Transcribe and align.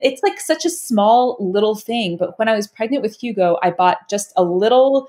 It's 0.00 0.22
like 0.22 0.40
such 0.40 0.64
a 0.64 0.70
small 0.70 1.36
little 1.40 1.74
thing. 1.74 2.16
But 2.16 2.38
when 2.38 2.48
I 2.48 2.54
was 2.54 2.66
pregnant 2.66 3.02
with 3.02 3.16
Hugo, 3.16 3.58
I 3.62 3.70
bought 3.70 4.08
just 4.10 4.32
a 4.36 4.44
little 4.44 5.08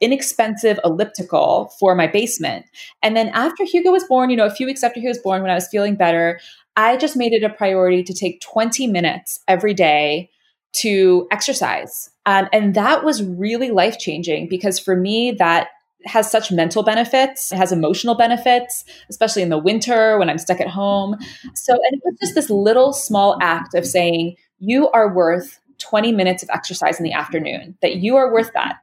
inexpensive 0.00 0.78
elliptical 0.84 1.72
for 1.78 1.94
my 1.94 2.06
basement. 2.06 2.66
And 3.02 3.16
then 3.16 3.28
after 3.28 3.64
Hugo 3.64 3.90
was 3.92 4.04
born, 4.04 4.30
you 4.30 4.36
know, 4.36 4.46
a 4.46 4.54
few 4.54 4.66
weeks 4.66 4.82
after 4.82 5.00
he 5.00 5.08
was 5.08 5.18
born, 5.18 5.42
when 5.42 5.50
I 5.50 5.54
was 5.54 5.68
feeling 5.68 5.94
better, 5.94 6.40
I 6.76 6.96
just 6.96 7.16
made 7.16 7.32
it 7.32 7.44
a 7.44 7.50
priority 7.50 8.02
to 8.02 8.12
take 8.12 8.40
20 8.40 8.86
minutes 8.88 9.40
every 9.46 9.72
day 9.72 10.30
to 10.74 11.28
exercise. 11.30 12.10
Um, 12.26 12.48
and 12.52 12.74
that 12.74 13.04
was 13.04 13.22
really 13.22 13.70
life 13.70 13.98
changing 13.98 14.48
because 14.48 14.78
for 14.78 14.96
me, 14.96 15.30
that 15.32 15.68
has 16.06 16.30
such 16.30 16.52
mental 16.52 16.82
benefits. 16.82 17.52
It 17.52 17.56
has 17.56 17.72
emotional 17.72 18.14
benefits, 18.14 18.84
especially 19.08 19.42
in 19.42 19.48
the 19.48 19.58
winter 19.58 20.18
when 20.18 20.28
I'm 20.28 20.38
stuck 20.38 20.60
at 20.60 20.68
home. 20.68 21.16
So, 21.54 21.72
and 21.72 21.94
it 21.94 22.00
was 22.04 22.18
just 22.20 22.34
this 22.34 22.50
little 22.50 22.92
small 22.92 23.38
act 23.40 23.74
of 23.74 23.86
saying, 23.86 24.36
you 24.58 24.88
are 24.90 25.12
worth 25.12 25.60
20 25.78 26.12
minutes 26.12 26.42
of 26.42 26.50
exercise 26.50 26.98
in 26.98 27.04
the 27.04 27.12
afternoon, 27.12 27.76
that 27.82 27.96
you 27.96 28.16
are 28.16 28.32
worth 28.32 28.52
that. 28.54 28.76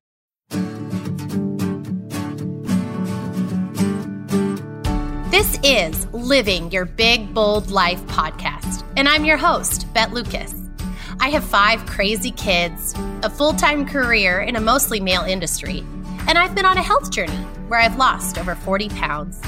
This 5.32 5.58
is 5.64 6.06
Living 6.14 6.72
Your 6.72 6.86
Big 6.86 7.34
Bold 7.34 7.72
Life 7.72 8.02
podcast, 8.08 8.84
and 8.98 9.08
I'm 9.08 9.26
your 9.26 9.38
host, 9.38 9.92
Beth 9.94 10.12
Lucas. 10.12 10.54
I 11.20 11.30
have 11.30 11.44
five 11.44 11.86
crazy 11.86 12.32
kids, 12.32 12.94
a 13.24 13.30
full 13.30 13.54
time 13.54 13.86
career 13.86 14.42
in 14.42 14.56
a 14.56 14.62
mostly 14.62 15.00
male 15.00 15.24
industry 15.24 15.86
and 16.28 16.38
I've 16.38 16.56
been 16.56 16.66
on 16.66 16.78
a 16.78 16.84
health 16.84 17.12
journey 17.12 17.46
where 17.68 17.80
I've 17.80 17.98
lost 17.98 18.38
over 18.38 18.56
40 18.56 18.90
pounds. 18.90 19.42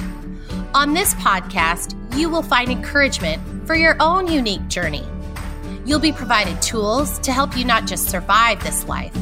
On 0.74 0.94
this 0.94 1.14
podcast, 1.16 1.96
you 2.18 2.30
will 2.30 2.42
find 2.42 2.72
encouragement 2.72 3.42
for 3.68 3.76
your 3.76 3.96
own 4.00 4.28
unique 4.28 4.68
journey. 4.68 5.06
You'll 5.86 6.00
be 6.00 6.12
provided 6.12 6.62
tools 6.62 7.20
to 7.20 7.32
help 7.32 7.58
you 7.58 7.66
not 7.66 7.86
just 7.86 8.10
survive 8.10 8.64
this 8.64 8.88
life, 8.88 9.16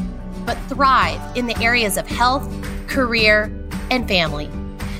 but 0.46 0.56
thrive 0.68 1.20
in 1.36 1.46
the 1.46 1.58
areas 1.62 1.96
of 1.96 2.06
health, 2.06 2.48
career, 2.86 3.52
and 3.90 4.06
family. 4.08 4.48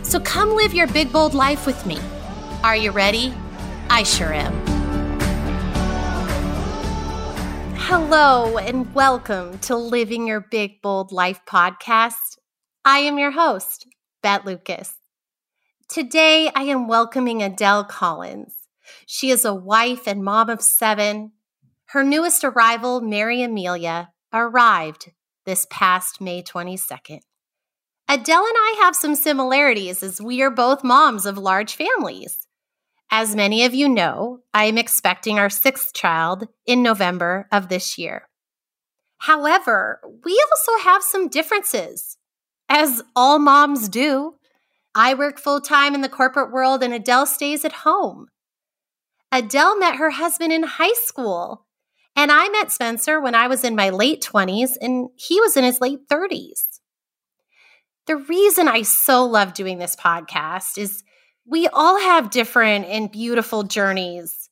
So 0.03 0.21
come 0.21 0.51
live 0.51 0.75
your 0.75 0.87
big, 0.89 1.13
bold 1.13 1.35
life 1.35 1.67
with 1.67 1.87
me. 1.87 1.99
Are 2.63 2.77
you 2.77 2.91
ready? 2.91 3.33
I 3.89 4.03
sure 4.03 4.33
am. 4.33 4.53
Hello, 7.77 8.59
and 8.59 8.93
welcome 8.95 9.59
to 9.61 9.77
Living 9.77 10.27
Your 10.27 10.41
Big, 10.41 10.81
Bold 10.83 11.13
Life 11.13 11.41
podcast. 11.47 12.39
I 12.85 12.99
am 12.99 13.17
your 13.17 13.31
host, 13.31 13.87
Beth 14.25 14.45
Lucas. 14.45 14.95
Today, 15.89 16.51
I 16.53 16.65
am 16.65 16.89
welcoming 16.89 17.41
Adele 17.41 17.85
Collins. 17.85 18.57
She 19.07 19.31
is 19.31 19.45
a 19.45 19.55
wife 19.55 20.09
and 20.09 20.25
mom 20.25 20.51
of 20.51 20.61
seven. 20.61 21.31
Her 21.91 22.03
newest 22.03 22.43
arrival, 22.43 23.01
Mary 23.01 23.41
Amelia, 23.41 24.11
arrived 24.33 25.13
this 25.47 25.65
past 25.71 26.21
May 26.21 26.43
22nd. 26.43 27.21
Adele 28.09 28.45
and 28.45 28.57
I 28.57 28.81
have 28.83 28.97
some 28.97 29.15
similarities 29.15 30.03
as 30.03 30.21
we 30.21 30.43
are 30.43 30.51
both 30.51 30.83
moms 30.83 31.25
of 31.25 31.39
large 31.39 31.77
families. 31.77 32.49
As 33.13 33.37
many 33.37 33.65
of 33.65 33.75
you 33.75 33.89
know, 33.89 34.41
I 34.53 34.65
am 34.65 34.77
expecting 34.77 35.39
our 35.39 35.51
sixth 35.51 35.95
child 35.95 36.49
in 36.67 36.83
November 36.83 37.47
of 37.53 37.69
this 37.69 37.97
year. 37.97 38.29
However, 39.19 40.01
we 40.25 40.45
also 40.51 40.83
have 40.83 41.05
some 41.05 41.29
differences 41.29 42.19
as 42.69 43.03
all 43.15 43.39
moms 43.39 43.89
do. 43.89 44.35
I 44.95 45.15
work 45.15 45.39
full 45.39 45.61
time 45.61 45.95
in 45.95 46.01
the 46.01 46.09
corporate 46.09 46.53
world, 46.53 46.83
and 46.83 46.93
Adele 46.93 47.27
stays 47.27 47.65
at 47.65 47.73
home. 47.73 48.27
Adele 49.31 49.79
met 49.79 49.97
her 49.97 50.11
husband 50.11 50.53
in 50.53 50.63
high 50.63 50.93
school, 50.93 51.67
and 52.15 52.31
I 52.31 52.49
met 52.51 52.71
Spencer 52.71 53.21
when 53.21 53.35
I 53.35 53.49
was 53.49 53.65
in 53.65 53.75
my 53.75 53.89
late 53.89 54.23
20s, 54.23 54.73
and 54.81 55.09
he 55.17 55.41
was 55.41 55.57
in 55.57 55.65
his 55.65 55.81
late 55.81 56.07
30s. 56.11 56.81
The 58.07 58.17
reason 58.17 58.69
I 58.69 58.83
so 58.83 59.25
love 59.25 59.55
doing 59.55 59.79
this 59.79 59.97
podcast 59.97 60.77
is 60.77 61.03
we 61.47 61.69
all 61.69 61.99
have 62.01 62.31
different 62.31 62.85
and 62.87 63.11
beautiful 63.11 63.63
journeys. 63.63 64.51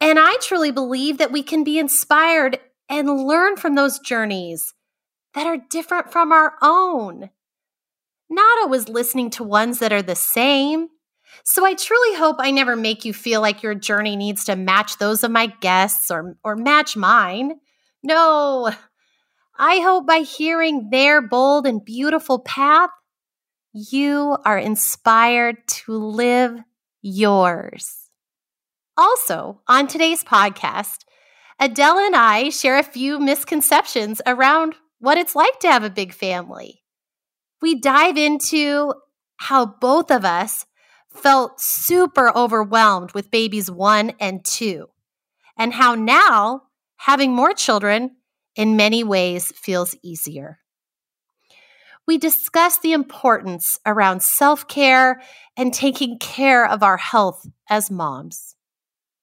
And 0.00 0.18
I 0.18 0.36
truly 0.42 0.70
believe 0.70 1.18
that 1.18 1.32
we 1.32 1.42
can 1.42 1.64
be 1.64 1.78
inspired 1.78 2.58
and 2.88 3.26
learn 3.26 3.56
from 3.56 3.74
those 3.74 3.98
journeys 4.00 4.74
that 5.34 5.46
are 5.46 5.58
different 5.70 6.12
from 6.12 6.32
our 6.32 6.54
own. 6.62 7.30
Not 8.30 8.58
always 8.62 8.88
listening 8.88 9.30
to 9.30 9.44
ones 9.44 9.78
that 9.80 9.92
are 9.92 10.02
the 10.02 10.16
same. 10.16 10.88
So 11.44 11.64
I 11.64 11.74
truly 11.74 12.16
hope 12.16 12.36
I 12.38 12.50
never 12.50 12.76
make 12.76 13.04
you 13.04 13.12
feel 13.12 13.40
like 13.40 13.62
your 13.62 13.74
journey 13.74 14.16
needs 14.16 14.44
to 14.44 14.56
match 14.56 14.98
those 14.98 15.24
of 15.24 15.30
my 15.30 15.46
guests 15.60 16.10
or, 16.10 16.36
or 16.44 16.56
match 16.56 16.96
mine. 16.96 17.54
No, 18.02 18.70
I 19.58 19.78
hope 19.80 20.06
by 20.06 20.18
hearing 20.18 20.90
their 20.90 21.22
bold 21.22 21.66
and 21.66 21.84
beautiful 21.84 22.40
path, 22.40 22.90
you 23.72 24.36
are 24.44 24.58
inspired 24.58 25.56
to 25.66 25.92
live 25.92 26.58
yours. 27.02 28.10
Also, 28.96 29.60
on 29.66 29.88
today's 29.88 30.22
podcast, 30.22 31.04
Adele 31.58 31.98
and 31.98 32.16
I 32.16 32.50
share 32.50 32.78
a 32.78 32.84
few 32.84 33.18
misconceptions 33.18 34.20
around 34.26 34.74
what 34.98 35.18
it's 35.18 35.34
like 35.34 35.58
to 35.60 35.68
have 35.68 35.84
a 35.84 35.90
big 35.90 36.12
family. 36.12 36.82
We 37.60 37.80
dive 37.80 38.16
into 38.16 38.94
how 39.36 39.66
both 39.66 40.10
of 40.10 40.24
us 40.24 40.66
felt 41.08 41.60
super 41.60 42.36
overwhelmed 42.36 43.12
with 43.12 43.30
babies 43.30 43.70
one 43.70 44.12
and 44.20 44.44
two, 44.44 44.88
and 45.56 45.72
how 45.72 45.94
now 45.94 46.62
having 46.96 47.32
more 47.32 47.52
children 47.52 48.16
in 48.56 48.76
many 48.76 49.04
ways 49.04 49.52
feels 49.56 49.96
easier. 50.02 50.58
We 52.06 52.18
discuss 52.18 52.78
the 52.78 52.92
importance 52.92 53.78
around 53.86 54.22
self 54.22 54.68
care 54.68 55.22
and 55.56 55.72
taking 55.72 56.18
care 56.18 56.66
of 56.66 56.82
our 56.82 56.98
health 56.98 57.46
as 57.70 57.90
moms. 57.90 58.56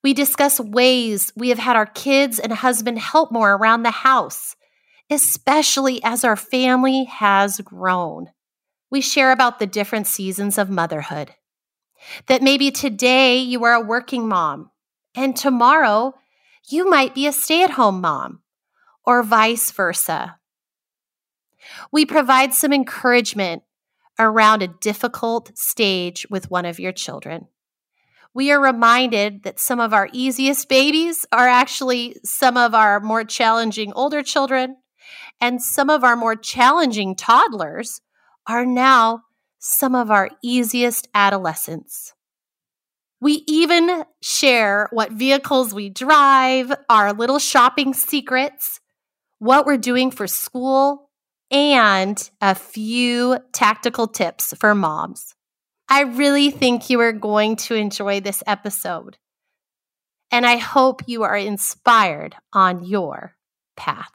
We 0.03 0.13
discuss 0.13 0.59
ways 0.59 1.31
we 1.35 1.49
have 1.49 1.59
had 1.59 1.75
our 1.75 1.85
kids 1.85 2.39
and 2.39 2.51
husband 2.51 2.97
help 2.97 3.31
more 3.31 3.53
around 3.53 3.83
the 3.83 3.91
house 3.91 4.55
especially 5.11 6.01
as 6.03 6.23
our 6.23 6.37
family 6.37 7.03
has 7.03 7.59
grown. 7.59 8.31
We 8.89 9.01
share 9.01 9.31
about 9.31 9.59
the 9.59 9.67
different 9.67 10.07
seasons 10.07 10.57
of 10.57 10.69
motherhood. 10.69 11.31
That 12.27 12.41
maybe 12.41 12.71
today 12.71 13.37
you 13.37 13.63
are 13.65 13.73
a 13.73 13.85
working 13.85 14.27
mom, 14.27 14.71
and 15.13 15.35
tomorrow 15.35 16.15
you 16.69 16.89
might 16.89 17.13
be 17.13 17.27
a 17.27 17.33
stay 17.33 17.63
at 17.63 17.71
home 17.71 18.01
mom, 18.01 18.41
or 19.05 19.21
vice 19.21 19.69
versa. 19.71 20.39
We 21.91 22.05
provide 22.05 22.53
some 22.53 22.73
encouragement 22.73 23.63
around 24.17 24.61
a 24.61 24.67
difficult 24.67 25.55
stage 25.57 26.25
with 26.29 26.49
one 26.49 26.65
of 26.65 26.79
your 26.79 26.91
children. 26.91 27.47
We 28.33 28.51
are 28.51 28.61
reminded 28.61 29.43
that 29.43 29.59
some 29.59 29.79
of 29.79 29.93
our 29.93 30.09
easiest 30.13 30.69
babies 30.69 31.25
are 31.31 31.47
actually 31.47 32.15
some 32.23 32.55
of 32.55 32.73
our 32.73 32.99
more 32.99 33.25
challenging 33.25 33.91
older 33.93 34.23
children, 34.23 34.77
and 35.39 35.61
some 35.61 35.89
of 35.89 36.03
our 36.03 36.15
more 36.15 36.35
challenging 36.35 37.15
toddlers 37.15 38.01
are 38.47 38.65
now 38.65 39.23
some 39.59 39.95
of 39.95 40.09
our 40.09 40.29
easiest 40.43 41.07
adolescents. 41.13 42.13
We 43.19 43.43
even 43.47 44.03
share 44.21 44.87
what 44.91 45.11
vehicles 45.11 45.73
we 45.73 45.89
drive, 45.89 46.73
our 46.89 47.13
little 47.13 47.37
shopping 47.37 47.93
secrets, 47.93 48.79
what 49.37 49.65
we're 49.65 49.77
doing 49.77 50.09
for 50.09 50.25
school, 50.25 51.09
and 51.51 52.29
a 52.41 52.55
few 52.55 53.37
tactical 53.51 54.07
tips 54.07 54.53
for 54.57 54.73
moms. 54.73 55.35
I 55.87 56.01
really 56.01 56.49
think 56.49 56.89
you 56.89 56.99
are 57.01 57.11
going 57.11 57.57
to 57.57 57.75
enjoy 57.75 58.21
this 58.21 58.41
episode. 58.47 59.17
And 60.31 60.45
I 60.45 60.55
hope 60.55 61.01
you 61.07 61.23
are 61.23 61.35
inspired 61.35 62.35
on 62.53 62.85
your 62.85 63.35
path. 63.75 64.13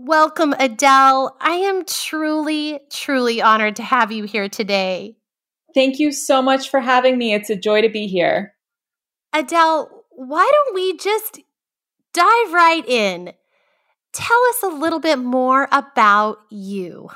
Welcome, 0.00 0.54
Adele. 0.60 1.36
I 1.40 1.54
am 1.54 1.84
truly, 1.84 2.78
truly 2.88 3.42
honored 3.42 3.74
to 3.76 3.82
have 3.82 4.12
you 4.12 4.22
here 4.22 4.48
today. 4.48 5.16
Thank 5.74 5.98
you 5.98 6.12
so 6.12 6.40
much 6.40 6.70
for 6.70 6.78
having 6.78 7.18
me. 7.18 7.34
It's 7.34 7.50
a 7.50 7.56
joy 7.56 7.82
to 7.82 7.88
be 7.88 8.06
here. 8.06 8.54
Adele, 9.32 10.04
why 10.10 10.48
don't 10.54 10.74
we 10.76 10.96
just 10.98 11.40
dive 12.12 12.52
right 12.52 12.84
in? 12.86 13.32
Tell 14.12 14.38
us 14.50 14.62
a 14.62 14.68
little 14.68 15.00
bit 15.00 15.18
more 15.18 15.66
about 15.72 16.38
you. 16.48 17.08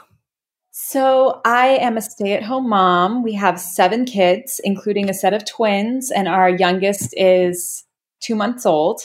So, 0.73 1.41
I 1.45 1.69
am 1.69 1.97
a 1.97 2.03
stay 2.03 2.33
at 2.33 2.43
home 2.43 2.69
mom. 2.69 3.23
We 3.23 3.35
have 3.35 3.61
seven 3.61 4.07
kids, 4.07 4.61
including 4.65 5.09
a 5.09 5.15
set 5.15 5.35
of 5.35 5.45
twins, 5.45 6.11
and 6.11 6.27
our 6.27 6.51
youngest 6.51 7.15
is 7.17 7.85
two 8.21 8.35
months 8.35 8.67
old. 8.67 9.03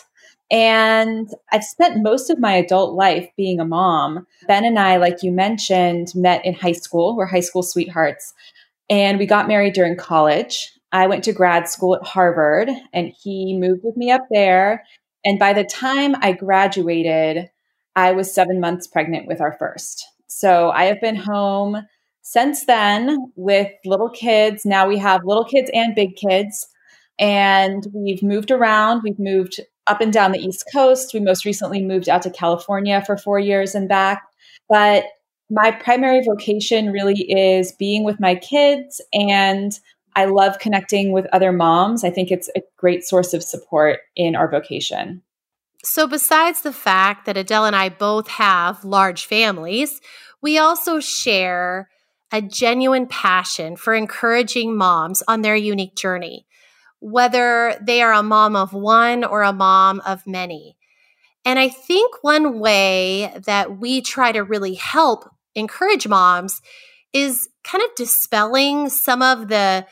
And 0.50 1.30
I've 1.52 1.64
spent 1.64 2.04
most 2.04 2.30
of 2.30 2.40
my 2.40 2.54
adult 2.54 2.96
life 2.96 3.30
being 3.36 3.60
a 3.60 3.66
mom. 3.66 4.26
Ben 4.48 4.64
and 4.64 4.80
I, 4.80 4.98
like 4.98 5.22
you 5.22 5.32
mentioned, 5.32 6.08
met 6.16 6.46
in 6.46 6.54
high 6.54 6.72
school. 6.72 7.18
We're 7.18 7.26
high 7.26 7.42
school 7.42 7.64
sweethearts. 7.64 8.34
And 8.90 9.20
we 9.20 9.26
got 9.26 9.50
married 9.50 9.74
during 9.74 9.98
college. 9.98 10.72
I 10.94 11.08
went 11.08 11.26
to 11.26 11.34
grad 11.34 11.68
school 11.68 11.96
at 11.96 12.08
Harvard 12.08 12.70
and 12.94 13.12
he 13.22 13.58
moved 13.60 13.82
with 13.84 13.98
me 13.98 14.10
up 14.10 14.26
there. 14.32 14.86
And 15.26 15.38
by 15.38 15.52
the 15.52 15.66
time 15.66 16.16
I 16.22 16.32
graduated, 16.32 17.50
I 17.96 18.14
was 18.14 18.34
seven 18.34 18.62
months 18.62 18.88
pregnant 18.88 19.28
with 19.28 19.42
our 19.42 19.58
first. 19.60 20.06
So 20.28 20.70
I 20.70 20.86
have 20.86 21.02
been 21.02 21.18
home 21.18 21.86
since 22.22 22.66
then 22.66 23.32
with 23.36 23.72
little 23.86 24.10
kids. 24.10 24.66
Now 24.66 24.88
we 24.88 24.98
have 25.00 25.26
little 25.26 25.46
kids 25.46 25.70
and 25.74 25.96
big 25.96 26.16
kids. 26.16 26.68
And 27.20 27.86
we've 27.94 28.24
moved 28.24 28.52
around. 28.52 29.02
We've 29.04 29.20
moved 29.20 29.60
up 29.88 30.02
and 30.02 30.12
down 30.12 30.32
the 30.32 30.40
East 30.40 30.66
Coast. 30.74 31.14
We 31.14 31.20
most 31.20 31.46
recently 31.46 31.82
moved 31.82 32.10
out 32.10 32.22
to 32.24 32.30
California 32.30 33.04
for 33.06 33.18
four 33.18 33.40
years 33.40 33.76
and 33.76 33.88
back. 33.88 34.24
But 34.70 35.06
my 35.50 35.72
primary 35.72 36.22
vocation 36.26 36.92
really 36.92 37.20
is 37.32 37.72
being 37.72 38.04
with 38.04 38.20
my 38.20 38.36
kids 38.36 39.02
and 39.14 39.72
I 40.16 40.26
love 40.26 40.58
connecting 40.58 41.12
with 41.12 41.28
other 41.32 41.52
moms. 41.52 42.04
I 42.04 42.10
think 42.10 42.32
it's 42.32 42.50
a 42.56 42.62
great 42.76 43.04
source 43.04 43.36
of 43.36 43.44
support 43.44 44.00
in 44.16 44.36
our 44.36 44.50
vocation. 44.50 45.22
So, 45.84 46.08
besides 46.08 46.62
the 46.62 46.74
fact 46.74 47.28
that 47.28 47.38
Adele 47.38 47.66
and 47.66 47.76
I 47.76 47.90
both 47.90 48.28
have 48.28 48.84
large 48.84 49.28
families, 49.28 50.02
we 50.42 50.58
also 50.58 51.00
share 51.00 51.88
a 52.32 52.42
genuine 52.42 53.06
passion 53.06 53.76
for 53.76 53.94
encouraging 53.94 54.76
moms 54.76 55.22
on 55.28 55.44
their 55.44 55.56
unique 55.56 55.96
journey, 55.96 56.47
whether 57.00 57.78
they 57.82 58.02
are 58.02 58.14
a 58.14 58.24
mom 58.24 58.56
of 58.56 58.74
one 58.74 59.24
or 59.24 59.44
a 59.44 59.54
mom 59.54 60.02
of 60.06 60.26
many. 60.26 60.78
And 61.46 61.60
I 61.60 61.70
think 61.70 62.16
one 62.24 62.60
way 62.60 63.34
that 63.46 63.80
we 63.80 64.02
try 64.02 64.32
to 64.32 64.44
really 64.44 64.74
help 64.74 65.30
encourage 65.56 66.08
moms 66.08 66.62
is 67.14 67.48
kind 67.64 67.84
of 67.84 67.96
dispelling 67.96 68.90
some 68.90 69.22
of 69.22 69.48
the 69.48 69.86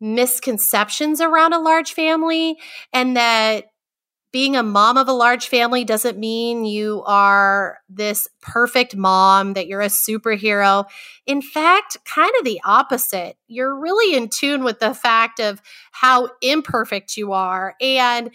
misconceptions 0.00 1.20
around 1.20 1.52
a 1.52 1.60
large 1.60 1.92
family 1.92 2.56
and 2.92 3.16
that 3.16 3.66
being 4.32 4.56
a 4.56 4.62
mom 4.62 4.96
of 4.96 5.08
a 5.08 5.12
large 5.12 5.46
family 5.46 5.84
doesn't 5.84 6.18
mean 6.18 6.64
you 6.64 7.02
are 7.06 7.78
this 7.90 8.26
perfect 8.40 8.96
mom, 8.96 9.52
that 9.52 9.66
you're 9.66 9.82
a 9.82 9.86
superhero. 9.86 10.86
In 11.26 11.42
fact, 11.42 11.98
kind 12.06 12.32
of 12.38 12.44
the 12.44 12.60
opposite. 12.64 13.36
You're 13.46 13.78
really 13.78 14.16
in 14.16 14.30
tune 14.30 14.64
with 14.64 14.80
the 14.80 14.94
fact 14.94 15.38
of 15.38 15.60
how 15.92 16.30
imperfect 16.40 17.16
you 17.18 17.32
are. 17.32 17.74
And 17.80 18.30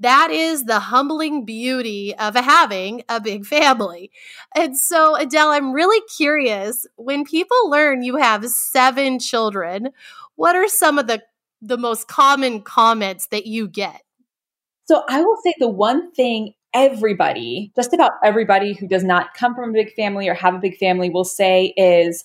that 0.00 0.30
is 0.30 0.64
the 0.64 0.80
humbling 0.80 1.44
beauty 1.44 2.14
of 2.16 2.34
having 2.34 3.02
a 3.08 3.20
big 3.20 3.46
family. 3.46 4.10
And 4.56 4.76
so, 4.76 5.14
Adele, 5.14 5.50
I'm 5.50 5.72
really 5.72 6.02
curious 6.16 6.86
when 6.96 7.24
people 7.24 7.70
learn 7.70 8.02
you 8.02 8.16
have 8.16 8.44
seven 8.46 9.18
children, 9.18 9.90
what 10.36 10.56
are 10.56 10.68
some 10.68 10.98
of 10.98 11.06
the, 11.06 11.22
the 11.62 11.78
most 11.78 12.08
common 12.08 12.62
comments 12.62 13.28
that 13.28 13.46
you 13.46 13.68
get? 13.68 14.02
So, 14.86 15.02
I 15.08 15.22
will 15.22 15.36
say 15.44 15.54
the 15.58 15.68
one 15.68 16.12
thing 16.12 16.52
everybody, 16.74 17.72
just 17.76 17.92
about 17.92 18.12
everybody 18.22 18.72
who 18.74 18.88
does 18.88 19.04
not 19.04 19.34
come 19.34 19.54
from 19.54 19.70
a 19.70 19.72
big 19.72 19.92
family 19.94 20.28
or 20.28 20.34
have 20.34 20.54
a 20.54 20.58
big 20.58 20.76
family, 20.76 21.10
will 21.10 21.24
say 21.24 21.72
is, 21.76 22.24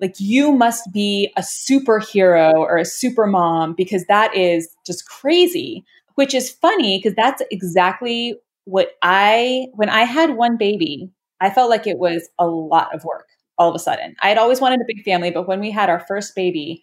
like 0.00 0.14
you 0.18 0.52
must 0.52 0.92
be 0.92 1.32
a 1.36 1.42
superhero 1.42 2.54
or 2.54 2.78
a 2.78 2.84
super 2.84 3.26
mom 3.26 3.74
because 3.74 4.04
that 4.06 4.34
is 4.34 4.68
just 4.86 5.06
crazy 5.06 5.84
which 6.20 6.34
is 6.34 6.50
funny 6.50 6.98
because 6.98 7.14
that's 7.16 7.42
exactly 7.50 8.34
what 8.64 8.90
I, 9.02 9.68
when 9.72 9.88
I 9.88 10.02
had 10.02 10.36
one 10.36 10.58
baby, 10.58 11.10
I 11.40 11.48
felt 11.48 11.70
like 11.70 11.86
it 11.86 11.96
was 11.96 12.28
a 12.38 12.46
lot 12.46 12.94
of 12.94 13.04
work 13.04 13.26
all 13.56 13.70
of 13.70 13.74
a 13.74 13.78
sudden. 13.78 14.14
I 14.22 14.28
had 14.28 14.36
always 14.36 14.60
wanted 14.60 14.80
a 14.80 14.84
big 14.86 15.02
family, 15.02 15.30
but 15.30 15.48
when 15.48 15.60
we 15.60 15.70
had 15.70 15.88
our 15.88 16.04
first 16.06 16.34
baby, 16.34 16.82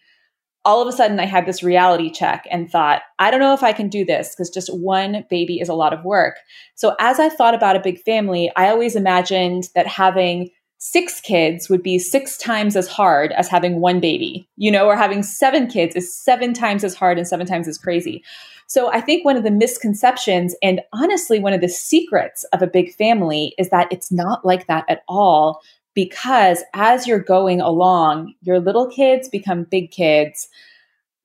all 0.67 0.81
of 0.81 0.87
a 0.89 0.91
sudden 0.91 1.17
I 1.17 1.25
had 1.25 1.45
this 1.45 1.63
reality 1.63 2.11
check 2.11 2.45
and 2.51 2.69
thought, 2.69 3.01
I 3.19 3.31
don't 3.31 3.39
know 3.39 3.53
if 3.53 3.63
I 3.63 3.71
can 3.71 3.87
do 3.87 4.03
this 4.03 4.35
because 4.35 4.49
just 4.49 4.67
one 4.77 5.23
baby 5.29 5.61
is 5.61 5.69
a 5.69 5.73
lot 5.73 5.93
of 5.93 6.03
work. 6.03 6.35
So 6.75 6.93
as 6.99 7.21
I 7.21 7.29
thought 7.29 7.55
about 7.55 7.77
a 7.77 7.81
big 7.81 8.01
family, 8.01 8.51
I 8.57 8.67
always 8.67 8.93
imagined 8.97 9.69
that 9.75 9.87
having 9.87 10.49
six 10.77 11.21
kids 11.21 11.69
would 11.69 11.81
be 11.81 11.97
six 11.97 12.37
times 12.37 12.75
as 12.75 12.89
hard 12.89 13.31
as 13.31 13.47
having 13.47 13.79
one 13.79 14.01
baby, 14.01 14.47
you 14.57 14.69
know, 14.69 14.87
or 14.87 14.97
having 14.97 15.23
seven 15.23 15.67
kids 15.67 15.95
is 15.95 16.13
seven 16.13 16.53
times 16.53 16.83
as 16.83 16.93
hard 16.93 17.17
and 17.17 17.25
seven 17.25 17.47
times 17.47 17.69
as 17.69 17.77
crazy. 17.77 18.21
So 18.67 18.91
I 18.91 18.99
think 18.99 19.23
one 19.23 19.37
of 19.37 19.45
the 19.45 19.51
misconceptions 19.51 20.53
and 20.61 20.81
honestly 20.91 21.39
one 21.39 21.53
of 21.53 21.61
the 21.61 21.69
secrets 21.69 22.43
of 22.51 22.61
a 22.61 22.67
big 22.67 22.93
family 22.93 23.53
is 23.57 23.69
that 23.69 23.87
it's 23.89 24.11
not 24.11 24.45
like 24.45 24.67
that 24.67 24.83
at 24.89 25.03
all 25.07 25.61
because 25.97 26.63
as 26.75 27.07
you're 27.07 27.17
going 27.17 27.59
along, 27.59 28.35
your 28.43 28.59
little 28.59 28.87
kids 28.87 29.27
become 29.27 29.63
big 29.63 29.89
kids, 29.89 30.47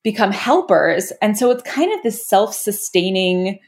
become 0.02 0.32
helpers, 0.32 1.12
and 1.20 1.36
so 1.36 1.50
it's 1.50 1.62
kind 1.64 1.92
of 1.92 2.02
this 2.02 2.26
self-sustaining 2.26 3.58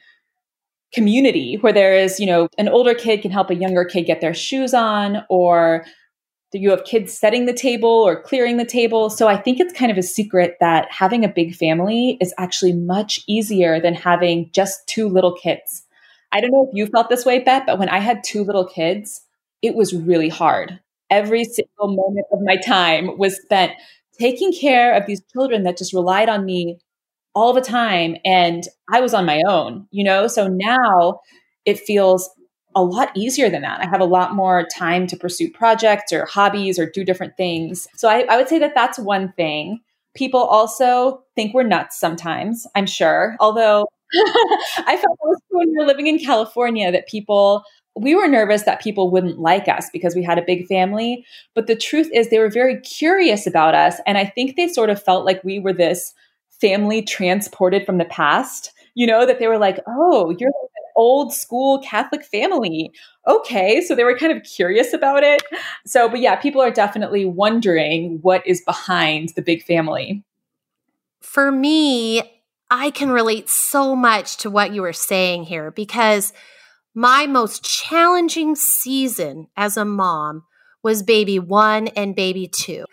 community 0.95 1.59
where 1.61 1.75
there 1.75 1.95
is, 1.95 2.19
you 2.19 2.25
know, 2.25 2.49
an 2.57 2.71
older 2.71 2.95
kid 2.95 3.21
can 3.21 3.31
help 3.31 3.51
a 3.51 3.55
younger 3.55 3.85
kid 3.85 4.05
get 4.05 4.23
their 4.23 4.33
shoes 4.33 4.73
on 4.73 5.23
or 5.29 5.85
you 6.55 6.71
have 6.71 6.85
kids 6.85 7.13
setting 7.13 7.45
the 7.45 7.53
table 7.53 7.91
or 7.91 8.23
clearing 8.23 8.57
the 8.57 8.65
table. 8.65 9.11
So 9.11 9.29
I 9.29 9.37
think 9.37 9.61
it's 9.61 9.79
kind 9.79 9.93
of 9.93 9.99
a 9.99 10.03
secret 10.03 10.57
that 10.61 10.91
having 10.91 11.23
a 11.23 11.29
big 11.29 11.55
family 11.55 12.17
is 12.19 12.33
actually 12.39 12.73
much 12.73 13.21
easier 13.27 13.79
than 13.79 13.93
having 13.93 14.49
just 14.53 14.87
two 14.87 15.09
little 15.09 15.35
kids. 15.35 15.83
I 16.33 16.41
don't 16.41 16.53
know 16.53 16.67
if 16.67 16.75
you 16.75 16.87
felt 16.87 17.11
this 17.11 17.27
way, 17.27 17.41
Beth, 17.41 17.65
but 17.67 17.79
when 17.79 17.91
I 17.91 17.99
had 17.99 18.25
two 18.25 18.43
little 18.43 18.67
kids, 18.67 19.21
it 19.61 19.75
was 19.75 19.95
really 19.95 20.31
hard. 20.31 20.79
Every 21.11 21.45
single 21.45 21.89
moment 21.89 22.27
of 22.33 22.41
my 22.43 22.57
time 22.57 23.19
was 23.19 23.41
spent 23.41 23.73
taking 24.19 24.53
care 24.53 24.95
of 24.95 25.07
these 25.07 25.23
children 25.33 25.65
that 25.65 25.77
just 25.77 25.93
relied 25.93 26.29
on 26.29 26.45
me 26.45 26.79
all 27.35 27.53
the 27.53 27.61
time. 27.61 28.17
And 28.25 28.65
I 28.93 29.01
was 29.01 29.13
on 29.15 29.27
my 29.27 29.43
own, 29.47 29.87
you 29.91 30.05
know? 30.05 30.27
So 30.27 30.47
now 30.49 31.21
it 31.65 31.79
feels 31.79 32.31
a 32.77 32.83
lot 32.83 33.11
easier 33.17 33.49
than 33.49 33.63
that. 33.63 33.81
I 33.81 33.87
have 33.87 34.01
a 34.01 34.07
lot 34.07 34.35
more 34.35 34.67
time 34.77 35.07
to 35.09 35.17
pursue 35.17 35.51
projects 35.51 36.13
or 36.13 36.27
hobbies 36.27 36.79
or 36.79 36.91
do 36.91 37.05
different 37.05 37.37
things. 37.37 37.87
So 37.97 38.09
I, 38.09 38.27
I 38.29 38.37
would 38.37 38.49
say 38.49 38.59
that 38.59 38.75
that's 38.75 38.99
one 38.99 39.33
thing. 39.33 39.81
People 40.15 40.41
also 40.41 41.23
think 41.35 41.55
we're 41.55 41.65
nuts 41.65 41.99
sometimes, 41.99 42.67
I'm 42.75 42.87
sure. 42.87 43.37
Although 43.41 43.87
I 44.79 44.97
felt 44.97 45.19
when 45.51 45.71
we 45.71 45.79
were 45.79 45.87
living 45.87 46.07
in 46.07 46.19
California 46.19 46.91
that 46.93 47.09
people 47.09 47.63
we 47.97 48.15
were 48.15 48.27
nervous 48.27 48.63
that 48.63 48.83
people 48.83 49.11
wouldn't 49.11 49.39
like 49.39 49.69
us 49.69 49.89
because 49.93 50.15
we 50.15 50.23
had 50.23 50.39
a 50.39 50.43
big 50.43 50.67
family. 50.67 51.25
But 51.55 51.67
the 51.67 51.77
truth 51.77 52.11
is, 52.13 52.29
they 52.29 52.39
were 52.39 52.51
very 52.51 52.81
curious 52.81 53.47
about 53.47 53.75
us. 53.75 54.01
And 54.07 54.19
I 54.19 54.25
think 54.25 54.57
they 54.57 54.69
sort 54.69 54.91
of 54.91 55.03
felt 55.03 55.25
like 55.25 55.45
we 55.45 55.61
were 55.61 55.73
this 55.73 56.13
family 56.61 57.03
transported 57.03 57.87
from 57.87 57.99
the 57.99 58.05
past, 58.07 58.73
you 58.95 59.07
know, 59.07 59.27
that 59.27 59.39
they 59.39 59.47
were 59.47 59.59
like, 59.59 59.81
oh, 59.87 60.35
you're 60.39 60.49
an 60.49 60.93
old 60.97 61.33
school 61.33 61.79
Catholic 61.81 62.25
family. 62.25 62.91
Okay. 63.29 63.81
So 63.81 63.95
they 63.95 64.05
were 64.05 64.17
kind 64.17 64.37
of 64.37 64.43
curious 64.43 64.93
about 64.93 65.23
it. 65.23 65.43
So, 65.87 66.09
but 66.09 66.21
yeah, 66.21 66.37
people 66.37 66.61
are 66.61 66.71
definitely 66.71 67.25
wondering 67.25 68.19
what 68.23 68.47
is 68.47 68.61
behind 68.63 69.31
the 69.31 69.43
big 69.43 69.63
family. 69.65 70.23
For 71.21 71.51
me, 71.51 72.23
I 72.71 72.91
can 72.91 73.11
relate 73.11 73.49
so 73.49 73.95
much 73.95 74.37
to 74.39 74.51
what 74.51 74.73
you 74.73 74.83
were 74.83 74.93
saying 74.93 75.45
here 75.45 75.71
because 75.71 76.33
my 76.95 77.27
most 77.27 77.65
challenging 77.65 78.55
season 78.55 79.49
as 79.57 79.77
a 79.77 79.85
mom 79.85 80.45
was 80.83 81.03
baby 81.03 81.39
one 81.39 81.89
and 81.89 82.15
baby 82.15 82.47
two. 82.47 82.85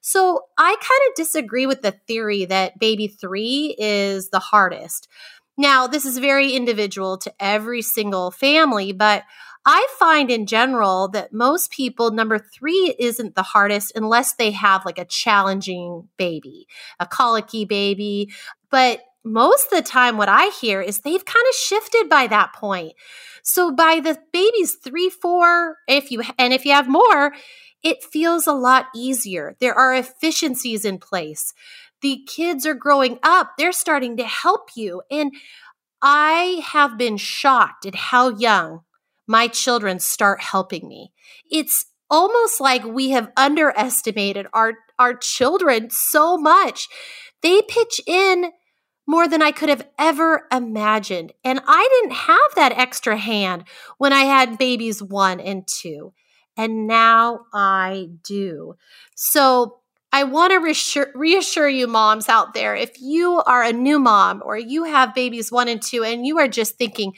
So 0.00 0.42
I 0.56 0.76
kind 0.80 1.00
of 1.08 1.16
disagree 1.16 1.66
with 1.66 1.82
the 1.82 1.92
theory 2.06 2.44
that 2.44 2.78
baby 2.78 3.08
three 3.08 3.74
is 3.78 4.30
the 4.30 4.38
hardest. 4.38 5.08
Now, 5.56 5.88
this 5.88 6.06
is 6.06 6.18
very 6.18 6.52
individual 6.52 7.18
to 7.18 7.32
every 7.40 7.82
single 7.82 8.30
family, 8.30 8.92
but 8.92 9.24
I 9.66 9.86
find 9.98 10.30
in 10.30 10.46
general 10.46 11.08
that 11.08 11.32
most 11.32 11.72
people, 11.72 12.10
number 12.10 12.38
three 12.38 12.94
isn't 12.98 13.34
the 13.34 13.42
hardest 13.42 13.92
unless 13.96 14.34
they 14.34 14.52
have 14.52 14.86
like 14.86 14.98
a 14.98 15.04
challenging 15.04 16.08
baby, 16.16 16.68
a 17.00 17.06
colicky 17.06 17.64
baby. 17.64 18.30
But 18.70 19.02
most 19.32 19.72
of 19.72 19.78
the 19.78 19.88
time, 19.88 20.16
what 20.16 20.28
I 20.28 20.50
hear 20.60 20.80
is 20.80 21.00
they've 21.00 21.24
kind 21.24 21.46
of 21.48 21.54
shifted 21.54 22.08
by 22.08 22.26
that 22.26 22.52
point. 22.52 22.92
So 23.42 23.72
by 23.72 24.00
the 24.00 24.18
baby's 24.32 24.76
three, 24.82 25.10
four, 25.10 25.76
if 25.86 26.10
you, 26.10 26.22
and 26.38 26.52
if 26.52 26.64
you 26.64 26.72
have 26.72 26.88
more, 26.88 27.34
it 27.82 28.02
feels 28.02 28.46
a 28.46 28.52
lot 28.52 28.86
easier. 28.94 29.56
There 29.60 29.74
are 29.74 29.94
efficiencies 29.94 30.84
in 30.84 30.98
place 30.98 31.54
the 32.00 32.24
kids 32.26 32.66
are 32.66 32.74
growing 32.74 33.18
up, 33.22 33.52
they're 33.58 33.72
starting 33.72 34.16
to 34.16 34.24
help 34.24 34.70
you. 34.76 35.02
And 35.10 35.32
I 36.00 36.62
have 36.64 36.96
been 36.96 37.16
shocked 37.16 37.86
at 37.86 37.94
how 37.94 38.28
young 38.28 38.80
my 39.26 39.48
children 39.48 39.98
start 39.98 40.40
helping 40.40 40.88
me. 40.88 41.12
It's 41.50 41.86
almost 42.08 42.60
like 42.60 42.84
we 42.84 43.10
have 43.10 43.32
underestimated 43.36 44.46
our, 44.52 44.74
our 44.98 45.14
children 45.14 45.88
so 45.90 46.38
much. 46.38 46.88
They 47.42 47.62
pitch 47.62 48.00
in 48.06 48.52
more 49.08 49.26
than 49.26 49.40
I 49.40 49.52
could 49.52 49.70
have 49.70 49.88
ever 49.98 50.46
imagined. 50.52 51.32
And 51.42 51.60
I 51.66 51.88
didn't 51.90 52.14
have 52.14 52.54
that 52.56 52.78
extra 52.78 53.16
hand 53.16 53.64
when 53.96 54.12
I 54.12 54.24
had 54.24 54.58
babies 54.58 55.02
one 55.02 55.40
and 55.40 55.66
two. 55.66 56.12
And 56.58 56.86
now 56.86 57.46
I 57.54 58.10
do. 58.22 58.74
So 59.16 59.78
I 60.12 60.24
want 60.24 60.52
to 60.52 60.58
reassure, 60.58 61.10
reassure 61.14 61.70
you, 61.70 61.86
moms 61.86 62.28
out 62.28 62.52
there, 62.52 62.76
if 62.76 63.00
you 63.00 63.42
are 63.46 63.62
a 63.62 63.72
new 63.72 63.98
mom 63.98 64.42
or 64.44 64.58
you 64.58 64.84
have 64.84 65.14
babies 65.14 65.50
one 65.50 65.68
and 65.68 65.80
two 65.80 66.04
and 66.04 66.26
you 66.26 66.38
are 66.38 66.48
just 66.48 66.76
thinking, 66.76 67.14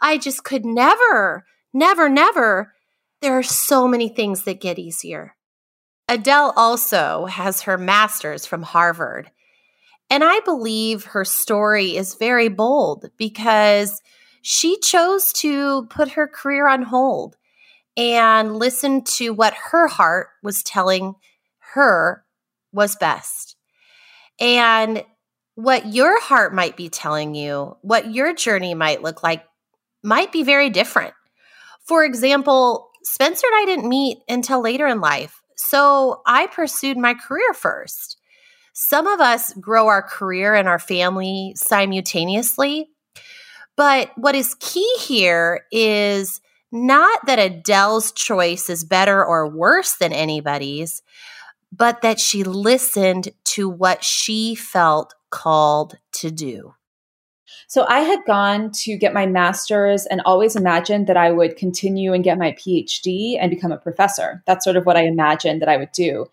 I 0.00 0.16
just 0.16 0.44
could 0.44 0.64
never, 0.64 1.44
never, 1.74 2.08
never. 2.08 2.72
There 3.20 3.36
are 3.38 3.42
so 3.42 3.86
many 3.86 4.08
things 4.08 4.44
that 4.44 4.62
get 4.62 4.78
easier. 4.78 5.36
Adele 6.08 6.54
also 6.56 7.26
has 7.26 7.62
her 7.62 7.76
master's 7.76 8.46
from 8.46 8.62
Harvard. 8.62 9.30
And 10.10 10.22
I 10.22 10.40
believe 10.40 11.04
her 11.06 11.24
story 11.24 11.96
is 11.96 12.14
very 12.14 12.48
bold 12.48 13.10
because 13.16 14.00
she 14.42 14.78
chose 14.78 15.32
to 15.34 15.86
put 15.86 16.12
her 16.12 16.28
career 16.28 16.68
on 16.68 16.82
hold 16.82 17.36
and 17.96 18.56
listen 18.56 19.04
to 19.04 19.30
what 19.30 19.54
her 19.70 19.88
heart 19.88 20.28
was 20.42 20.62
telling 20.62 21.14
her 21.72 22.24
was 22.72 22.96
best. 22.96 23.56
And 24.40 25.04
what 25.54 25.86
your 25.92 26.20
heart 26.20 26.52
might 26.52 26.76
be 26.76 26.88
telling 26.88 27.34
you, 27.34 27.76
what 27.82 28.12
your 28.12 28.34
journey 28.34 28.74
might 28.74 29.02
look 29.02 29.22
like, 29.22 29.44
might 30.02 30.32
be 30.32 30.42
very 30.42 30.70
different. 30.70 31.14
For 31.86 32.04
example, 32.04 32.90
Spencer 33.04 33.46
and 33.46 33.62
I 33.62 33.64
didn't 33.64 33.88
meet 33.88 34.18
until 34.28 34.60
later 34.60 34.86
in 34.86 35.00
life. 35.00 35.40
So 35.56 36.22
I 36.26 36.48
pursued 36.48 36.96
my 36.96 37.14
career 37.14 37.54
first. 37.54 38.18
Some 38.74 39.06
of 39.06 39.20
us 39.20 39.52
grow 39.54 39.86
our 39.86 40.02
career 40.02 40.54
and 40.54 40.68
our 40.68 40.80
family 40.80 41.54
simultaneously. 41.56 42.90
But 43.76 44.10
what 44.16 44.34
is 44.34 44.56
key 44.60 44.96
here 45.00 45.64
is 45.72 46.40
not 46.70 47.26
that 47.26 47.38
Adele's 47.38 48.10
choice 48.10 48.68
is 48.68 48.84
better 48.84 49.24
or 49.24 49.48
worse 49.48 49.96
than 49.96 50.12
anybody's, 50.12 51.02
but 51.72 52.02
that 52.02 52.18
she 52.18 52.42
listened 52.42 53.28
to 53.44 53.68
what 53.68 54.02
she 54.02 54.56
felt 54.56 55.14
called 55.30 55.96
to 56.12 56.32
do. 56.32 56.74
So 57.68 57.86
I 57.88 58.00
had 58.00 58.20
gone 58.26 58.70
to 58.82 58.96
get 58.96 59.14
my 59.14 59.26
master's 59.26 60.06
and 60.06 60.20
always 60.24 60.54
imagined 60.54 61.06
that 61.06 61.16
I 61.16 61.30
would 61.30 61.56
continue 61.56 62.12
and 62.12 62.22
get 62.22 62.38
my 62.38 62.52
PhD 62.52 63.36
and 63.40 63.50
become 63.50 63.72
a 63.72 63.78
professor. 63.78 64.42
That's 64.46 64.64
sort 64.64 64.76
of 64.76 64.84
what 64.84 64.96
I 64.96 65.06
imagined 65.06 65.62
that 65.62 65.68
I 65.68 65.76
would 65.76 65.92
do. 65.92 66.26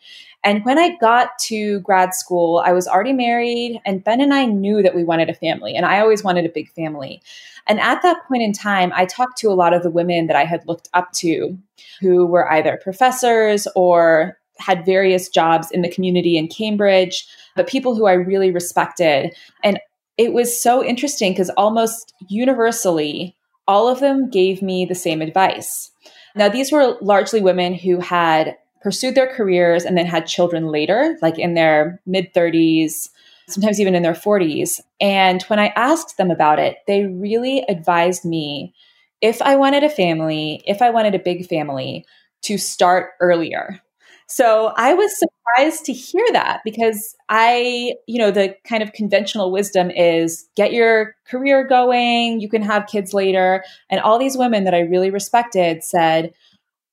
And 0.44 0.66
when 0.66 0.80
I 0.80 0.98
got 0.98 1.38
to 1.44 1.80
grad 1.82 2.14
school, 2.16 2.64
I 2.66 2.74
was 2.74 2.88
already 2.88 3.14
married, 3.14 3.80
and 3.86 4.04
Ben 4.04 4.22
and 4.22 4.34
I 4.34 4.46
knew 4.46 4.82
that 4.82 4.96
we 4.96 5.04
wanted 5.04 5.30
a 5.30 5.36
family, 5.36 5.76
and 5.76 5.86
I 5.86 6.00
always 6.00 6.24
wanted 6.24 6.46
a 6.46 6.50
big 6.50 6.72
family. 6.72 7.22
And 7.68 7.80
at 7.80 8.02
that 8.02 8.26
point 8.28 8.42
in 8.42 8.54
time, 8.54 8.92
I 8.96 9.06
talked 9.06 9.38
to 9.40 9.50
a 9.50 9.54
lot 9.54 9.74
of 9.74 9.84
the 9.84 9.92
women 9.92 10.28
that 10.28 10.36
I 10.36 10.46
had 10.46 10.68
looked 10.68 10.90
up 10.94 11.12
to 11.14 11.58
who 12.00 12.26
were 12.26 12.52
either 12.52 12.80
professors 12.82 13.68
or 13.76 14.38
had 14.58 14.86
various 14.86 15.30
jobs 15.30 15.70
in 15.72 15.82
the 15.82 15.92
community 15.92 16.38
in 16.38 16.48
Cambridge, 16.48 17.28
but 17.56 17.68
people 17.68 17.96
who 17.96 18.06
I 18.06 18.14
really 18.14 18.52
respected. 18.52 19.36
And 19.64 19.80
it 20.18 20.34
was 20.34 20.62
so 20.62 20.84
interesting 20.84 21.34
because 21.34 21.50
almost 21.52 22.14
universally, 22.30 23.36
all 23.68 23.88
of 23.88 24.00
them 24.00 24.30
gave 24.30 24.62
me 24.62 24.86
the 24.86 24.96
same 24.96 25.22
advice. 25.22 25.92
Now, 26.36 26.50
these 26.50 26.72
were 26.72 26.98
largely 27.02 27.42
women 27.42 27.74
who 27.74 28.00
had 28.00 28.56
pursued 28.82 29.16
their 29.16 29.34
careers 29.34 29.86
and 29.86 29.98
then 29.98 30.06
had 30.06 30.26
children 30.26 30.68
later, 30.68 31.18
like 31.22 31.38
in 31.38 31.54
their 31.54 32.02
mid 32.06 32.34
30s, 32.34 33.10
sometimes 33.48 33.80
even 33.80 33.96
in 33.96 34.04
their 34.04 34.14
40s. 34.14 34.80
And 35.00 35.42
when 35.44 35.60
I 35.60 35.68
asked 35.76 36.18
them 36.18 36.32
about 36.32 36.60
it, 36.60 36.78
they 36.88 37.06
really 37.06 37.64
advised 37.70 38.26
me 38.26 38.74
if 39.22 39.42
I 39.42 39.56
wanted 39.56 39.84
a 39.84 39.90
family, 39.90 40.64
if 40.66 40.82
I 40.82 40.90
wanted 40.90 41.16
a 41.16 41.20
big 41.20 41.48
family, 41.48 42.06
to 42.44 42.58
start 42.58 43.12
earlier. 43.20 43.80
So 44.28 44.72
I 44.78 44.94
was 44.94 45.12
surprised 45.20 45.86
to 45.86 45.94
hear 45.94 46.26
that 46.32 46.62
because 46.64 47.16
I, 47.28 47.96
you 48.08 48.18
know, 48.18 48.32
the 48.32 48.56
kind 48.64 48.82
of 48.82 48.94
conventional 48.94 49.52
wisdom 49.52 49.92
is 49.92 50.48
get 50.56 50.72
your 50.72 51.16
career 51.28 51.68
going, 51.68 52.40
you 52.40 52.48
can 52.48 52.62
have 52.62 52.88
kids 52.88 53.14
later. 53.14 53.64
And 53.90 54.00
all 54.00 54.18
these 54.18 54.38
women 54.38 54.64
that 54.64 54.74
I 54.74 54.80
really 54.80 55.12
respected 55.12 55.84
said, 55.84 56.34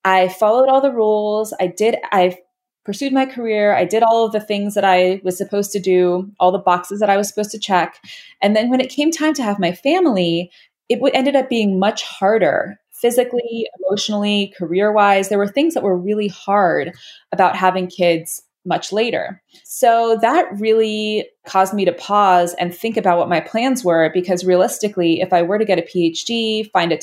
I 0.04 0.28
followed 0.28 0.68
all 0.68 0.80
the 0.80 0.92
rules. 0.92 1.52
I 1.60 1.66
did, 1.66 1.96
I 2.12 2.38
pursued 2.84 3.12
my 3.12 3.26
career. 3.26 3.74
I 3.74 3.84
did 3.84 4.02
all 4.02 4.24
of 4.24 4.32
the 4.32 4.40
things 4.40 4.74
that 4.74 4.84
I 4.84 5.20
was 5.22 5.36
supposed 5.36 5.72
to 5.72 5.80
do, 5.80 6.30
all 6.40 6.52
the 6.52 6.58
boxes 6.58 7.00
that 7.00 7.10
I 7.10 7.16
was 7.16 7.28
supposed 7.28 7.50
to 7.50 7.58
check. 7.58 8.02
And 8.40 8.56
then 8.56 8.70
when 8.70 8.80
it 8.80 8.90
came 8.90 9.10
time 9.10 9.34
to 9.34 9.42
have 9.42 9.58
my 9.58 9.72
family, 9.72 10.50
it 10.88 10.98
ended 11.12 11.36
up 11.36 11.48
being 11.50 11.78
much 11.78 12.02
harder 12.02 12.78
physically, 12.92 13.66
emotionally, 13.78 14.54
career 14.58 14.92
wise. 14.92 15.28
There 15.28 15.38
were 15.38 15.46
things 15.46 15.74
that 15.74 15.82
were 15.82 15.96
really 15.96 16.28
hard 16.28 16.92
about 17.30 17.56
having 17.56 17.86
kids 17.86 18.42
much 18.64 18.92
later. 18.92 19.42
So 19.64 20.18
that 20.20 20.46
really 20.58 21.28
caused 21.46 21.74
me 21.74 21.84
to 21.84 21.92
pause 21.92 22.54
and 22.54 22.74
think 22.74 22.96
about 22.96 23.18
what 23.18 23.28
my 23.28 23.40
plans 23.40 23.84
were 23.84 24.10
because 24.12 24.44
realistically, 24.44 25.20
if 25.20 25.32
I 25.32 25.42
were 25.42 25.58
to 25.58 25.64
get 25.64 25.78
a 25.78 25.82
PhD, 25.82 26.70
find 26.70 26.92
a 26.92 26.98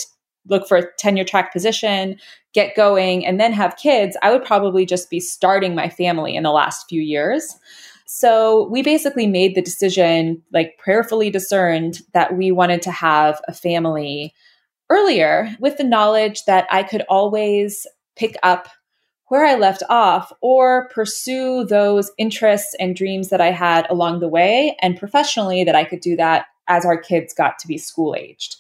look 0.48 0.68
for 0.68 0.78
a 0.78 0.92
tenure 0.98 1.24
track 1.24 1.52
position, 1.52 2.18
get 2.54 2.76
going, 2.76 3.26
and 3.26 3.40
then 3.40 3.54
have 3.54 3.78
kids, 3.78 4.18
I 4.22 4.32
would 4.32 4.44
probably 4.44 4.86
just 4.86 5.10
be 5.10 5.20
starting 5.20 5.76
my 5.76 5.90
family 5.90 6.36
in 6.36 6.44
the 6.44 6.52
last 6.52 6.88
few 6.88 7.02
years. 7.02 7.56
So 8.06 8.68
we 8.70 8.84
basically 8.84 9.28
made 9.28 9.56
the 9.56 9.62
decision, 9.62 10.42
like 10.54 10.78
prayerfully 10.78 11.30
discerned, 11.30 12.02
that 12.14 12.38
we 12.38 12.52
wanted 12.52 12.82
to 12.84 12.92
have 12.92 13.42
a 13.48 13.54
family 13.54 14.34
earlier 14.90 15.56
with 15.60 15.78
the 15.78 15.84
knowledge 15.84 16.46
that 16.46 16.68
I 16.70 16.84
could 16.84 17.02
always 17.10 17.88
pick 18.16 18.38
up 18.44 18.68
where 19.28 19.46
I 19.46 19.56
left 19.56 19.82
off 19.90 20.32
or 20.42 20.88
pursue 20.90 21.66
those 21.66 22.12
interests 22.18 22.76
and 22.80 22.96
dreams 22.96 23.30
that 23.30 23.42
I 23.42 23.50
had 23.52 23.90
along 23.90 24.20
the 24.20 24.28
way 24.28 24.78
and 24.82 25.00
professionally 25.00 25.64
that 25.64 25.76
I 25.76 25.84
could 25.84 26.00
do 26.00 26.16
that 26.18 26.46
as 26.68 26.86
our 26.86 26.98
kids 26.98 27.34
got 27.34 27.60
to 27.60 27.68
be 27.68 27.78
school 27.78 28.16
aged. 28.18 28.58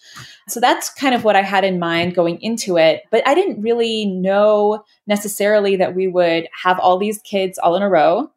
So 0.47 0.59
that's 0.59 0.89
kind 0.89 1.15
of 1.15 1.23
what 1.23 1.35
I 1.35 1.41
had 1.41 1.63
in 1.63 1.79
mind 1.79 2.15
going 2.15 2.41
into 2.41 2.77
it. 2.77 3.03
But 3.11 3.27
I 3.27 3.33
didn't 3.33 3.61
really 3.61 4.05
know 4.05 4.83
necessarily 5.07 5.75
that 5.77 5.95
we 5.95 6.07
would 6.07 6.47
have 6.63 6.79
all 6.79 6.97
these 6.97 7.19
kids 7.19 7.57
all 7.57 7.75
in 7.75 7.81
a 7.81 7.89
row 7.89 8.31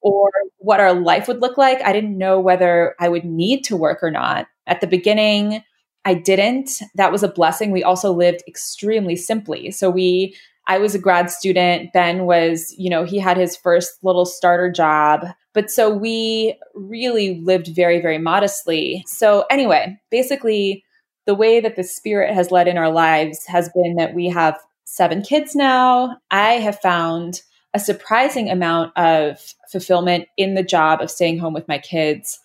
or 0.00 0.30
what 0.58 0.80
our 0.80 0.92
life 0.92 1.28
would 1.28 1.40
look 1.40 1.56
like. 1.58 1.80
I 1.82 1.92
didn't 1.92 2.18
know 2.18 2.38
whether 2.38 2.94
I 3.00 3.08
would 3.08 3.24
need 3.24 3.64
to 3.64 3.76
work 3.76 4.02
or 4.02 4.10
not. 4.10 4.46
At 4.66 4.80
the 4.80 4.86
beginning, 4.86 5.62
I 6.04 6.14
didn't. 6.14 6.70
That 6.94 7.10
was 7.10 7.22
a 7.22 7.28
blessing. 7.28 7.72
We 7.72 7.82
also 7.82 8.12
lived 8.12 8.42
extremely 8.46 9.16
simply. 9.16 9.70
So 9.72 9.90
we 9.90 10.36
I 10.66 10.78
was 10.78 10.94
a 10.94 10.98
grad 10.98 11.30
student. 11.30 11.92
Ben 11.92 12.26
was, 12.26 12.74
you 12.76 12.90
know, 12.90 13.04
he 13.04 13.18
had 13.18 13.36
his 13.36 13.56
first 13.56 13.98
little 14.02 14.26
starter 14.26 14.70
job. 14.70 15.26
But 15.52 15.70
so 15.70 15.90
we 15.90 16.58
really 16.74 17.40
lived 17.40 17.68
very, 17.68 18.00
very 18.00 18.18
modestly. 18.18 19.04
So, 19.06 19.44
anyway, 19.50 19.98
basically, 20.10 20.84
the 21.24 21.34
way 21.34 21.60
that 21.60 21.76
the 21.76 21.84
spirit 21.84 22.34
has 22.34 22.50
led 22.50 22.68
in 22.68 22.78
our 22.78 22.90
lives 22.90 23.46
has 23.46 23.70
been 23.70 23.96
that 23.96 24.14
we 24.14 24.28
have 24.28 24.58
seven 24.84 25.22
kids 25.22 25.54
now. 25.54 26.16
I 26.30 26.54
have 26.54 26.78
found 26.80 27.42
a 27.74 27.80
surprising 27.80 28.48
amount 28.50 28.96
of 28.96 29.38
fulfillment 29.70 30.28
in 30.36 30.54
the 30.54 30.62
job 30.62 31.00
of 31.00 31.10
staying 31.10 31.38
home 31.38 31.52
with 31.52 31.68
my 31.68 31.78
kids. 31.78 32.38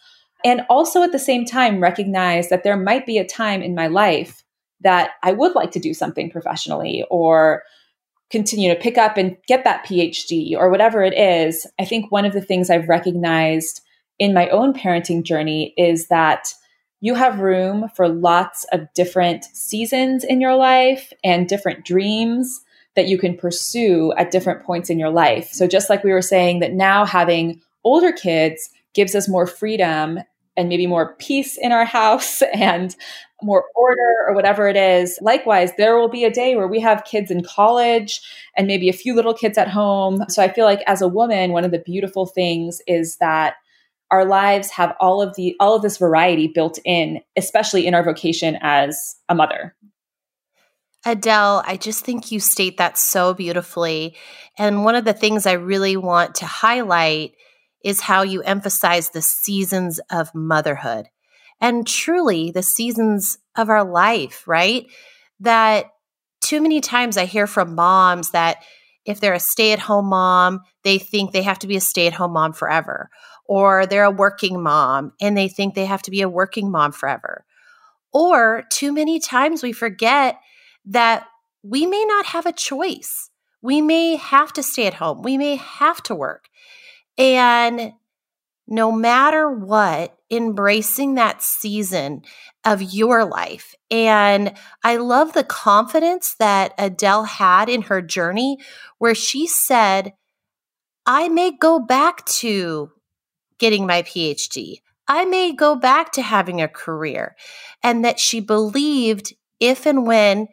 And 0.44 0.62
also 0.70 1.04
at 1.04 1.12
the 1.12 1.20
same 1.20 1.46
time, 1.46 1.80
recognize 1.80 2.50
that 2.50 2.63
there 2.63 2.78
might 2.78 3.06
be 3.06 3.18
a 3.18 3.25
time 3.25 3.62
in 3.62 3.75
my 3.75 3.88
life 3.88 4.44
that 4.82 5.12
I 5.22 5.32
would 5.32 5.54
like 5.54 5.72
to 5.72 5.80
do 5.80 5.94
something 5.94 6.32
professionally 6.32 7.06
or 7.10 7.63
continue 8.32 8.74
to 8.74 8.80
pick 8.80 8.98
up 8.98 9.18
and 9.18 9.38
get 9.48 9.64
that 9.64 9.86
PhD 9.86 10.56
or 10.56 10.70
whatever 10.70 11.04
it 11.04 11.18
is, 11.18 11.68
I 11.80 11.86
think 11.86 12.12
one 12.12 12.26
of 12.26 12.34
the 12.34 12.42
things 12.42 12.70
I've 12.70 12.90
recognized 12.90 13.82
in 14.20 14.34
my 14.34 14.50
own 14.50 14.74
parenting 14.74 15.24
journey 15.24 15.74
is 15.78 16.08
that 16.08 16.54
you 17.02 17.16
have 17.16 17.40
room 17.40 17.90
for 17.96 18.08
lots 18.08 18.66
of 18.72 18.92
different 18.94 19.46
seasons 19.46 20.24
in 20.24 20.40
your 20.40 20.56
life 20.56 21.12
and 21.24 21.50
different 21.50 21.84
dreams 21.84 22.62
that 22.96 23.08
you 23.08 23.18
can 23.18 23.36
pursue 23.36 24.14
at 24.18 24.32
different 24.32 24.64
points 24.64 24.90
in 24.90 25.00
your 25.00 25.10
life. 25.10 25.50
So, 25.52 25.68
just 25.68 25.90
like 25.90 26.04
we 26.04 26.12
were 26.12 26.22
saying, 26.22 26.60
that 26.60 26.74
now 26.74 27.06
having 27.06 27.62
older 27.84 28.12
kids 28.12 28.70
gives 28.94 29.16
us 29.16 29.28
more 29.28 29.48
freedom 29.48 30.20
and 30.62 30.70
maybe 30.70 30.88
more 30.88 31.15
peace 31.15 31.58
in 31.58 31.74
our 31.74 31.84
house 31.84 32.41
and 32.53 32.96
more 33.44 33.65
order 33.75 34.15
or 34.27 34.36
whatever 34.36 34.68
it 34.68 34.77
is. 34.77 35.18
Likewise, 35.22 35.72
there 35.77 35.98
will 35.98 36.10
be 36.10 36.24
a 36.24 36.32
day 36.32 36.56
where 36.56 36.68
we 36.68 36.80
have 36.80 37.03
kids 37.03 37.32
in 37.32 37.44
college 37.44 38.22
and 38.56 38.68
maybe 38.68 38.88
a 38.88 38.94
few 38.94 39.15
little 39.15 39.34
kids 39.34 39.58
at 39.58 39.68
home. 39.68 40.24
So 40.30 40.44
I 40.44 40.53
feel 40.53 40.65
like 40.65 40.84
as 40.86 41.01
a 41.01 41.08
woman, 41.08 41.51
one 41.51 41.65
of 41.65 41.72
the 41.72 41.80
beautiful 41.80 42.27
things 42.27 42.82
is 42.88 43.18
that 43.18 43.56
our 44.12 44.25
lives 44.25 44.70
have 44.70 44.94
all 45.00 45.22
of 45.22 45.36
the 45.36 45.56
all 45.60 45.75
of 45.75 45.82
this 45.82 45.98
variety 45.98 46.48
built 46.48 46.77
in, 46.86 47.22
especially 47.36 47.88
in 47.88 47.96
our 47.96 48.03
vocation 48.03 48.58
as 48.62 49.15
a 49.27 49.34
mother. 49.34 49.75
Adele, 51.03 51.63
I 51.65 51.77
just 51.77 52.06
think 52.06 52.32
you 52.32 52.39
state 52.39 52.77
that 52.77 52.98
so 52.98 53.34
beautifully. 53.34 54.15
And 54.58 54.86
one 54.86 54.96
of 54.96 55.06
the 55.06 55.13
things 55.13 55.48
I 55.48 55.53
really 55.53 55.98
want 55.98 56.36
to 56.36 56.46
highlight 56.46 57.34
is 57.84 58.02
how 58.02 58.22
you 58.22 58.42
emphasize 58.42 59.10
the 59.10 59.22
seasons 59.22 60.00
of 60.12 60.34
motherhood 60.36 61.08
and 61.60 61.86
truly 61.88 62.52
the 62.52 62.64
seasons 62.64 63.38
of 63.56 63.70
our 63.70 63.84
life, 63.84 64.48
right? 64.48 64.88
That 65.40 65.92
too 66.42 66.62
many 66.62 66.82
times 66.82 67.18
I 67.18 67.26
hear 67.26 67.48
from 67.48 67.76
moms 67.76 68.32
that 68.32 68.64
if 69.06 69.20
they're 69.20 69.34
a 69.34 69.40
stay 69.40 69.72
at 69.72 69.80
home 69.80 70.08
mom, 70.08 70.62
they 70.84 70.98
think 70.98 71.32
they 71.32 71.44
have 71.44 71.60
to 71.60 71.68
be 71.68 71.76
a 71.76 71.82
stay 71.82 72.08
at 72.08 72.14
home 72.14 72.34
mom 72.34 72.54
forever. 72.54 73.10
Or 73.46 73.86
they're 73.86 74.04
a 74.04 74.12
working 74.12 74.62
mom 74.62 75.14
and 75.22 75.38
they 75.38 75.48
think 75.48 75.74
they 75.74 75.86
have 75.86 76.02
to 76.04 76.12
be 76.12 76.22
a 76.22 76.30
working 76.30 76.72
mom 76.72 76.92
forever. 76.92 77.46
Or 78.14 78.64
too 78.72 78.92
many 78.92 79.20
times 79.20 79.64
we 79.64 79.72
forget 79.72 80.40
that 80.86 81.26
we 81.64 81.86
may 81.86 82.04
not 82.06 82.26
have 82.28 82.46
a 82.46 82.52
choice. 82.52 83.30
We 83.62 83.82
may 83.82 84.16
have 84.16 84.52
to 84.54 84.64
stay 84.64 84.88
at 84.88 84.96
home. 84.96 85.22
We 85.22 85.38
may 85.38 85.56
have 85.56 86.02
to 86.04 86.16
work. 86.16 86.46
And 87.22 87.94
no 88.68 88.92
matter 88.92 89.48
what, 89.48 90.18
embracing 90.32 91.16
that 91.16 91.44
season 91.44 92.24
of 92.66 92.82
your 92.82 93.25
life. 93.25 93.75
And 93.92 94.54
I 94.84 94.98
love 94.98 95.34
the 95.34 95.44
confidence 95.44 96.36
that 96.40 96.74
Adele 96.80 97.25
had 97.25 97.70
in 97.70 97.84
her 97.84 98.01
journey, 98.01 98.58
where 98.98 99.13
she 99.13 99.46
said, 99.46 100.13
I 101.06 101.30
may 101.30 101.51
go 101.51 101.80
back 101.80 102.25
to 102.25 102.92
getting 103.60 103.86
my 103.86 104.01
PhD. 104.01 104.78
I 105.08 105.25
may 105.25 105.54
go 105.54 105.75
back 105.75 106.13
to 106.13 106.24
having 106.24 106.60
a 106.60 106.68
career. 106.68 107.36
And 107.84 108.04
that 108.04 108.20
she 108.20 108.40
believed 108.40 109.36
if 109.60 109.86
and 109.86 110.08
when 110.08 110.48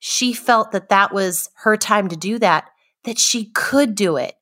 she 0.00 0.34
felt 0.34 0.72
that 0.72 0.90
that 0.90 1.14
was 1.14 1.48
her 1.62 1.78
time 1.78 2.08
to 2.08 2.16
do 2.16 2.38
that, 2.40 2.68
that 3.04 3.18
she 3.18 3.46
could 3.54 3.94
do 3.94 4.16
it. 4.16 4.34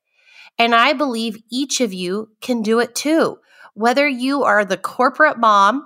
And 0.59 0.75
I 0.75 0.93
believe 0.93 1.41
each 1.49 1.79
of 1.79 1.93
you 1.93 2.29
can 2.41 2.61
do 2.61 2.79
it 2.79 2.93
too. 2.93 3.39
Whether 3.73 4.07
you 4.07 4.43
are 4.43 4.65
the 4.65 4.77
corporate 4.77 5.39
mom 5.39 5.85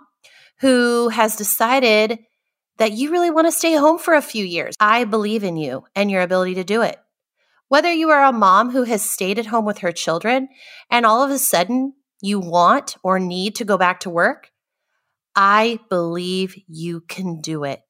who 0.60 1.10
has 1.10 1.36
decided 1.36 2.20
that 2.78 2.94
you 2.94 3.12
really 3.12 3.30
want 3.30 3.46
to 3.48 3.52
stay 3.52 3.76
home 3.76 4.00
for 4.00 4.16
a 4.16 4.22
few 4.22 4.44
years, 4.44 4.76
I 4.80 5.04
believe 5.04 5.44
in 5.44 5.58
you 5.58 5.86
and 5.96 6.10
your 6.10 6.24
ability 6.24 6.56
to 6.56 6.64
do 6.64 6.82
it. 6.82 6.98
Whether 7.68 7.92
you 7.92 8.10
are 8.10 8.26
a 8.26 8.34
mom 8.34 8.72
who 8.72 8.84
has 8.84 9.08
stayed 9.08 9.38
at 9.38 9.46
home 9.46 9.66
with 9.66 9.80
her 9.80 9.92
children 9.92 10.50
and 10.90 11.06
all 11.06 11.24
of 11.24 11.30
a 11.30 11.38
sudden 11.38 11.94
you 12.22 12.40
want 12.40 12.98
or 13.04 13.20
need 13.20 13.56
to 13.56 13.66
go 13.66 13.78
back 13.78 14.02
to 14.02 14.10
work, 14.10 14.50
I 15.36 15.80
believe 15.90 16.56
you 16.68 17.02
can 17.02 17.42
do 17.42 17.64
it. 17.64 17.82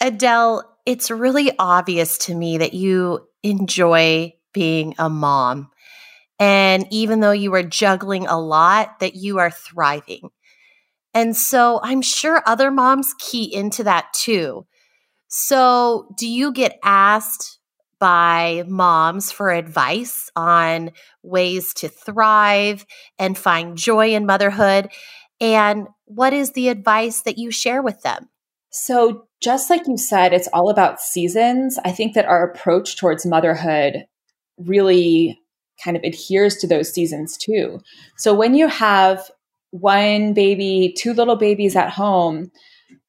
Adele, 0.00 0.76
it's 0.86 1.10
really 1.10 1.52
obvious 1.58 2.18
to 2.18 2.34
me 2.34 2.58
that 2.58 2.74
you 2.74 3.28
enjoy 3.42 4.34
being 4.52 4.94
a 4.98 5.08
mom. 5.08 5.70
And 6.38 6.86
even 6.90 7.20
though 7.20 7.32
you 7.32 7.52
are 7.54 7.62
juggling 7.62 8.26
a 8.26 8.40
lot, 8.40 9.00
that 9.00 9.14
you 9.14 9.38
are 9.38 9.50
thriving. 9.50 10.30
And 11.14 11.36
so 11.36 11.80
I'm 11.82 12.02
sure 12.02 12.42
other 12.46 12.70
moms 12.70 13.14
key 13.18 13.52
into 13.52 13.84
that 13.84 14.12
too. 14.12 14.66
So, 15.28 16.08
do 16.16 16.26
you 16.26 16.52
get 16.52 16.78
asked 16.82 17.58
by 17.98 18.64
moms 18.66 19.30
for 19.30 19.50
advice 19.50 20.30
on 20.36 20.92
ways 21.22 21.74
to 21.74 21.88
thrive 21.88 22.86
and 23.18 23.36
find 23.36 23.76
joy 23.76 24.14
in 24.14 24.24
motherhood? 24.24 24.90
And 25.40 25.88
what 26.06 26.32
is 26.32 26.52
the 26.52 26.68
advice 26.68 27.22
that 27.22 27.36
you 27.36 27.50
share 27.50 27.82
with 27.82 28.00
them? 28.02 28.28
So, 28.70 29.26
just 29.42 29.70
like 29.70 29.86
you 29.86 29.98
said, 29.98 30.32
it's 30.32 30.48
all 30.48 30.70
about 30.70 31.00
seasons. 31.00 31.78
I 31.84 31.92
think 31.92 32.14
that 32.14 32.26
our 32.26 32.50
approach 32.50 32.96
towards 32.96 33.26
motherhood 33.26 34.06
really 34.58 35.40
kind 35.82 35.96
of 35.96 36.02
adheres 36.02 36.56
to 36.56 36.66
those 36.66 36.92
seasons 36.92 37.36
too. 37.36 37.80
So, 38.16 38.34
when 38.34 38.54
you 38.54 38.68
have 38.68 39.30
one 39.70 40.32
baby, 40.34 40.94
two 40.96 41.12
little 41.12 41.36
babies 41.36 41.76
at 41.76 41.90
home, 41.90 42.50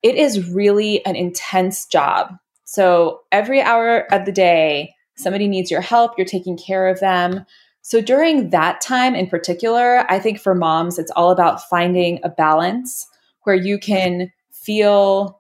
it 0.04 0.16
is 0.16 0.50
really 0.50 1.06
an 1.06 1.16
intense 1.16 1.86
job. 1.86 2.36
So, 2.66 3.22
every 3.32 3.62
hour 3.62 4.12
of 4.14 4.26
the 4.26 4.32
day, 4.32 4.94
somebody 5.16 5.48
needs 5.48 5.72
your 5.72 5.82
help, 5.82 6.14
you're 6.18 6.26
taking 6.26 6.58
care 6.58 6.88
of 6.88 7.00
them. 7.00 7.46
So, 7.82 8.02
during 8.02 8.50
that 8.52 8.82
time 8.82 9.16
in 9.16 9.28
particular, 9.28 10.06
I 10.10 10.20
think 10.20 10.40
for 10.40 10.56
moms, 10.56 11.00
it's 11.00 11.12
all 11.16 11.32
about 11.32 11.68
finding 11.70 12.20
a 12.24 12.30
balance 12.30 13.08
where 13.44 13.56
you 13.56 13.80
can 13.80 14.32
feel 14.52 15.40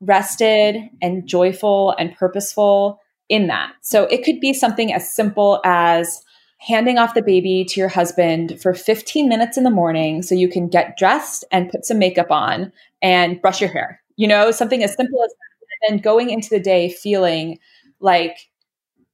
rested 0.00 0.76
and 1.02 1.26
joyful 1.26 1.94
and 1.98 2.14
purposeful 2.16 3.00
in 3.28 3.46
that. 3.46 3.72
So 3.80 4.04
it 4.04 4.24
could 4.24 4.40
be 4.40 4.52
something 4.52 4.92
as 4.92 5.14
simple 5.14 5.60
as 5.64 6.22
handing 6.60 6.98
off 6.98 7.14
the 7.14 7.22
baby 7.22 7.64
to 7.64 7.80
your 7.80 7.88
husband 7.88 8.60
for 8.60 8.74
15 8.74 9.28
minutes 9.28 9.56
in 9.56 9.64
the 9.64 9.70
morning 9.70 10.22
so 10.22 10.34
you 10.34 10.48
can 10.48 10.68
get 10.68 10.96
dressed 10.96 11.44
and 11.50 11.70
put 11.70 11.86
some 11.86 11.98
makeup 11.98 12.30
on 12.30 12.70
and 13.00 13.40
brush 13.40 13.60
your 13.60 13.70
hair. 13.70 14.00
You 14.16 14.28
know, 14.28 14.50
something 14.50 14.84
as 14.84 14.94
simple 14.94 15.22
as 15.24 15.30
that. 15.30 15.90
And 15.90 16.02
going 16.02 16.28
into 16.28 16.50
the 16.50 16.60
day 16.60 16.90
feeling 16.90 17.58
like 18.00 18.50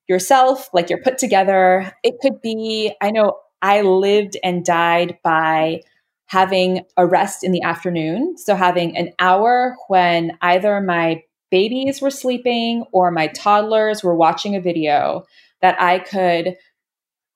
yourself, 0.08 0.68
like 0.72 0.90
you're 0.90 1.02
put 1.02 1.18
together. 1.18 1.92
It 2.02 2.14
could 2.20 2.40
be, 2.42 2.92
I 3.00 3.10
know 3.10 3.38
I 3.62 3.82
lived 3.82 4.36
and 4.42 4.64
died 4.64 5.18
by 5.22 5.82
having 6.26 6.84
a 6.96 7.06
rest 7.06 7.44
in 7.44 7.52
the 7.52 7.62
afternoon. 7.62 8.36
So 8.36 8.56
having 8.56 8.96
an 8.96 9.12
hour 9.18 9.76
when 9.88 10.36
either 10.42 10.80
my 10.80 11.22
babies 11.50 12.00
were 12.00 12.10
sleeping 12.10 12.84
or 12.92 13.10
my 13.10 13.28
toddlers 13.28 14.02
were 14.02 14.16
watching 14.16 14.56
a 14.56 14.60
video 14.60 15.24
that 15.60 15.80
I 15.80 16.00
could 16.00 16.56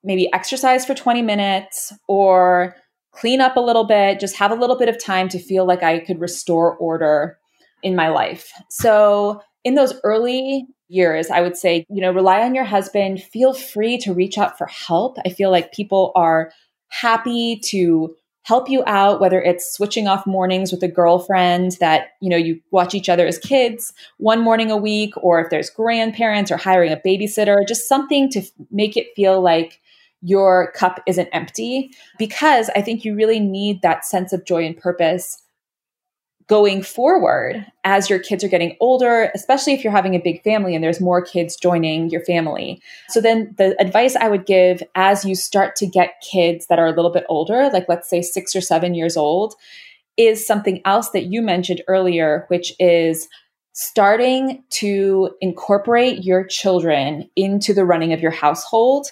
maybe 0.03 0.33
exercise 0.33 0.85
for 0.85 0.95
20 0.95 1.23
minutes 1.23 1.93
or 2.09 2.77
clean 3.13 3.41
up 3.41 3.57
a 3.57 3.61
little 3.61 3.85
bit, 3.85 4.21
just 4.21 4.37
have 4.37 4.51
a 4.51 4.57
little 4.57 4.79
bit 4.79 4.89
of 4.89 5.03
time 5.03 5.29
to 5.29 5.39
feel 5.39 5.67
like 5.67 5.83
I 5.83 5.99
could 6.01 6.21
restore 6.21 6.77
order 6.77 7.39
in 7.83 7.97
my 7.97 8.09
life. 8.09 8.53
So 8.71 9.43
in 9.65 9.75
those 9.75 9.95
early 10.05 10.67
years, 10.89 11.31
I 11.31 11.41
would 11.41 11.57
say, 11.57 11.85
you 11.89 12.01
know, 12.01 12.13
rely 12.13 12.43
on 12.43 12.55
your 12.55 12.65
husband, 12.65 13.23
feel 13.23 13.53
free 13.55 13.99
to 13.99 14.13
reach 14.13 14.39
out 14.39 14.59
for 14.59 14.67
help. 14.67 15.17
I 15.25 15.31
feel 15.31 15.51
like 15.51 15.73
people 15.73 16.13
are 16.15 16.53
happy 16.89 17.61
to 17.67 18.15
help 18.43 18.69
you 18.69 18.83
out 18.87 19.21
whether 19.21 19.41
it's 19.41 19.73
switching 19.73 20.09
off 20.09 20.27
mornings 20.27 20.73
with 20.73 20.83
a 20.83 20.89
girlfriend 20.89 21.77
that 21.79 22.09
you 22.21 22.29
know 22.29 22.37
you 22.37 22.59
watch 22.71 22.95
each 22.95 23.09
other 23.09 23.27
as 23.27 23.39
kids 23.39 23.93
one 24.17 24.41
morning 24.41 24.71
a 24.71 24.77
week 24.77 25.13
or 25.19 25.41
if 25.41 25.51
there's 25.51 25.71
grandparents 25.71 26.51
or 26.51 26.57
hiring 26.57 26.91
a 26.91 26.97
babysitter 26.97 27.57
just 27.69 27.87
something 27.87 28.31
to 28.31 28.43
make 28.71 28.97
it 28.97 29.07
feel 29.15 29.41
like 29.41 29.79
your 30.23 30.73
cup 30.73 31.01
isn't 31.07 31.29
empty 31.33 31.91
because 32.19 32.71
i 32.77 32.83
think 32.83 33.05
you 33.05 33.15
really 33.15 33.41
need 33.41 33.81
that 33.83 34.05
sense 34.05 34.33
of 34.33 34.45
joy 34.45 34.65
and 34.65 34.77
purpose 34.77 35.43
going 36.51 36.83
forward 36.83 37.65
as 37.85 38.11
your 38.11 38.19
kids 38.19 38.43
are 38.43 38.49
getting 38.49 38.77
older, 38.81 39.31
especially 39.37 39.73
if 39.73 39.85
you're 39.85 39.93
having 39.93 40.17
a 40.17 40.21
big 40.21 40.43
family 40.43 40.75
and 40.75 40.83
there's 40.83 41.01
more 41.01 41.23
kids 41.23 41.55
joining 41.55 42.11
your 42.11 42.25
family. 42.25 42.83
So 43.09 43.21
then 43.21 43.55
the 43.57 43.81
advice 43.81 44.17
I 44.17 44.27
would 44.27 44.47
give 44.47 44.83
as 44.97 45.25
you 45.25 45.37
start 45.37 45.77
to 45.77 45.87
get 45.87 46.21
kids 46.29 46.67
that 46.67 46.81
are 46.81 46.89
a 46.89 46.93
little 46.93 47.13
bit 47.13 47.25
older, 47.29 47.71
like 47.73 47.87
let's 47.89 48.11
say 48.11 48.21
6 48.21 48.57
or 48.57 48.61
7 48.61 48.95
years 48.95 49.17
old, 49.17 49.55
is 50.17 50.45
something 50.45 50.83
else 50.85 51.11
that 51.11 51.27
you 51.27 51.41
mentioned 51.41 51.83
earlier, 51.87 52.47
which 52.49 52.73
is 52.81 53.29
starting 53.73 54.65
to 54.71 55.31
incorporate 55.41 56.25
your 56.25 56.45
children 56.45 57.31
into 57.37 57.73
the 57.73 57.85
running 57.85 58.13
of 58.13 58.21
your 58.21 58.33
household. 58.33 59.07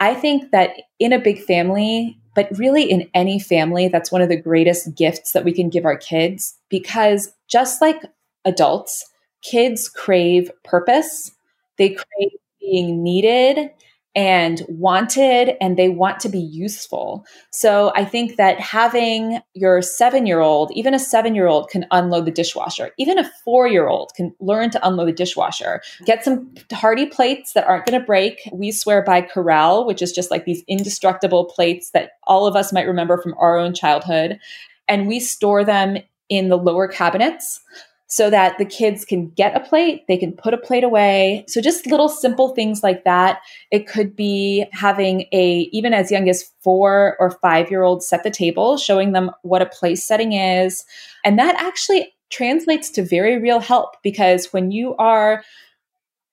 I 0.00 0.14
think 0.14 0.50
that 0.50 0.70
in 0.98 1.12
a 1.12 1.18
big 1.18 1.40
family, 1.42 2.18
but 2.34 2.48
really, 2.58 2.90
in 2.90 3.08
any 3.14 3.38
family, 3.38 3.88
that's 3.88 4.10
one 4.10 4.20
of 4.20 4.28
the 4.28 4.40
greatest 4.40 4.94
gifts 4.96 5.32
that 5.32 5.44
we 5.44 5.52
can 5.52 5.68
give 5.70 5.84
our 5.84 5.96
kids 5.96 6.58
because 6.68 7.32
just 7.48 7.80
like 7.80 8.02
adults, 8.44 9.08
kids 9.42 9.88
crave 9.88 10.50
purpose, 10.64 11.30
they 11.78 11.90
crave 11.90 12.30
being 12.60 13.02
needed 13.02 13.70
and 14.14 14.62
wanted 14.68 15.56
and 15.60 15.76
they 15.76 15.88
want 15.88 16.20
to 16.20 16.28
be 16.28 16.38
useful. 16.38 17.26
So 17.50 17.92
I 17.96 18.04
think 18.04 18.36
that 18.36 18.60
having 18.60 19.40
your 19.54 19.82
seven 19.82 20.24
year 20.26 20.40
old, 20.40 20.70
even 20.72 20.94
a 20.94 20.98
seven 20.98 21.34
year 21.34 21.48
old 21.48 21.68
can 21.68 21.86
unload 21.90 22.26
the 22.26 22.30
dishwasher. 22.30 22.90
Even 22.98 23.18
a 23.18 23.30
four 23.44 23.66
year 23.66 23.88
old 23.88 24.12
can 24.14 24.34
learn 24.40 24.70
to 24.70 24.86
unload 24.86 25.08
the 25.08 25.12
dishwasher. 25.12 25.82
Get 26.06 26.24
some 26.24 26.54
hardy 26.72 27.06
plates 27.06 27.54
that 27.54 27.66
aren't 27.66 27.86
going 27.86 27.98
to 27.98 28.06
break. 28.06 28.48
We 28.52 28.70
swear 28.70 29.02
by 29.02 29.22
Corelle, 29.22 29.84
which 29.84 30.02
is 30.02 30.12
just 30.12 30.30
like 30.30 30.44
these 30.44 30.62
indestructible 30.68 31.46
plates 31.46 31.90
that 31.90 32.12
all 32.24 32.46
of 32.46 32.54
us 32.54 32.72
might 32.72 32.86
remember 32.86 33.20
from 33.20 33.34
our 33.38 33.58
own 33.58 33.74
childhood. 33.74 34.38
And 34.86 35.08
we 35.08 35.18
store 35.18 35.64
them 35.64 35.98
in 36.28 36.48
the 36.48 36.58
lower 36.58 36.88
cabinets 36.88 37.60
so 38.06 38.30
that 38.30 38.58
the 38.58 38.64
kids 38.64 39.04
can 39.04 39.30
get 39.30 39.56
a 39.56 39.60
plate, 39.60 40.02
they 40.08 40.16
can 40.16 40.32
put 40.32 40.54
a 40.54 40.58
plate 40.58 40.84
away. 40.84 41.44
So 41.48 41.60
just 41.60 41.86
little 41.86 42.08
simple 42.08 42.50
things 42.50 42.82
like 42.82 43.04
that. 43.04 43.40
It 43.70 43.88
could 43.88 44.14
be 44.14 44.66
having 44.72 45.22
a, 45.32 45.68
even 45.72 45.94
as 45.94 46.10
young 46.10 46.28
as 46.28 46.50
four 46.60 47.16
or 47.18 47.30
five 47.42 47.70
year 47.70 47.82
old 47.82 48.04
set 48.04 48.22
the 48.22 48.30
table, 48.30 48.76
showing 48.76 49.12
them 49.12 49.30
what 49.42 49.62
a 49.62 49.66
place 49.66 50.04
setting 50.04 50.32
is. 50.32 50.84
And 51.24 51.38
that 51.38 51.56
actually 51.56 52.12
translates 52.30 52.90
to 52.90 53.04
very 53.04 53.38
real 53.38 53.60
help 53.60 53.96
because 54.02 54.52
when 54.52 54.70
you 54.70 54.94
are 54.96 55.42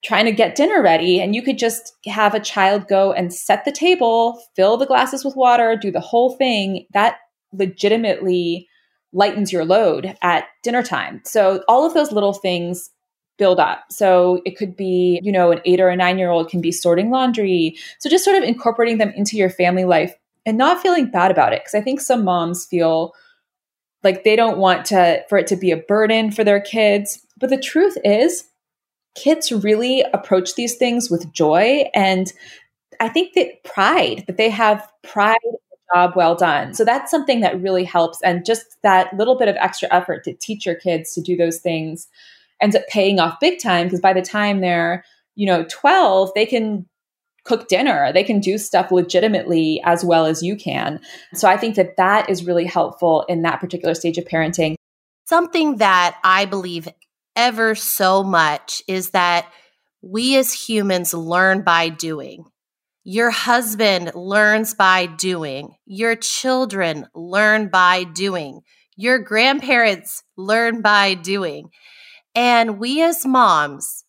trying 0.03 0.25
to 0.25 0.31
get 0.31 0.55
dinner 0.55 0.81
ready 0.81 1.21
and 1.21 1.36
you 1.36 1.41
could 1.41 1.60
just 1.60 1.93
have 2.05 2.34
a 2.34 2.39
child 2.39 2.88
go 2.88 3.13
and 3.13 3.34
set 3.34 3.65
the 3.65 3.71
table, 3.71 4.41
fill 4.55 4.77
the 4.77 4.86
glasses 4.86 5.23
with 5.23 5.36
water, 5.36 5.77
do 5.79 5.91
the 5.91 5.99
whole 5.99 6.36
thing, 6.36 6.86
that 6.93 7.17
legitimately 7.53 8.67
lightens 9.13 9.52
your 9.52 9.65
load 9.65 10.15
at 10.21 10.45
dinner 10.63 10.84
time. 10.84 11.21
So 11.26 11.63
all 11.67 11.86
of 11.86 11.93
those 11.93 12.12
little 12.12 12.34
things 12.34 12.89
build 13.38 13.60
up. 13.60 13.86
So 13.89 14.41
it 14.45 14.58
could 14.58 14.76
be, 14.76 15.19
you 15.24 15.32
know, 15.32 15.52
an 15.52 15.62
eight 15.65 15.80
or 15.80 15.89
a 15.89 15.95
nine 15.95 16.17
year 16.19 16.30
old 16.30 16.50
can 16.50 16.62
be 16.62 16.71
sorting 16.71 17.10
laundry. 17.10 17.76
So 18.00 18.10
just 18.10 18.24
sort 18.24 18.38
of 18.38 18.43
incorporating 18.43 19.00
them 19.00 19.13
into 19.15 19.36
your 19.38 19.50
family 19.50 19.86
life 19.86 20.13
and 20.45 20.58
not 20.58 20.82
feeling 20.82 21.10
bad 21.10 21.32
about 21.32 21.54
it. 21.54 21.63
Cause 21.63 21.76
I 21.76 21.82
think 21.82 22.02
some 22.02 22.24
moms 22.24 22.65
feel 22.65 23.13
Like 24.04 24.24
they 24.24 24.36
don't 24.36 24.58
want 24.58 24.86
to 24.88 25.24
for 25.30 25.38
it 25.38 25.47
to 25.47 25.56
be 25.56 25.71
a 25.71 25.78
burden 25.78 26.32
for 26.32 26.43
their 26.43 26.62
kids. 26.62 27.26
But 27.39 27.50
the 27.50 27.58
truth 27.60 27.97
is, 28.04 28.45
kids 29.15 29.52
really 29.52 30.04
approach 30.13 30.56
these 30.56 30.76
things 30.76 31.10
with 31.10 31.32
joy 31.34 31.86
and 31.93 32.32
I 33.00 33.10
think 33.10 33.34
that 33.34 33.63
pride 33.63 34.24
that 34.28 34.38
they 34.38 34.50
have 34.50 34.88
pride 35.04 35.38
job 35.93 36.13
well 36.15 36.36
done. 36.36 36.73
So 36.73 36.86
that's 36.86 37.12
something 37.12 37.41
that 37.41 37.62
really 37.62 37.84
helps 37.84 38.21
and 38.23 38.45
just 38.45 38.77
that 38.84 39.15
little 39.15 39.38
bit 39.38 39.47
of 39.47 39.56
extra 39.58 39.88
effort 39.91 40.23
to 40.25 40.34
teach 40.34 40.65
your 40.65 40.75
kids 40.75 41.13
to 41.13 41.21
do 41.21 41.36
those 41.36 41.60
things 41.60 42.08
ends 42.62 42.75
up 42.75 42.88
paying 42.88 43.19
off 43.19 43.39
big 43.39 43.60
time 43.60 43.88
because 43.88 43.99
by 43.99 44.13
the 44.13 44.21
time 44.21 44.62
they're, 44.62 45.04
you 45.36 45.47
know, 45.47 45.65
12, 45.69 46.32
they 46.36 46.45
can 46.45 46.86
cook 47.43 47.67
dinner. 47.67 48.12
They 48.13 48.23
can 48.23 48.39
do 48.39 48.58
stuff 48.58 48.91
legitimately 48.91 49.82
as 49.84 50.06
well 50.06 50.25
as 50.25 50.43
you 50.43 50.56
can. 50.56 50.99
So 51.34 51.47
I 51.47 51.58
think 51.58 51.75
that 51.75 51.97
that 51.97 52.30
is 52.30 52.45
really 52.45 52.65
helpful 52.65 53.25
in 53.27 53.41
that 53.41 53.60
particular 53.60 53.95
stage 53.95 54.17
of 54.17 54.25
parenting. 54.25 54.75
Something 55.25 55.77
that 55.77 56.19
I 56.23 56.45
believe 56.45 56.88
ever 57.36 57.73
so 57.73 58.23
much 58.23 58.84
is 58.88 59.12
that 59.12 59.51
we 60.01 60.36
as 60.38 60.54
humans 60.54 61.13
learn 61.13 61.62
by 61.62 61.89
doing. 61.89 62.45
Your 63.03 63.31
husband 63.31 64.11
learns 64.13 64.75
by 64.75 65.07
doing. 65.07 65.75
Your 65.85 66.15
children 66.15 67.07
learn 67.15 67.69
by 67.69 68.03
doing. 68.03 68.61
Your 68.95 69.17
grandparents 69.17 70.23
learn 70.37 70.81
by 70.81 71.15
doing. 71.15 71.71
And 72.35 72.77
we 72.77 73.01
as 73.01 73.25
moms 73.25 74.05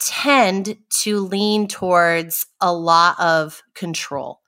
tend 0.00 0.78
to 1.02 1.20
lean 1.20 1.68
towards 1.68 2.46
a 2.60 2.72
lot 2.72 3.20
of 3.20 3.62
control. 3.74 4.40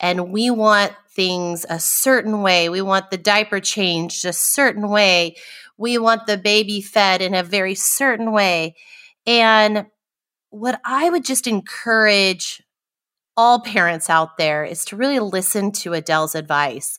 And 0.00 0.32
we 0.32 0.50
want 0.50 0.92
things 1.14 1.64
a 1.70 1.78
certain 1.78 2.42
way. 2.42 2.68
We 2.68 2.82
want 2.82 3.10
the 3.10 3.18
diaper 3.18 3.60
changed 3.60 4.24
a 4.24 4.32
certain 4.32 4.88
way. 4.88 5.36
We 5.78 5.96
want 5.96 6.26
the 6.26 6.36
baby 6.36 6.80
fed 6.80 7.22
in 7.22 7.34
a 7.34 7.44
very 7.44 7.76
certain 7.76 8.32
way. 8.32 8.74
And 9.26 9.86
what 10.50 10.80
I 10.84 11.08
would 11.08 11.24
just 11.24 11.46
encourage 11.46 12.62
all 13.36 13.60
parents 13.60 14.10
out 14.10 14.36
there 14.36 14.64
is 14.64 14.84
to 14.86 14.96
really 14.96 15.18
listen 15.18 15.72
to 15.72 15.92
Adele's 15.92 16.34
advice. 16.34 16.98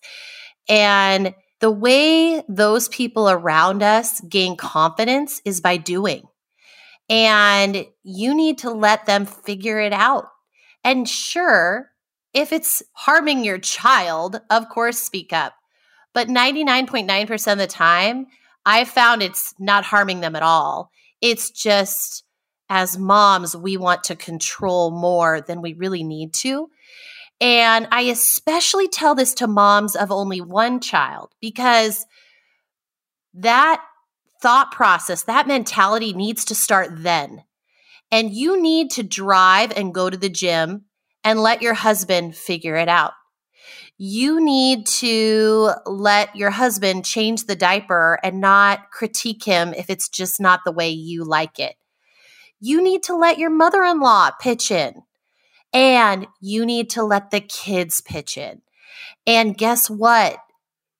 And 0.67 1.33
the 1.59 1.71
way 1.71 2.43
those 2.49 2.87
people 2.89 3.29
around 3.29 3.83
us 3.83 4.19
gain 4.21 4.57
confidence 4.57 5.41
is 5.45 5.61
by 5.61 5.77
doing. 5.77 6.23
And 7.09 7.85
you 8.03 8.35
need 8.35 8.59
to 8.59 8.71
let 8.71 9.05
them 9.05 9.25
figure 9.25 9.79
it 9.79 9.93
out. 9.93 10.25
And 10.83 11.07
sure, 11.07 11.89
if 12.33 12.51
it's 12.51 12.81
harming 12.93 13.43
your 13.43 13.59
child, 13.59 14.41
of 14.49 14.69
course, 14.69 14.99
speak 14.99 15.31
up. 15.31 15.53
But 16.13 16.27
99.9% 16.27 17.51
of 17.51 17.57
the 17.57 17.67
time, 17.67 18.27
I've 18.65 18.89
found 18.89 19.21
it's 19.21 19.53
not 19.59 19.85
harming 19.85 20.21
them 20.21 20.35
at 20.35 20.43
all. 20.43 20.91
It's 21.21 21.49
just 21.49 22.23
as 22.69 22.97
moms, 22.97 23.55
we 23.55 23.77
want 23.77 24.03
to 24.05 24.15
control 24.15 24.91
more 24.91 25.41
than 25.41 25.61
we 25.61 25.73
really 25.73 26.03
need 26.03 26.33
to. 26.33 26.69
And 27.41 27.87
I 27.91 28.01
especially 28.01 28.87
tell 28.87 29.15
this 29.15 29.33
to 29.35 29.47
moms 29.47 29.95
of 29.95 30.11
only 30.11 30.39
one 30.39 30.79
child 30.79 31.33
because 31.41 32.05
that 33.33 33.83
thought 34.41 34.71
process, 34.71 35.23
that 35.23 35.47
mentality 35.47 36.13
needs 36.13 36.45
to 36.45 36.55
start 36.55 36.89
then. 36.91 37.43
And 38.11 38.31
you 38.31 38.61
need 38.61 38.91
to 38.91 39.03
drive 39.03 39.71
and 39.75 39.93
go 39.93 40.09
to 40.09 40.17
the 40.17 40.29
gym 40.29 40.85
and 41.23 41.39
let 41.39 41.61
your 41.61 41.73
husband 41.73 42.35
figure 42.35 42.75
it 42.75 42.87
out. 42.87 43.13
You 43.97 44.43
need 44.43 44.85
to 44.87 45.71
let 45.85 46.35
your 46.35 46.49
husband 46.49 47.05
change 47.05 47.45
the 47.45 47.55
diaper 47.55 48.19
and 48.23 48.41
not 48.41 48.91
critique 48.91 49.43
him 49.43 49.73
if 49.73 49.89
it's 49.89 50.09
just 50.09 50.41
not 50.41 50.61
the 50.65 50.71
way 50.71 50.89
you 50.89 51.23
like 51.23 51.59
it 51.59 51.75
you 52.63 52.81
need 52.81 53.03
to 53.03 53.13
let 53.13 53.37
your 53.37 53.49
mother 53.49 53.83
in 53.83 53.99
law 53.99 54.31
pitch 54.39 54.71
in 54.71 54.93
and 55.73 56.25
you 56.39 56.65
need 56.65 56.91
to 56.91 57.03
let 57.03 57.29
the 57.29 57.41
kids 57.41 57.99
pitch 57.99 58.37
in. 58.37 58.61
And 59.27 59.57
guess 59.57 59.89
what? 59.89 60.37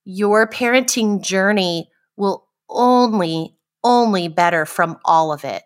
Your 0.04 0.46
parenting 0.46 1.24
journey 1.24 1.90
will 2.18 2.46
only, 2.70 3.56
only 3.82 4.28
better 4.28 4.66
from 4.66 5.00
all 5.06 5.32
of 5.32 5.46
it. 5.46 5.64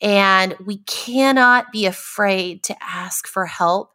And 0.00 0.54
we 0.64 0.76
cannot 0.78 1.72
be 1.72 1.86
afraid 1.86 2.62
to 2.64 2.76
ask 2.80 3.26
for 3.26 3.46
help, 3.46 3.90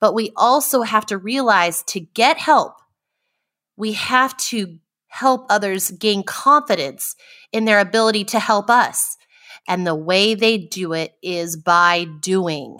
but 0.00 0.14
we 0.14 0.32
also 0.34 0.82
have 0.82 1.06
to 1.06 1.16
realize 1.16 1.84
to 1.84 2.00
get 2.00 2.38
help, 2.38 2.74
we 3.76 3.92
have 3.92 4.36
to 4.38 4.80
help 5.06 5.46
others 5.48 5.92
gain 5.92 6.24
confidence 6.24 7.14
in 7.52 7.66
their 7.66 7.78
ability 7.78 8.24
to 8.24 8.40
help 8.40 8.68
us. 8.68 9.16
And 9.68 9.86
the 9.86 9.94
way 9.94 10.34
they 10.34 10.58
do 10.58 10.92
it 10.92 11.14
is 11.22 11.56
by 11.56 12.06
doing. 12.20 12.78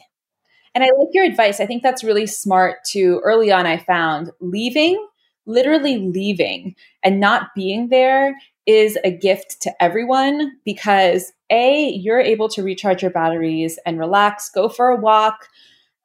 And 0.75 0.83
I 0.83 0.89
like 0.97 1.09
your 1.13 1.25
advice. 1.25 1.61
I 1.61 1.67
think 1.67 1.83
that's 1.83 2.03
really 2.05 2.27
smart 2.27 2.85
to 2.91 3.21
early 3.25 3.53
on. 3.53 3.67
I 3.67 3.77
found 3.77 4.31
leaving, 4.41 5.07
literally 5.47 5.99
leaving 5.99 6.75
and 7.03 7.21
not 7.21 7.55
being 7.55 7.89
there 7.89 8.35
is 8.67 8.99
a 9.05 9.11
gift 9.11 9.61
to 9.63 9.83
everyone 9.83 10.53
because 10.65 11.33
A, 11.51 11.91
you're 11.91 12.21
able 12.21 12.49
to 12.51 12.63
recharge 12.63 13.03
your 13.03 13.11
batteries 13.11 13.79
and 13.85 13.99
relax, 13.99 14.49
go 14.51 14.69
for 14.69 14.89
a 14.89 14.97
walk, 14.97 15.49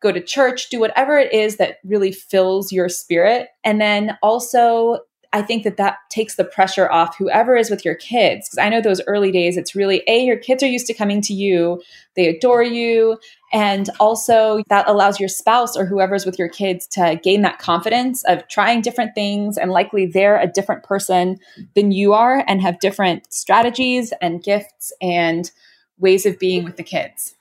go 0.02 0.12
to 0.12 0.22
church, 0.22 0.70
do 0.70 0.80
whatever 0.80 1.18
it 1.18 1.34
is 1.34 1.58
that 1.58 1.78
really 1.84 2.12
fills 2.12 2.72
your 2.72 2.90
spirit. 2.90 3.50
And 3.64 3.80
then 3.80 4.18
also, 4.22 5.00
I 5.34 5.42
think 5.42 5.64
that 5.64 5.78
that 5.78 5.98
takes 6.10 6.36
the 6.36 6.44
pressure 6.44 6.90
off 6.90 7.18
whoever 7.18 7.56
is 7.56 7.70
with 7.70 7.84
your 7.84 7.96
kids. 7.96 8.48
Because 8.48 8.58
I 8.58 8.70
know 8.70 8.82
those 8.82 9.02
early 9.08 9.32
days, 9.32 9.58
it's 9.58 9.76
really 9.76 10.04
A, 10.08 10.24
your 10.24 10.38
kids 10.38 10.64
are 10.64 10.68
used 10.68 10.88
to 10.88 10.94
coming 10.94 11.22
to 11.22 11.34
you, 11.34 11.82
they 12.16 12.28
adore 12.28 12.64
you. 12.64 13.18
And 13.54 13.90
also, 14.00 14.62
that 14.70 14.90
allows 14.90 15.20
your 15.20 15.30
spouse 15.30 15.78
or 15.78 15.86
whoever's 15.86 16.26
with 16.26 16.38
your 16.38 16.50
kids 16.50 16.88
to 16.88 17.20
gain 17.24 17.42
that 17.44 17.60
confidence 17.60 18.24
of 18.26 18.48
trying 18.48 18.82
different 18.82 19.16
things. 19.16 19.58
And 19.58 19.72
likely 19.72 20.06
they're 20.06 20.40
a 20.40 20.48
different 20.48 20.84
person 20.84 21.38
than 21.76 21.92
you 21.92 22.14
are 22.14 22.44
and 22.48 22.62
have 22.62 22.80
different 22.80 23.32
strategies 23.32 24.14
and 24.22 24.44
gifts 24.44 24.92
and 25.02 25.50
ways 25.98 26.26
of 26.26 26.40
being 26.40 26.64
with 26.64 26.78
the 26.78 26.84
kids. 26.84 27.36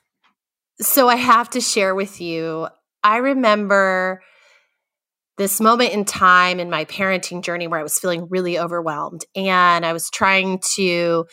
So, 0.79 1.09
I 1.09 1.15
have 1.15 1.49
to 1.51 1.61
share 1.61 1.95
with 1.95 2.21
you, 2.21 2.67
I 3.03 3.17
remember 3.17 4.21
this 5.37 5.61
moment 5.61 5.93
in 5.93 6.03
time 6.03 6.59
in 6.59 6.69
my 6.69 6.85
parenting 6.85 7.43
journey 7.43 7.67
where 7.67 7.79
I 7.79 7.83
was 7.83 7.99
feeling 7.99 8.27
really 8.29 8.59
overwhelmed 8.59 9.25
and 9.35 9.85
I 9.85 9.93
was 9.93 10.09
trying 10.09 10.59
to 10.75 11.25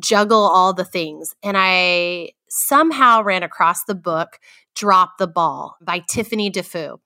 juggle 0.00 0.42
all 0.42 0.72
the 0.72 0.84
things. 0.84 1.34
And 1.42 1.56
I 1.58 2.30
somehow 2.48 3.22
ran 3.22 3.42
across 3.42 3.84
the 3.84 3.94
book 3.94 4.38
Drop 4.74 5.18
the 5.18 5.26
Ball 5.26 5.76
by 5.82 6.00
Tiffany 6.08 6.50
Dufu. 6.50 6.98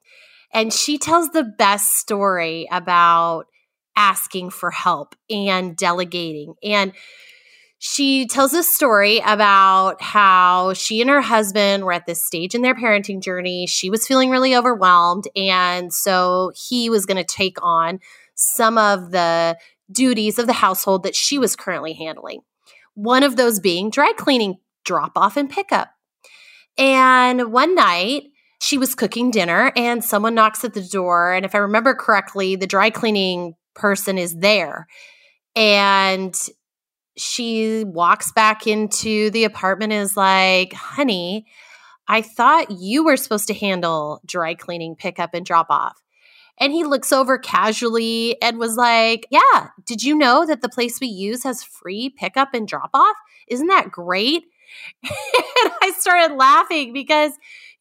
And 0.52 0.72
she 0.72 0.98
tells 0.98 1.30
the 1.30 1.44
best 1.44 1.96
story 1.96 2.68
about 2.70 3.46
asking 3.96 4.50
for 4.50 4.70
help 4.70 5.14
and 5.30 5.76
delegating. 5.76 6.54
And 6.62 6.92
she 7.84 8.28
tells 8.28 8.54
a 8.54 8.62
story 8.62 9.20
about 9.26 10.00
how 10.00 10.72
she 10.72 11.00
and 11.00 11.10
her 11.10 11.20
husband 11.20 11.84
were 11.84 11.92
at 11.92 12.06
this 12.06 12.24
stage 12.24 12.54
in 12.54 12.62
their 12.62 12.76
parenting 12.76 13.20
journey. 13.20 13.66
She 13.66 13.90
was 13.90 14.06
feeling 14.06 14.30
really 14.30 14.54
overwhelmed. 14.54 15.24
And 15.34 15.92
so 15.92 16.52
he 16.54 16.88
was 16.88 17.06
going 17.06 17.16
to 17.16 17.24
take 17.24 17.58
on 17.60 17.98
some 18.36 18.78
of 18.78 19.10
the 19.10 19.58
duties 19.90 20.38
of 20.38 20.46
the 20.46 20.52
household 20.52 21.02
that 21.02 21.16
she 21.16 21.40
was 21.40 21.56
currently 21.56 21.92
handling. 21.92 22.42
One 22.94 23.24
of 23.24 23.34
those 23.34 23.58
being 23.58 23.90
dry 23.90 24.12
cleaning, 24.16 24.58
drop 24.84 25.18
off, 25.18 25.36
and 25.36 25.50
pickup. 25.50 25.90
And 26.78 27.52
one 27.52 27.74
night, 27.74 28.26
she 28.60 28.78
was 28.78 28.94
cooking 28.94 29.32
dinner 29.32 29.72
and 29.74 30.04
someone 30.04 30.36
knocks 30.36 30.62
at 30.62 30.74
the 30.74 30.84
door. 30.84 31.32
And 31.32 31.44
if 31.44 31.52
I 31.52 31.58
remember 31.58 31.96
correctly, 31.96 32.54
the 32.54 32.68
dry 32.68 32.90
cleaning 32.90 33.56
person 33.74 34.18
is 34.18 34.36
there. 34.36 34.86
And 35.56 36.32
she 37.22 37.84
walks 37.84 38.32
back 38.32 38.66
into 38.66 39.30
the 39.30 39.44
apartment 39.44 39.92
is 39.92 40.16
like, 40.16 40.72
honey, 40.72 41.46
I 42.08 42.20
thought 42.22 42.70
you 42.70 43.04
were 43.04 43.16
supposed 43.16 43.46
to 43.48 43.54
handle 43.54 44.20
dry 44.26 44.54
cleaning, 44.54 44.96
pickup, 44.96 45.34
and 45.34 45.46
drop 45.46 45.68
off. 45.70 46.02
And 46.58 46.72
he 46.72 46.84
looks 46.84 47.12
over 47.12 47.38
casually 47.38 48.40
and 48.42 48.58
was 48.58 48.76
like, 48.76 49.26
Yeah, 49.30 49.68
did 49.86 50.02
you 50.02 50.16
know 50.16 50.44
that 50.46 50.60
the 50.60 50.68
place 50.68 51.00
we 51.00 51.06
use 51.06 51.44
has 51.44 51.64
free 51.64 52.10
pickup 52.10 52.54
and 52.54 52.68
drop 52.68 52.90
off? 52.92 53.16
Isn't 53.48 53.68
that 53.68 53.90
great? 53.90 54.44
and 55.02 55.12
I 55.82 55.92
started 55.98 56.36
laughing 56.36 56.92
because 56.92 57.32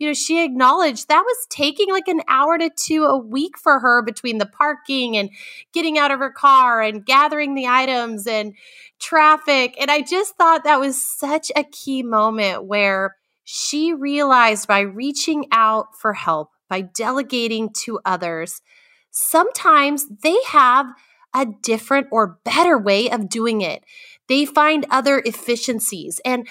you 0.02 0.08
know, 0.08 0.14
she 0.16 0.44
acknowledged 0.44 1.10
that 1.10 1.22
was 1.22 1.48
taking 1.52 1.92
like 1.92 2.08
an 2.08 2.22
hour 2.28 2.58
to 2.58 2.72
two 2.76 3.04
a 3.04 3.16
week 3.16 3.56
for 3.56 3.80
her 3.80 4.02
between 4.02 4.40
the 4.40 4.48
parking 4.48 5.16
and 5.16 5.30
getting 5.74 6.00
out 6.00 6.10
of 6.10 6.18
her 6.18 6.32
car 6.32 6.82
and 6.82 7.06
gathering 7.06 7.54
the 7.54 7.68
items 7.68 8.26
and 8.26 8.56
traffic. 9.02 9.76
And 9.80 9.92
I 9.92 10.02
just 10.02 10.36
thought 10.36 10.64
that 10.64 10.80
was 10.80 11.02
such 11.02 11.52
a 11.56 11.64
key 11.64 12.04
moment 12.04 12.66
where 12.66 13.16
she 13.44 13.94
realized 13.94 14.68
by 14.68 14.82
reaching 14.82 15.46
out 15.52 15.98
for 16.00 16.14
help, 16.14 16.52
by 16.70 16.82
delegating 16.82 17.72
to 17.84 18.00
others, 18.06 18.62
sometimes 19.10 20.06
they 20.24 20.38
have 20.48 20.86
a 21.34 21.46
different 21.46 22.08
or 22.12 22.40
better 22.44 22.78
way 22.78 23.10
of 23.10 23.30
doing 23.30 23.62
it. 23.62 23.84
They 24.28 24.46
find 24.46 24.86
other 24.90 25.22
efficiencies. 25.26 26.22
And 26.24 26.48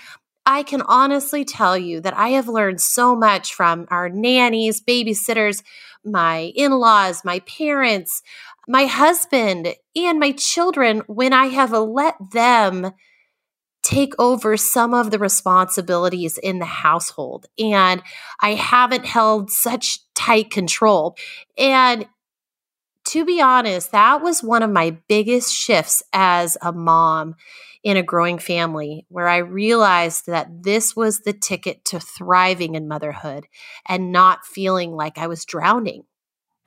I 0.46 0.62
can 0.62 0.82
honestly 0.82 1.44
tell 1.44 1.76
you 1.76 2.00
that 2.00 2.16
I 2.16 2.30
have 2.30 2.48
learned 2.48 2.80
so 2.80 3.14
much 3.14 3.54
from 3.54 3.86
our 3.90 4.08
nannies, 4.08 4.80
babysitters, 4.80 5.62
my 6.04 6.52
in 6.56 6.72
laws, 6.72 7.24
my 7.24 7.40
parents, 7.40 8.22
my 8.70 8.86
husband, 8.86 9.74
and 9.96 10.20
my 10.20 10.30
children 10.30 11.02
when 11.08 11.32
I 11.32 11.46
have 11.46 11.72
let 11.72 12.14
them 12.32 12.92
take 13.82 14.14
over 14.16 14.56
some 14.56 14.94
of 14.94 15.10
the 15.10 15.18
responsibilities 15.18 16.38
in 16.38 16.60
the 16.60 16.66
household. 16.66 17.46
And 17.58 18.00
I 18.38 18.54
haven't 18.54 19.06
held 19.06 19.50
such 19.50 19.98
tight 20.14 20.50
control. 20.50 21.16
And 21.58 22.06
to 23.06 23.24
be 23.24 23.40
honest, 23.40 23.90
that 23.90 24.22
was 24.22 24.40
one 24.40 24.62
of 24.62 24.70
my 24.70 24.96
biggest 25.08 25.52
shifts 25.52 26.04
as 26.12 26.56
a 26.62 26.70
mom 26.72 27.34
in 27.82 27.96
a 27.96 28.04
growing 28.04 28.38
family 28.38 29.04
where 29.08 29.26
I 29.26 29.38
realized 29.38 30.26
that 30.26 30.62
this 30.62 30.94
was 30.94 31.20
the 31.20 31.32
ticket 31.32 31.84
to 31.86 31.98
thriving 31.98 32.76
in 32.76 32.86
motherhood 32.86 33.46
and 33.88 34.12
not 34.12 34.44
feeling 34.44 34.92
like 34.92 35.18
I 35.18 35.26
was 35.26 35.44
drowning. 35.44 36.04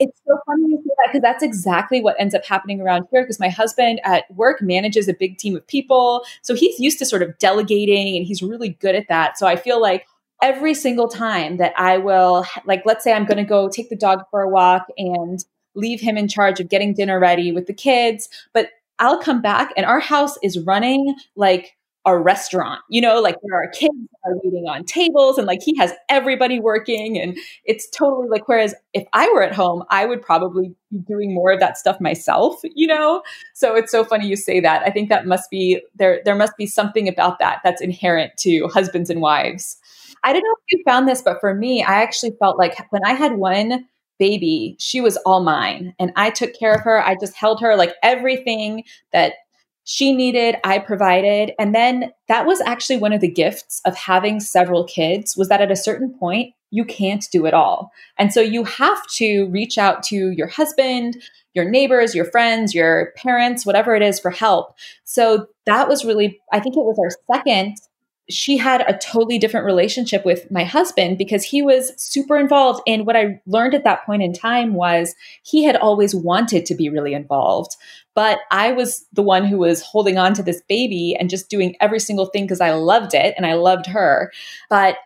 It's 0.04 0.22
so 0.28 0.38
funny 0.46 0.64
you 0.70 0.78
say 0.78 0.94
that 0.98 1.10
because 1.12 1.22
that's 1.22 1.44
exactly 1.44 2.02
what 2.02 2.16
ends 2.20 2.36
up 2.36 2.46
happening 2.46 2.82
around 2.82 3.08
here. 3.12 3.24
Because 3.24 3.40
my 3.40 3.50
husband 3.50 4.02
at 4.04 4.26
work 4.36 4.62
manages 4.62 5.08
a 5.08 5.14
big 5.14 5.38
team 5.38 5.56
of 5.56 5.66
people. 5.68 6.26
So 6.42 6.56
he's 6.56 6.80
used 6.80 7.00
to 7.00 7.06
sort 7.06 7.22
of 7.22 7.38
delegating 7.38 8.18
and 8.18 8.26
he's 8.26 8.44
really 8.44 8.70
good 8.70 8.96
at 8.96 9.08
that. 9.08 9.38
So 9.38 9.48
I 9.48 9.56
feel 9.56 9.82
like 9.82 10.06
every 10.42 10.74
single 10.74 11.08
time 11.08 11.58
that 11.58 11.74
I 11.78 11.98
will, 11.98 12.46
like, 12.66 12.84
let's 12.86 13.04
say 13.04 13.14
I'm 13.14 13.26
going 13.26 13.38
to 13.38 13.44
go 13.46 13.70
take 13.70 13.90
the 13.90 13.96
dog 13.96 14.24
for 14.30 14.42
a 14.42 14.50
walk 14.50 14.88
and 14.98 15.44
leave 15.74 16.02
him 16.02 16.18
in 16.18 16.28
charge 16.28 16.60
of 16.60 16.70
getting 16.70 16.94
dinner 16.94 17.20
ready 17.20 17.52
with 17.52 17.68
the 17.68 17.74
kids. 17.74 18.28
But 18.54 18.70
I'll 19.00 19.20
come 19.20 19.42
back 19.42 19.72
and 19.78 19.86
our 19.86 20.00
house 20.00 20.38
is 20.44 20.60
running 20.60 21.16
like 21.36 21.76
a 22.06 22.18
restaurant. 22.18 22.82
You 22.90 23.02
know, 23.02 23.22
like 23.22 23.38
there 23.44 23.56
are 23.56 23.68
kids 23.70 23.96
are 24.26 24.34
waiting 24.44 24.66
on 24.68 24.84
tables 24.84 25.38
and 25.38 25.48
like 25.48 25.62
he 25.62 25.76
has 25.78 25.94
everybody 26.10 26.60
working 26.60 27.18
and 27.18 27.38
it's 27.66 27.90
totally 27.90 28.28
like 28.28 28.48
whereas 28.48 28.76
if 28.94 29.06
I 29.14 29.30
were 29.34 29.44
at 29.44 29.54
home, 29.54 29.84
I 29.90 30.06
would 30.06 30.22
probably 30.22 30.74
be 30.92 31.00
doing 31.00 31.34
more 31.34 31.52
of 31.52 31.60
that 31.60 31.78
stuff 31.78 32.00
myself, 32.02 32.60
you 32.64 32.88
know? 32.88 33.24
So 33.54 33.76
it's 33.76 33.92
so 33.92 34.04
funny 34.04 34.28
you 34.28 34.36
say 34.36 34.60
that. 34.60 34.84
I 34.84 34.92
think 34.92 35.10
that 35.10 35.28
must 35.28 35.50
be 35.50 35.82
there 35.96 36.22
there 36.26 36.36
must 36.36 36.58
be 36.58 36.66
something 36.66 37.08
about 37.08 37.40
that 37.40 37.62
that's 37.64 37.82
inherent 37.82 38.36
to 38.40 38.68
husbands 38.68 39.10
and 39.10 39.22
wives. 39.22 39.78
I 40.24 40.32
don't 40.32 40.44
know 40.44 40.56
if 40.68 40.78
you 40.78 40.84
found 40.86 41.08
this, 41.08 41.22
but 41.22 41.40
for 41.40 41.54
me, 41.54 41.84
I 41.84 42.02
actually 42.02 42.32
felt 42.40 42.58
like 42.58 42.78
when 42.92 43.04
I 43.06 43.14
had 43.14 43.34
one 43.34 43.86
baby, 44.20 44.76
she 44.80 45.02
was 45.02 45.18
all 45.18 45.44
mine. 45.44 45.94
And 46.00 46.14
I 46.16 46.30
took 46.30 46.58
care 46.58 46.74
of 46.74 46.82
her. 46.82 47.04
I 47.04 47.16
just 47.16 47.36
held 47.36 47.60
her 47.62 47.76
like 47.76 47.96
everything 48.02 48.84
that 49.12 49.34
she 49.86 50.14
needed, 50.14 50.56
I 50.64 50.80
provided. 50.80 51.54
And 51.60 51.76
then 51.76 52.12
that 52.28 52.46
was 52.46 52.62
actually 52.62 52.98
one 52.98 53.14
of 53.14 53.22
the 53.22 53.32
gifts 53.32 53.82
of 53.86 53.96
having 53.96 54.40
several 54.40 54.86
kids 54.86 55.36
was 55.36 55.50
that 55.50 55.62
at 55.62 55.72
a 55.72 55.76
certain 55.76 56.14
point, 56.18 56.54
you 56.72 56.86
can't 56.86 57.28
do 57.32 57.46
it 57.46 57.54
all. 57.54 57.92
And 58.18 58.34
so 58.34 58.42
you 58.42 58.64
have 58.64 59.06
to 59.18 59.46
reach 59.46 59.78
out 59.78 60.02
to 60.04 60.32
your 60.32 60.48
husband, 60.48 61.22
your 61.54 61.70
neighbors, 61.70 62.16
your 62.16 62.26
friends, 62.26 62.74
your 62.74 63.14
parents, 63.16 63.66
whatever 63.66 63.96
it 63.96 64.02
is 64.02 64.20
for 64.20 64.32
help. 64.32 64.76
So 65.04 65.48
that 65.66 65.88
was 65.88 66.04
really, 66.04 66.40
I 66.52 66.60
think 66.60 66.76
it 66.76 66.80
was 66.80 66.98
our 67.00 67.38
second 67.38 67.76
she 68.30 68.58
had 68.58 68.82
a 68.82 68.98
totally 68.98 69.38
different 69.38 69.66
relationship 69.66 70.24
with 70.26 70.50
my 70.50 70.64
husband 70.64 71.18
because 71.18 71.44
he 71.44 71.62
was 71.62 71.92
super 71.98 72.38
involved. 72.38 72.82
And 72.88 73.06
what 73.06 73.18
I 73.18 73.42
learned 73.46 73.74
at 73.74 73.84
that 73.84 74.06
point 74.06 74.24
in 74.24 74.34
time 74.34 74.74
was 74.74 75.14
he 75.44 75.64
had 75.64 75.76
always 75.76 76.16
wanted 76.16 76.66
to 76.68 76.76
be 76.76 76.90
really 76.90 77.14
involved. 77.14 77.76
But 78.16 78.40
I 78.52 78.72
was 78.72 79.06
the 79.12 79.24
one 79.24 79.46
who 79.46 79.58
was 79.58 79.82
holding 79.82 80.18
on 80.18 80.34
to 80.36 80.44
this 80.44 80.62
baby 80.70 81.16
and 81.20 81.30
just 81.30 81.50
doing 81.50 81.76
every 81.82 82.00
single 82.00 82.28
thing 82.28 82.44
because 82.44 82.62
I 82.62 82.72
loved 82.72 83.14
it 83.14 83.34
and 83.36 83.46
I 83.46 83.56
loved 83.56 83.88
her. 83.88 84.32
But 84.70 84.98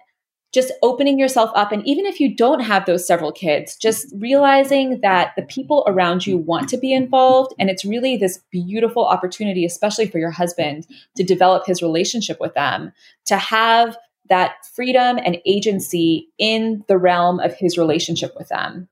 just 0.58 0.74
opening 0.82 1.20
yourself 1.20 1.52
up. 1.54 1.72
And 1.72 1.86
even 1.88 2.08
if 2.08 2.20
you 2.20 2.36
don't 2.36 2.62
have 2.62 2.88
those 2.88 3.06
several 3.06 3.32
kids, 3.32 3.76
just 3.76 4.12
realizing 4.16 5.02
that 5.02 5.34
the 5.36 5.44
people 5.44 5.84
around 5.86 6.26
you 6.26 6.36
want 6.36 6.68
to 6.70 6.78
be 6.78 6.92
involved. 6.94 7.54
And 7.60 7.70
it's 7.70 7.86
really 7.86 8.18
this 8.18 8.40
beautiful 8.50 9.06
opportunity, 9.06 9.66
especially 9.66 10.08
for 10.08 10.18
your 10.18 10.32
husband, 10.32 10.88
to 11.16 11.24
develop 11.24 11.68
his 11.68 11.84
relationship 11.84 12.40
with 12.40 12.56
them, 12.56 12.92
to 13.26 13.38
have 13.38 14.00
that 14.30 14.66
freedom 14.74 15.20
and 15.24 15.38
agency 15.46 16.28
in 16.40 16.84
the 16.88 16.98
realm 16.98 17.40
of 17.40 17.54
his 17.54 17.78
relationship 17.78 18.34
with 18.36 18.50
them. 18.50 18.90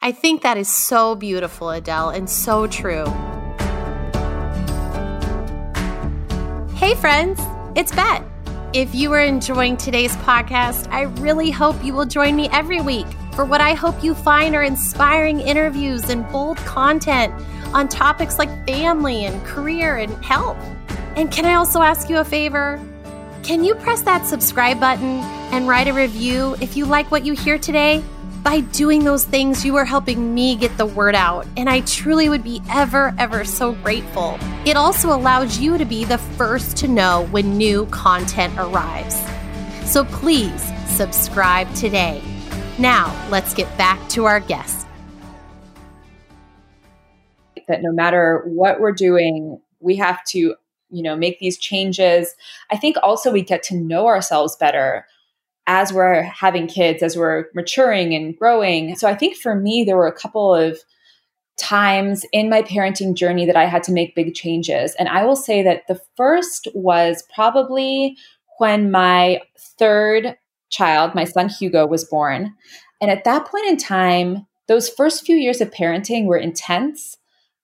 I 0.00 0.12
think 0.12 0.40
that 0.40 0.56
is 0.56 0.68
so 0.72 1.14
beautiful, 1.14 1.68
Adele, 1.68 2.08
and 2.08 2.30
so 2.30 2.66
true. 2.66 3.04
Hey, 6.76 6.94
friends, 6.94 7.38
it's 7.76 7.92
Beth. 7.92 8.29
If 8.72 8.94
you 8.94 9.12
are 9.14 9.20
enjoying 9.20 9.76
today's 9.76 10.14
podcast, 10.18 10.88
I 10.92 11.02
really 11.02 11.50
hope 11.50 11.82
you 11.82 11.92
will 11.92 12.06
join 12.06 12.36
me 12.36 12.48
every 12.52 12.80
week 12.80 13.06
for 13.34 13.44
what 13.44 13.60
I 13.60 13.74
hope 13.74 14.04
you 14.04 14.14
find 14.14 14.54
are 14.54 14.62
inspiring 14.62 15.40
interviews 15.40 16.08
and 16.08 16.24
bold 16.30 16.56
content 16.58 17.34
on 17.74 17.88
topics 17.88 18.38
like 18.38 18.48
family 18.68 19.24
and 19.24 19.44
career 19.44 19.96
and 19.96 20.12
health. 20.24 20.56
And 21.16 21.32
can 21.32 21.46
I 21.46 21.54
also 21.54 21.82
ask 21.82 22.08
you 22.08 22.18
a 22.18 22.24
favor? 22.24 22.80
Can 23.42 23.64
you 23.64 23.74
press 23.74 24.02
that 24.02 24.24
subscribe 24.24 24.78
button 24.78 25.18
and 25.50 25.66
write 25.66 25.88
a 25.88 25.92
review 25.92 26.54
if 26.60 26.76
you 26.76 26.86
like 26.86 27.10
what 27.10 27.26
you 27.26 27.32
hear 27.32 27.58
today? 27.58 28.04
By 28.42 28.60
doing 28.60 29.04
those 29.04 29.24
things, 29.24 29.66
you 29.66 29.76
are 29.76 29.84
helping 29.84 30.34
me 30.34 30.56
get 30.56 30.74
the 30.78 30.86
word 30.86 31.14
out, 31.14 31.46
and 31.58 31.68
I 31.68 31.82
truly 31.82 32.30
would 32.30 32.42
be 32.42 32.62
ever, 32.70 33.14
ever 33.18 33.44
so 33.44 33.72
grateful. 33.72 34.38
It 34.64 34.78
also 34.78 35.14
allows 35.14 35.58
you 35.58 35.76
to 35.76 35.84
be 35.84 36.06
the 36.06 36.16
first 36.16 36.78
to 36.78 36.88
know 36.88 37.28
when 37.32 37.58
new 37.58 37.84
content 37.86 38.54
arrives. 38.56 39.22
So 39.84 40.06
please 40.06 40.72
subscribe 40.86 41.72
today. 41.74 42.22
Now, 42.78 43.14
let's 43.28 43.52
get 43.52 43.76
back 43.76 44.08
to 44.10 44.24
our 44.24 44.40
guest. 44.40 44.86
That 47.68 47.82
no 47.82 47.92
matter 47.92 48.42
what 48.46 48.80
we're 48.80 48.92
doing, 48.92 49.60
we 49.80 49.96
have 49.96 50.24
to, 50.28 50.54
you 50.88 51.02
know, 51.02 51.14
make 51.14 51.40
these 51.40 51.58
changes. 51.58 52.34
I 52.70 52.78
think 52.78 52.96
also 53.02 53.30
we 53.30 53.42
get 53.42 53.62
to 53.64 53.76
know 53.76 54.06
ourselves 54.06 54.56
better 54.56 55.04
as 55.66 55.92
we're 55.92 56.22
having 56.22 56.66
kids, 56.66 57.02
as 57.02 57.16
we're 57.16 57.46
maturing 57.54 58.14
and 58.14 58.36
growing. 58.36 58.96
So 58.96 59.08
I 59.08 59.14
think 59.14 59.36
for 59.36 59.54
me, 59.54 59.84
there 59.84 59.96
were 59.96 60.06
a 60.06 60.12
couple 60.12 60.54
of 60.54 60.78
times 61.58 62.24
in 62.32 62.48
my 62.48 62.62
parenting 62.62 63.14
journey 63.14 63.44
that 63.46 63.56
I 63.56 63.66
had 63.66 63.82
to 63.84 63.92
make 63.92 64.14
big 64.14 64.34
changes. 64.34 64.94
And 64.98 65.08
I 65.08 65.24
will 65.24 65.36
say 65.36 65.62
that 65.62 65.86
the 65.88 66.00
first 66.16 66.68
was 66.74 67.22
probably 67.34 68.16
when 68.58 68.90
my 68.90 69.40
third 69.78 70.36
child, 70.70 71.14
my 71.14 71.24
son 71.24 71.48
Hugo, 71.48 71.86
was 71.86 72.04
born. 72.04 72.54
And 73.00 73.10
at 73.10 73.24
that 73.24 73.46
point 73.46 73.66
in 73.66 73.76
time, 73.76 74.46
those 74.68 74.88
first 74.88 75.24
few 75.26 75.36
years 75.36 75.60
of 75.60 75.70
parenting 75.70 76.26
were 76.26 76.36
intense. 76.36 77.16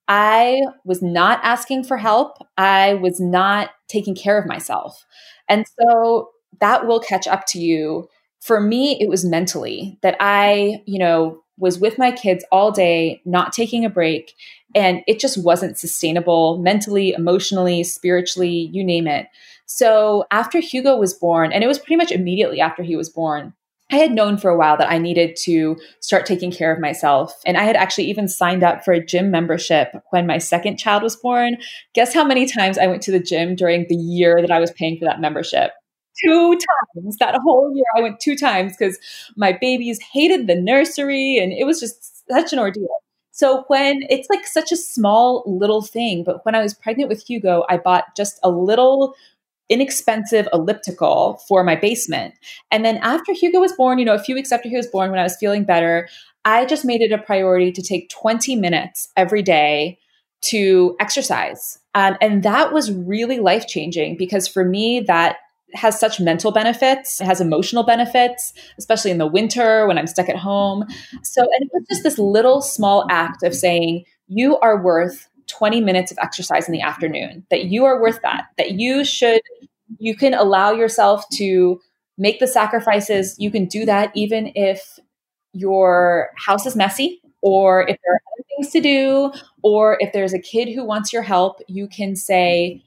I 0.08 0.60
was 0.84 1.02
not 1.02 1.40
asking 1.42 1.84
for 1.84 1.96
help. 1.96 2.38
I 2.56 2.94
was 2.94 3.20
not 3.20 3.70
taking 3.88 4.14
care 4.14 4.38
of 4.38 4.46
myself. 4.46 5.04
And 5.48 5.64
so 5.80 6.30
that 6.60 6.86
will 6.86 7.00
catch 7.00 7.26
up 7.26 7.46
to 7.48 7.58
you. 7.58 8.08
For 8.40 8.60
me, 8.60 8.98
it 9.00 9.08
was 9.08 9.24
mentally 9.24 9.98
that 10.02 10.16
I, 10.20 10.82
you 10.86 10.98
know, 10.98 11.42
was 11.58 11.78
with 11.78 11.98
my 11.98 12.12
kids 12.12 12.44
all 12.52 12.70
day, 12.70 13.22
not 13.24 13.52
taking 13.52 13.84
a 13.84 13.90
break, 13.90 14.34
and 14.74 15.02
it 15.06 15.18
just 15.18 15.42
wasn't 15.42 15.78
sustainable 15.78 16.58
mentally, 16.58 17.12
emotionally, 17.12 17.82
spiritually, 17.82 18.68
you 18.72 18.84
name 18.84 19.06
it. 19.06 19.26
So 19.64 20.26
after 20.30 20.60
Hugo 20.60 20.96
was 20.96 21.14
born, 21.14 21.52
and 21.52 21.64
it 21.64 21.66
was 21.66 21.78
pretty 21.78 21.96
much 21.96 22.12
immediately 22.12 22.60
after 22.60 22.82
he 22.82 22.94
was 22.94 23.08
born, 23.08 23.54
I 23.90 23.96
had 23.96 24.12
known 24.12 24.36
for 24.36 24.50
a 24.50 24.56
while 24.56 24.76
that 24.78 24.90
I 24.90 24.98
needed 24.98 25.36
to 25.42 25.76
start 26.00 26.26
taking 26.26 26.50
care 26.50 26.72
of 26.72 26.80
myself. 26.80 27.32
And 27.46 27.56
I 27.56 27.62
had 27.62 27.76
actually 27.76 28.10
even 28.10 28.28
signed 28.28 28.64
up 28.64 28.84
for 28.84 28.92
a 28.92 29.04
gym 29.04 29.30
membership 29.30 29.92
when 30.10 30.26
my 30.26 30.38
second 30.38 30.76
child 30.76 31.04
was 31.04 31.14
born. 31.14 31.58
Guess 31.94 32.12
how 32.12 32.24
many 32.24 32.46
times 32.46 32.78
I 32.78 32.88
went 32.88 33.02
to 33.02 33.12
the 33.12 33.20
gym 33.20 33.54
during 33.54 33.86
the 33.88 33.94
year 33.94 34.40
that 34.40 34.50
I 34.50 34.58
was 34.58 34.72
paying 34.72 34.98
for 34.98 35.04
that 35.04 35.20
membership? 35.20 35.70
Two 36.24 36.58
times 36.94 37.16
that 37.18 37.38
whole 37.42 37.72
year. 37.74 37.84
I 37.96 38.00
went 38.00 38.20
two 38.20 38.36
times 38.36 38.76
because 38.76 38.98
my 39.36 39.52
babies 39.52 40.00
hated 40.12 40.46
the 40.46 40.54
nursery 40.54 41.38
and 41.38 41.52
it 41.52 41.64
was 41.64 41.80
just 41.80 42.28
such 42.28 42.52
an 42.52 42.58
ordeal. 42.58 42.88
So 43.32 43.64
when 43.68 44.02
it's 44.08 44.28
like 44.30 44.46
such 44.46 44.72
a 44.72 44.76
small 44.76 45.42
little 45.46 45.82
thing, 45.82 46.24
but 46.24 46.44
when 46.46 46.54
I 46.54 46.62
was 46.62 46.72
pregnant 46.72 47.10
with 47.10 47.22
Hugo, 47.22 47.64
I 47.68 47.76
bought 47.76 48.16
just 48.16 48.40
a 48.42 48.50
little 48.50 49.14
inexpensive 49.68 50.48
elliptical 50.52 51.42
for 51.46 51.62
my 51.62 51.76
basement. 51.76 52.34
And 52.70 52.84
then 52.84 52.96
after 52.98 53.32
Hugo 53.32 53.60
was 53.60 53.72
born, 53.72 53.98
you 53.98 54.04
know, 54.04 54.14
a 54.14 54.22
few 54.22 54.34
weeks 54.34 54.52
after 54.52 54.68
he 54.68 54.76
was 54.76 54.86
born, 54.86 55.10
when 55.10 55.20
I 55.20 55.24
was 55.24 55.36
feeling 55.36 55.64
better, 55.64 56.08
I 56.44 56.64
just 56.64 56.84
made 56.84 57.02
it 57.02 57.12
a 57.12 57.18
priority 57.18 57.72
to 57.72 57.82
take 57.82 58.08
20 58.08 58.56
minutes 58.56 59.08
every 59.16 59.42
day 59.42 59.98
to 60.42 60.96
exercise. 61.00 61.78
Um, 61.94 62.16
and 62.20 62.42
that 62.42 62.72
was 62.72 62.92
really 62.92 63.38
life 63.38 63.66
changing 63.66 64.16
because 64.16 64.46
for 64.46 64.64
me, 64.64 65.00
that 65.00 65.38
has 65.76 65.98
such 65.98 66.20
mental 66.20 66.52
benefits. 66.52 67.20
It 67.20 67.24
has 67.24 67.40
emotional 67.40 67.82
benefits, 67.84 68.52
especially 68.78 69.10
in 69.10 69.18
the 69.18 69.26
winter 69.26 69.86
when 69.86 69.98
I'm 69.98 70.06
stuck 70.06 70.28
at 70.28 70.36
home. 70.36 70.84
So, 71.22 71.42
and 71.42 71.62
it 71.62 71.70
was 71.72 71.84
just 71.88 72.02
this 72.02 72.18
little 72.18 72.60
small 72.60 73.06
act 73.10 73.42
of 73.42 73.54
saying, 73.54 74.04
you 74.28 74.58
are 74.58 74.82
worth 74.82 75.28
20 75.46 75.80
minutes 75.80 76.10
of 76.10 76.18
exercise 76.18 76.66
in 76.68 76.72
the 76.72 76.80
afternoon, 76.80 77.46
that 77.50 77.66
you 77.66 77.84
are 77.84 78.00
worth 78.00 78.20
that, 78.22 78.46
that 78.58 78.72
you 78.72 79.04
should, 79.04 79.40
you 79.98 80.16
can 80.16 80.34
allow 80.34 80.72
yourself 80.72 81.24
to 81.34 81.80
make 82.18 82.40
the 82.40 82.46
sacrifices. 82.46 83.36
You 83.38 83.50
can 83.50 83.66
do 83.66 83.84
that 83.84 84.10
even 84.14 84.52
if 84.54 84.98
your 85.52 86.30
house 86.36 86.66
is 86.66 86.76
messy 86.76 87.20
or 87.42 87.82
if 87.82 87.96
there 88.02 88.14
are 88.14 88.20
other 88.34 88.44
things 88.56 88.72
to 88.72 88.80
do, 88.80 89.32
or 89.62 89.96
if 90.00 90.12
there's 90.12 90.32
a 90.32 90.38
kid 90.38 90.68
who 90.74 90.84
wants 90.84 91.12
your 91.12 91.22
help, 91.22 91.60
you 91.68 91.86
can 91.86 92.16
say, 92.16 92.82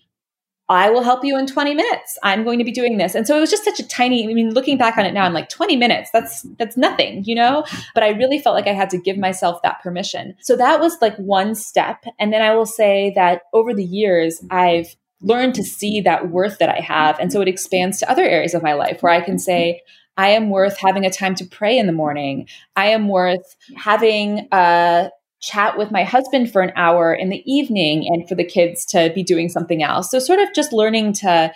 I 0.69 0.89
will 0.91 1.01
help 1.01 1.25
you 1.25 1.37
in 1.37 1.47
20 1.47 1.73
minutes. 1.73 2.17
I'm 2.23 2.43
going 2.43 2.59
to 2.59 2.63
be 2.63 2.71
doing 2.71 2.97
this. 2.97 3.15
And 3.15 3.25
so 3.25 3.35
it 3.35 3.39
was 3.39 3.49
just 3.49 3.65
such 3.65 3.79
a 3.79 3.87
tiny, 3.87 4.29
I 4.29 4.33
mean, 4.33 4.53
looking 4.53 4.77
back 4.77 4.97
on 4.97 5.05
it 5.05 5.13
now, 5.13 5.25
I'm 5.25 5.33
like 5.33 5.49
20 5.49 5.75
minutes, 5.75 6.11
that's 6.11 6.43
that's 6.59 6.77
nothing, 6.77 7.23
you 7.25 7.33
know? 7.33 7.65
But 7.95 8.03
I 8.03 8.09
really 8.09 8.39
felt 8.39 8.55
like 8.55 8.67
I 8.67 8.73
had 8.73 8.91
to 8.91 8.97
give 8.99 9.17
myself 9.17 9.61
that 9.63 9.81
permission. 9.81 10.35
So 10.41 10.55
that 10.57 10.79
was 10.79 10.95
like 11.01 11.15
one 11.17 11.55
step. 11.55 12.03
And 12.19 12.31
then 12.31 12.43
I 12.43 12.55
will 12.55 12.67
say 12.67 13.11
that 13.15 13.41
over 13.51 13.73
the 13.73 13.83
years, 13.83 14.43
I've 14.51 14.95
learned 15.21 15.55
to 15.55 15.63
see 15.63 16.01
that 16.01 16.29
worth 16.29 16.59
that 16.59 16.69
I 16.69 16.79
have. 16.79 17.19
And 17.19 17.31
so 17.31 17.41
it 17.41 17.47
expands 17.47 17.99
to 17.99 18.09
other 18.09 18.23
areas 18.23 18.53
of 18.53 18.63
my 18.63 18.73
life 18.73 19.01
where 19.01 19.11
I 19.11 19.21
can 19.21 19.39
say, 19.39 19.81
I 20.17 20.29
am 20.29 20.49
worth 20.49 20.77
having 20.77 21.05
a 21.05 21.09
time 21.09 21.33
to 21.35 21.45
pray 21.45 21.77
in 21.77 21.87
the 21.87 21.93
morning. 21.93 22.47
I 22.75 22.87
am 22.87 23.07
worth 23.07 23.55
having 23.75 24.47
a 24.51 25.09
chat 25.39 25.77
with 25.77 25.91
my 25.91 26.03
husband 26.03 26.51
for 26.51 26.61
an 26.61 26.73
hour 26.75 27.13
in 27.13 27.29
the 27.29 27.43
evening 27.51 28.05
and 28.07 28.27
for 28.27 28.35
the 28.35 28.43
kids 28.43 28.85
to 28.85 29.11
be 29.15 29.23
doing 29.23 29.49
something 29.49 29.83
else. 29.83 30.11
So, 30.11 30.19
sort 30.19 30.39
of 30.39 30.53
just 30.53 30.73
learning 30.73 31.13
to 31.13 31.51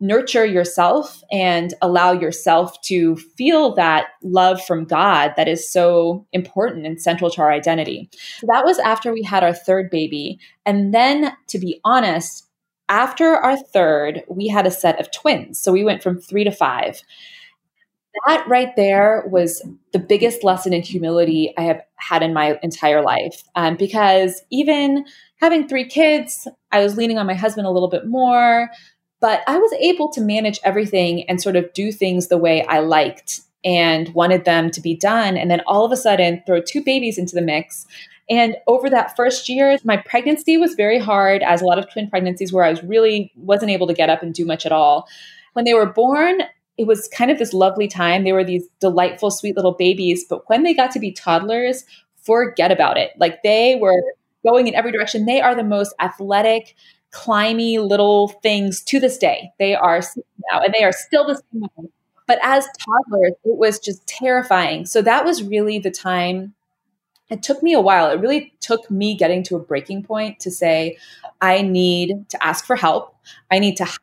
nurture 0.00 0.44
yourself 0.44 1.22
and 1.30 1.72
allow 1.80 2.12
yourself 2.12 2.80
to 2.82 3.16
feel 3.16 3.74
that 3.74 4.08
love 4.22 4.62
from 4.64 4.84
God 4.84 5.32
that 5.36 5.48
is 5.48 5.70
so 5.70 6.26
important 6.32 6.84
and 6.84 7.00
central 7.00 7.30
to 7.30 7.40
our 7.40 7.52
identity. 7.52 8.10
So 8.40 8.48
that 8.52 8.64
was 8.64 8.78
after 8.80 9.12
we 9.12 9.22
had 9.22 9.44
our 9.44 9.54
third 9.54 9.90
baby. 9.90 10.38
And 10.66 10.92
then, 10.92 11.32
to 11.48 11.58
be 11.58 11.80
honest, 11.84 12.46
after 12.88 13.34
our 13.36 13.56
third, 13.56 14.24
we 14.28 14.48
had 14.48 14.66
a 14.66 14.70
set 14.70 15.00
of 15.00 15.10
twins. 15.10 15.58
So 15.58 15.72
we 15.72 15.84
went 15.84 16.02
from 16.02 16.20
three 16.20 16.44
to 16.44 16.52
five 16.52 17.00
that 18.26 18.46
right 18.48 18.74
there 18.76 19.24
was 19.26 19.62
the 19.92 19.98
biggest 19.98 20.44
lesson 20.44 20.72
in 20.72 20.82
humility 20.82 21.52
I 21.58 21.62
have 21.62 21.82
had 21.96 22.22
in 22.22 22.32
my 22.32 22.58
entire 22.62 23.02
life. 23.02 23.42
Um, 23.54 23.76
because 23.76 24.42
even 24.50 25.04
having 25.40 25.66
three 25.66 25.84
kids, 25.84 26.46
I 26.72 26.82
was 26.82 26.96
leaning 26.96 27.18
on 27.18 27.26
my 27.26 27.34
husband 27.34 27.66
a 27.66 27.70
little 27.70 27.88
bit 27.88 28.06
more, 28.06 28.70
but 29.20 29.42
I 29.46 29.58
was 29.58 29.72
able 29.80 30.10
to 30.12 30.20
manage 30.20 30.60
everything 30.64 31.28
and 31.28 31.40
sort 31.40 31.56
of 31.56 31.72
do 31.72 31.90
things 31.92 32.28
the 32.28 32.38
way 32.38 32.64
I 32.66 32.80
liked 32.80 33.40
and 33.64 34.12
wanted 34.14 34.44
them 34.44 34.70
to 34.70 34.80
be 34.80 34.94
done. 34.94 35.36
And 35.36 35.50
then 35.50 35.62
all 35.66 35.84
of 35.84 35.92
a 35.92 35.96
sudden, 35.96 36.42
throw 36.46 36.60
two 36.60 36.82
babies 36.82 37.16
into 37.16 37.34
the 37.34 37.42
mix. 37.42 37.86
And 38.28 38.56
over 38.66 38.88
that 38.90 39.16
first 39.16 39.48
year, 39.48 39.78
my 39.84 39.96
pregnancy 39.96 40.56
was 40.56 40.74
very 40.74 40.98
hard, 40.98 41.42
as 41.42 41.62
a 41.62 41.64
lot 41.64 41.78
of 41.78 41.90
twin 41.90 42.08
pregnancies 42.08 42.52
where 42.52 42.64
I 42.64 42.70
was 42.70 42.82
really 42.82 43.32
wasn't 43.36 43.70
able 43.70 43.86
to 43.86 43.94
get 43.94 44.10
up 44.10 44.22
and 44.22 44.34
do 44.34 44.44
much 44.44 44.66
at 44.66 44.72
all. 44.72 45.08
When 45.54 45.64
they 45.64 45.74
were 45.74 45.86
born, 45.86 46.42
it 46.76 46.86
was 46.86 47.08
kind 47.08 47.30
of 47.30 47.38
this 47.38 47.52
lovely 47.52 47.88
time. 47.88 48.24
They 48.24 48.32
were 48.32 48.44
these 48.44 48.66
delightful, 48.80 49.30
sweet 49.30 49.56
little 49.56 49.72
babies. 49.72 50.24
But 50.28 50.48
when 50.48 50.62
they 50.62 50.74
got 50.74 50.90
to 50.92 50.98
be 50.98 51.12
toddlers, 51.12 51.84
forget 52.22 52.72
about 52.72 52.96
it. 52.96 53.12
Like 53.18 53.42
they 53.42 53.76
were 53.76 54.02
going 54.44 54.66
in 54.66 54.74
every 54.74 54.92
direction. 54.92 55.26
They 55.26 55.40
are 55.40 55.54
the 55.54 55.64
most 55.64 55.94
athletic, 56.00 56.74
climby 57.12 57.78
little 57.78 58.28
things 58.42 58.82
to 58.82 58.98
this 58.98 59.16
day. 59.18 59.50
They 59.58 59.74
are 59.74 60.02
now, 60.52 60.60
and 60.60 60.74
they 60.74 60.84
are 60.84 60.92
still 60.92 61.26
the 61.26 61.40
same. 61.52 61.88
But 62.26 62.38
as 62.42 62.66
toddlers, 62.78 63.34
it 63.44 63.56
was 63.56 63.78
just 63.78 64.06
terrifying. 64.06 64.86
So 64.86 65.02
that 65.02 65.24
was 65.24 65.42
really 65.42 65.78
the 65.78 65.90
time. 65.90 66.54
It 67.30 67.42
took 67.42 67.62
me 67.62 67.72
a 67.72 67.80
while. 67.80 68.10
It 68.10 68.20
really 68.20 68.52
took 68.60 68.90
me 68.90 69.16
getting 69.16 69.42
to 69.44 69.56
a 69.56 69.60
breaking 69.60 70.02
point 70.02 70.40
to 70.40 70.50
say, 70.50 70.98
I 71.40 71.62
need 71.62 72.28
to 72.30 72.44
ask 72.44 72.64
for 72.64 72.76
help. 72.76 73.14
I 73.50 73.58
need 73.58 73.76
to 73.76 73.84
hire 73.84 73.98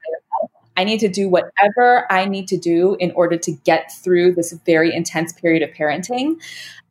I 0.77 0.83
need 0.83 0.99
to 0.99 1.09
do 1.09 1.29
whatever 1.29 2.11
I 2.11 2.25
need 2.25 2.47
to 2.49 2.57
do 2.57 2.95
in 2.99 3.11
order 3.11 3.37
to 3.37 3.51
get 3.51 3.91
through 4.03 4.33
this 4.33 4.53
very 4.65 4.93
intense 4.93 5.33
period 5.33 5.63
of 5.63 5.75
parenting. 5.75 6.35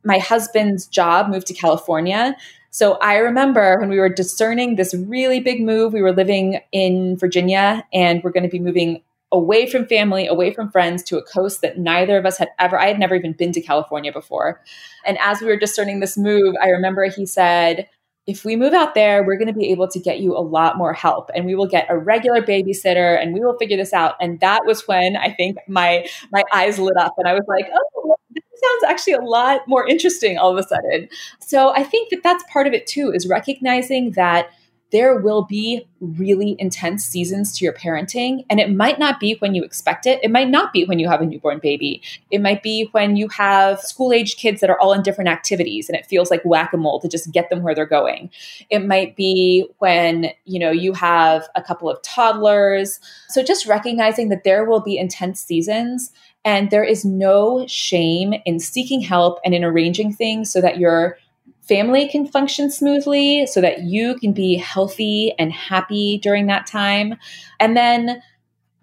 My 0.03 0.17
husband's 0.17 0.87
job 0.87 1.29
moved 1.29 1.47
to 1.47 1.53
California. 1.53 2.35
So 2.69 2.93
I 2.93 3.17
remember 3.17 3.79
when 3.79 3.89
we 3.89 3.99
were 3.99 4.09
discerning 4.09 4.75
this 4.75 4.93
really 4.93 5.39
big 5.39 5.61
move, 5.61 5.93
we 5.93 6.01
were 6.01 6.13
living 6.13 6.59
in 6.71 7.17
Virginia 7.17 7.85
and 7.91 8.23
we're 8.23 8.31
going 8.31 8.43
to 8.43 8.49
be 8.49 8.59
moving 8.59 9.01
away 9.31 9.69
from 9.69 9.85
family, 9.87 10.27
away 10.27 10.53
from 10.53 10.69
friends 10.71 11.03
to 11.03 11.17
a 11.17 11.23
coast 11.23 11.61
that 11.61 11.77
neither 11.77 12.17
of 12.17 12.25
us 12.25 12.37
had 12.37 12.49
ever, 12.59 12.79
I 12.79 12.87
had 12.87 12.99
never 12.99 13.15
even 13.15 13.33
been 13.33 13.51
to 13.53 13.61
California 13.61 14.11
before. 14.11 14.61
And 15.05 15.17
as 15.19 15.41
we 15.41 15.47
were 15.47 15.57
discerning 15.57 15.99
this 15.99 16.17
move, 16.17 16.55
I 16.61 16.69
remember 16.69 17.05
he 17.05 17.25
said, 17.25 17.87
if 18.27 18.45
we 18.45 18.55
move 18.55 18.73
out 18.73 18.93
there, 18.93 19.23
we're 19.23 19.37
going 19.37 19.47
to 19.47 19.53
be 19.53 19.71
able 19.71 19.87
to 19.87 19.99
get 19.99 20.19
you 20.19 20.37
a 20.37 20.39
lot 20.39 20.77
more 20.77 20.93
help 20.93 21.31
and 21.33 21.45
we 21.45 21.55
will 21.55 21.67
get 21.67 21.87
a 21.89 21.97
regular 21.97 22.41
babysitter 22.41 23.21
and 23.21 23.33
we 23.33 23.39
will 23.39 23.57
figure 23.57 23.77
this 23.77 23.93
out. 23.93 24.15
And 24.21 24.39
that 24.41 24.61
was 24.65 24.87
when 24.87 25.17
I 25.17 25.31
think 25.31 25.57
my 25.67 26.07
my 26.31 26.43
eyes 26.53 26.77
lit 26.77 26.95
up 26.97 27.15
and 27.17 27.27
I 27.27 27.33
was 27.33 27.43
like, 27.47 27.65
oh, 27.73 28.15
this 28.33 28.43
sounds 28.61 28.83
actually 28.91 29.13
a 29.13 29.21
lot 29.21 29.61
more 29.67 29.87
interesting 29.87 30.37
all 30.37 30.51
of 30.51 30.63
a 30.63 30.67
sudden. 30.67 31.09
So 31.39 31.73
I 31.73 31.83
think 31.83 32.09
that 32.11 32.21
that's 32.23 32.43
part 32.51 32.67
of 32.67 32.73
it 32.73 32.85
too 32.85 33.11
is 33.13 33.27
recognizing 33.27 34.11
that 34.11 34.51
there 34.91 35.17
will 35.17 35.43
be 35.43 35.87
really 36.01 36.55
intense 36.59 37.05
seasons 37.05 37.57
to 37.57 37.65
your 37.65 37.73
parenting. 37.73 38.45
And 38.49 38.59
it 38.59 38.73
might 38.73 38.99
not 38.99 39.19
be 39.19 39.35
when 39.39 39.55
you 39.55 39.63
expect 39.63 40.05
it. 40.05 40.19
It 40.21 40.31
might 40.31 40.49
not 40.49 40.73
be 40.73 40.83
when 40.85 40.99
you 40.99 41.07
have 41.07 41.21
a 41.21 41.25
newborn 41.25 41.59
baby. 41.59 42.01
It 42.29 42.41
might 42.41 42.61
be 42.61 42.89
when 42.91 43.15
you 43.15 43.29
have 43.29 43.79
school 43.79 44.11
age 44.11 44.35
kids 44.35 44.59
that 44.61 44.69
are 44.69 44.79
all 44.79 44.93
in 44.93 45.01
different 45.01 45.29
activities 45.29 45.87
and 45.87 45.97
it 45.97 46.05
feels 46.05 46.29
like 46.29 46.43
whack 46.43 46.73
a 46.73 46.77
mole 46.77 46.99
to 46.99 47.07
just 47.07 47.31
get 47.31 47.49
them 47.49 47.63
where 47.63 47.73
they're 47.73 47.85
going. 47.85 48.29
It 48.69 48.85
might 48.85 49.15
be 49.15 49.65
when, 49.79 50.31
you 50.45 50.59
know, 50.59 50.71
you 50.71 50.93
have 50.93 51.47
a 51.55 51.61
couple 51.61 51.89
of 51.89 52.01
toddlers. 52.01 52.99
So 53.29 53.43
just 53.43 53.65
recognizing 53.65 54.29
that 54.29 54.43
there 54.43 54.65
will 54.65 54.81
be 54.81 54.97
intense 54.97 55.39
seasons 55.41 56.11
and 56.43 56.71
there 56.71 56.83
is 56.83 57.05
no 57.05 57.65
shame 57.67 58.33
in 58.45 58.59
seeking 58.59 59.01
help 59.01 59.39
and 59.45 59.53
in 59.53 59.63
arranging 59.63 60.11
things 60.11 60.51
so 60.51 60.59
that 60.61 60.79
you're 60.79 61.17
family 61.61 62.07
can 62.07 62.27
function 62.27 62.69
smoothly 62.69 63.45
so 63.45 63.61
that 63.61 63.83
you 63.83 64.15
can 64.19 64.33
be 64.33 64.55
healthy 64.55 65.33
and 65.39 65.51
happy 65.51 66.19
during 66.21 66.47
that 66.47 66.67
time. 66.67 67.15
And 67.59 67.77
then 67.77 68.21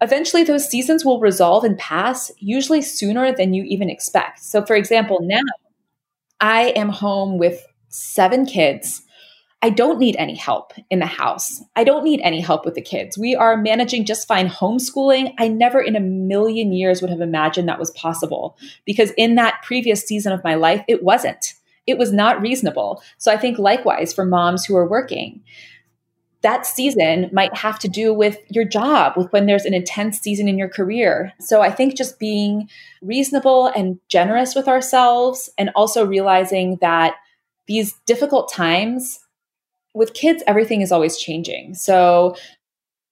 eventually 0.01 0.43
those 0.43 0.67
seasons 0.67 1.03
will 1.03 1.19
resolve 1.19 1.63
and 1.63 1.77
pass, 1.77 2.31
usually 2.39 2.81
sooner 2.81 3.33
than 3.35 3.53
you 3.53 3.63
even 3.63 3.89
expect. 3.89 4.39
So, 4.39 4.65
for 4.65 4.75
example, 4.75 5.19
now 5.21 5.41
I 6.39 6.69
am 6.69 6.89
home 6.89 7.37
with 7.37 7.65
seven 7.89 8.45
kids. 8.45 9.01
I 9.61 9.69
don't 9.69 9.99
need 9.99 10.15
any 10.15 10.35
help 10.35 10.71
in 10.89 10.99
the 10.99 11.05
house. 11.05 11.61
I 11.75 11.83
don't 11.83 12.05
need 12.05 12.21
any 12.21 12.39
help 12.39 12.63
with 12.63 12.75
the 12.75 12.81
kids. 12.81 13.17
We 13.17 13.35
are 13.35 13.57
managing 13.57 14.05
just 14.05 14.25
fine 14.25 14.47
homeschooling. 14.47 15.33
I 15.37 15.49
never 15.49 15.81
in 15.81 15.97
a 15.97 15.99
million 15.99 16.71
years 16.71 17.01
would 17.01 17.11
have 17.11 17.19
imagined 17.19 17.67
that 17.67 17.79
was 17.79 17.91
possible 17.91 18.57
because 18.85 19.11
in 19.17 19.35
that 19.35 19.61
previous 19.63 20.01
season 20.01 20.31
of 20.31 20.45
my 20.45 20.55
life, 20.55 20.81
it 20.87 21.03
wasn't 21.03 21.55
it 21.89 21.97
was 21.97 22.11
not 22.11 22.41
reasonable. 22.41 23.01
So 23.17 23.31
I 23.31 23.37
think 23.37 23.57
likewise 23.57 24.13
for 24.13 24.25
moms 24.25 24.65
who 24.65 24.75
are 24.75 24.87
working, 24.87 25.41
that 26.41 26.65
season 26.65 27.29
might 27.33 27.53
have 27.55 27.79
to 27.79 27.89
do 27.89 28.13
with 28.13 28.37
your 28.49 28.63
job, 28.63 29.13
with 29.17 29.31
when 29.33 29.45
there's 29.45 29.65
an 29.65 29.73
intense 29.73 30.19
season 30.19 30.47
in 30.47 30.57
your 30.57 30.69
career. 30.69 31.33
So 31.39 31.61
I 31.61 31.69
think 31.69 31.97
just 31.97 32.17
being 32.17 32.69
reasonable 33.01 33.67
and 33.67 33.99
generous 34.07 34.55
with 34.55 34.67
ourselves 34.67 35.49
and 35.57 35.69
also 35.75 36.05
realizing 36.05 36.77
that 36.79 37.15
these 37.67 37.93
difficult 38.05 38.51
times 38.51 39.19
with 39.93 40.13
kids, 40.13 40.41
everything 40.47 40.81
is 40.81 40.91
always 40.91 41.17
changing. 41.17 41.75
So, 41.75 42.35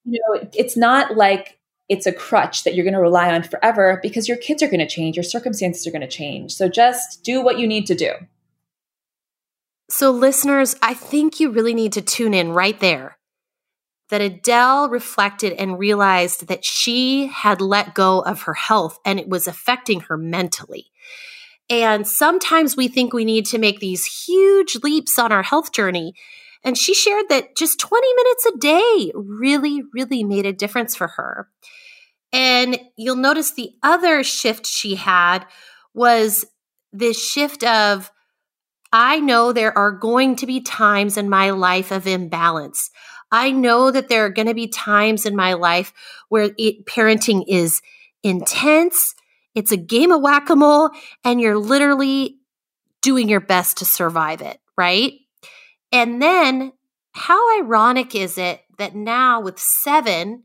you 0.05 0.19
know, 0.19 0.49
it's 0.53 0.77
not 0.77 1.17
like 1.17 1.59
it's 1.89 2.05
a 2.05 2.13
crutch 2.13 2.63
that 2.63 2.75
you're 2.75 2.85
going 2.85 2.93
to 2.93 2.99
rely 2.99 3.33
on 3.33 3.43
forever 3.43 3.99
because 4.01 4.27
your 4.27 4.37
kids 4.37 4.61
are 4.63 4.67
going 4.67 4.79
to 4.79 4.87
change, 4.87 5.15
your 5.15 5.23
circumstances 5.23 5.85
are 5.85 5.91
going 5.91 6.01
to 6.01 6.07
change. 6.07 6.53
So 6.53 6.69
just 6.69 7.23
do 7.23 7.41
what 7.41 7.59
you 7.59 7.67
need 7.67 7.85
to 7.87 7.95
do. 7.95 8.11
So, 9.89 10.11
listeners, 10.11 10.75
I 10.81 10.93
think 10.93 11.39
you 11.39 11.49
really 11.49 11.73
need 11.73 11.93
to 11.93 12.01
tune 12.01 12.33
in 12.33 12.51
right 12.51 12.79
there. 12.79 13.17
That 14.09 14.21
Adele 14.21 14.89
reflected 14.89 15.53
and 15.53 15.79
realized 15.79 16.47
that 16.47 16.65
she 16.65 17.27
had 17.27 17.61
let 17.61 17.93
go 17.93 18.19
of 18.19 18.43
her 18.43 18.53
health 18.53 18.99
and 19.05 19.19
it 19.19 19.27
was 19.27 19.47
affecting 19.47 20.01
her 20.01 20.17
mentally. 20.17 20.91
And 21.69 22.07
sometimes 22.07 22.77
we 22.77 22.87
think 22.87 23.13
we 23.13 23.25
need 23.25 23.45
to 23.47 23.57
make 23.57 23.79
these 23.79 24.05
huge 24.25 24.77
leaps 24.83 25.19
on 25.19 25.31
our 25.31 25.43
health 25.43 25.73
journey. 25.73 26.13
And 26.63 26.77
she 26.77 26.93
shared 26.93 27.27
that 27.29 27.55
just 27.57 27.79
20 27.79 28.07
minutes 28.13 28.45
a 28.45 28.57
day 28.57 29.11
really, 29.13 29.83
really 29.93 30.23
made 30.23 30.45
a 30.45 30.53
difference 30.53 30.95
for 30.95 31.07
her. 31.07 31.49
And 32.31 32.79
you'll 32.97 33.15
notice 33.15 33.51
the 33.53 33.71
other 33.83 34.23
shift 34.23 34.65
she 34.65 34.95
had 34.95 35.45
was 35.93 36.45
this 36.93 37.21
shift 37.21 37.63
of 37.63 38.11
I 38.91 39.19
know 39.19 39.51
there 39.51 39.77
are 39.77 39.91
going 39.91 40.35
to 40.37 40.45
be 40.45 40.61
times 40.61 41.17
in 41.17 41.29
my 41.29 41.51
life 41.51 41.91
of 41.91 42.07
imbalance. 42.07 42.89
I 43.31 43.51
know 43.51 43.91
that 43.91 44.07
there 44.07 44.25
are 44.25 44.29
going 44.29 44.47
to 44.47 44.53
be 44.53 44.67
times 44.67 45.25
in 45.25 45.35
my 45.35 45.53
life 45.53 45.93
where 46.29 46.51
it, 46.57 46.85
parenting 46.85 47.43
is 47.47 47.81
intense. 48.23 49.15
It's 49.53 49.71
a 49.71 49.77
game 49.77 50.11
of 50.11 50.21
whack 50.21 50.49
a 50.49 50.55
mole, 50.55 50.91
and 51.23 51.41
you're 51.41 51.57
literally 51.57 52.37
doing 53.01 53.27
your 53.27 53.41
best 53.41 53.77
to 53.77 53.85
survive 53.85 54.41
it, 54.41 54.59
right? 54.77 55.13
And 55.91 56.21
then 56.21 56.73
how 57.11 57.59
ironic 57.59 58.15
is 58.15 58.37
it 58.37 58.61
that 58.77 58.95
now 58.95 59.41
with 59.41 59.59
seven, 59.59 60.43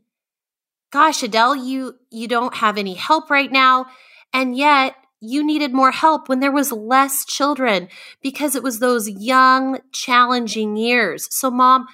gosh, 0.91 1.23
Adele, 1.23 1.55
you 1.55 1.95
you 2.09 2.27
don't 2.27 2.55
have 2.55 2.77
any 2.77 2.95
help 2.95 3.29
right 3.29 3.51
now, 3.51 3.85
and 4.33 4.57
yet 4.57 4.95
you 5.23 5.43
needed 5.43 5.73
more 5.73 5.91
help 5.91 6.27
when 6.27 6.41
there 6.41 6.51
was 6.51 6.71
less 6.71 7.23
children 7.23 7.87
because 8.21 8.55
it 8.55 8.63
was 8.63 8.79
those 8.79 9.09
young, 9.09 9.79
challenging 9.93 10.75
years. 10.75 11.27
So, 11.31 11.49
mom 11.49 11.87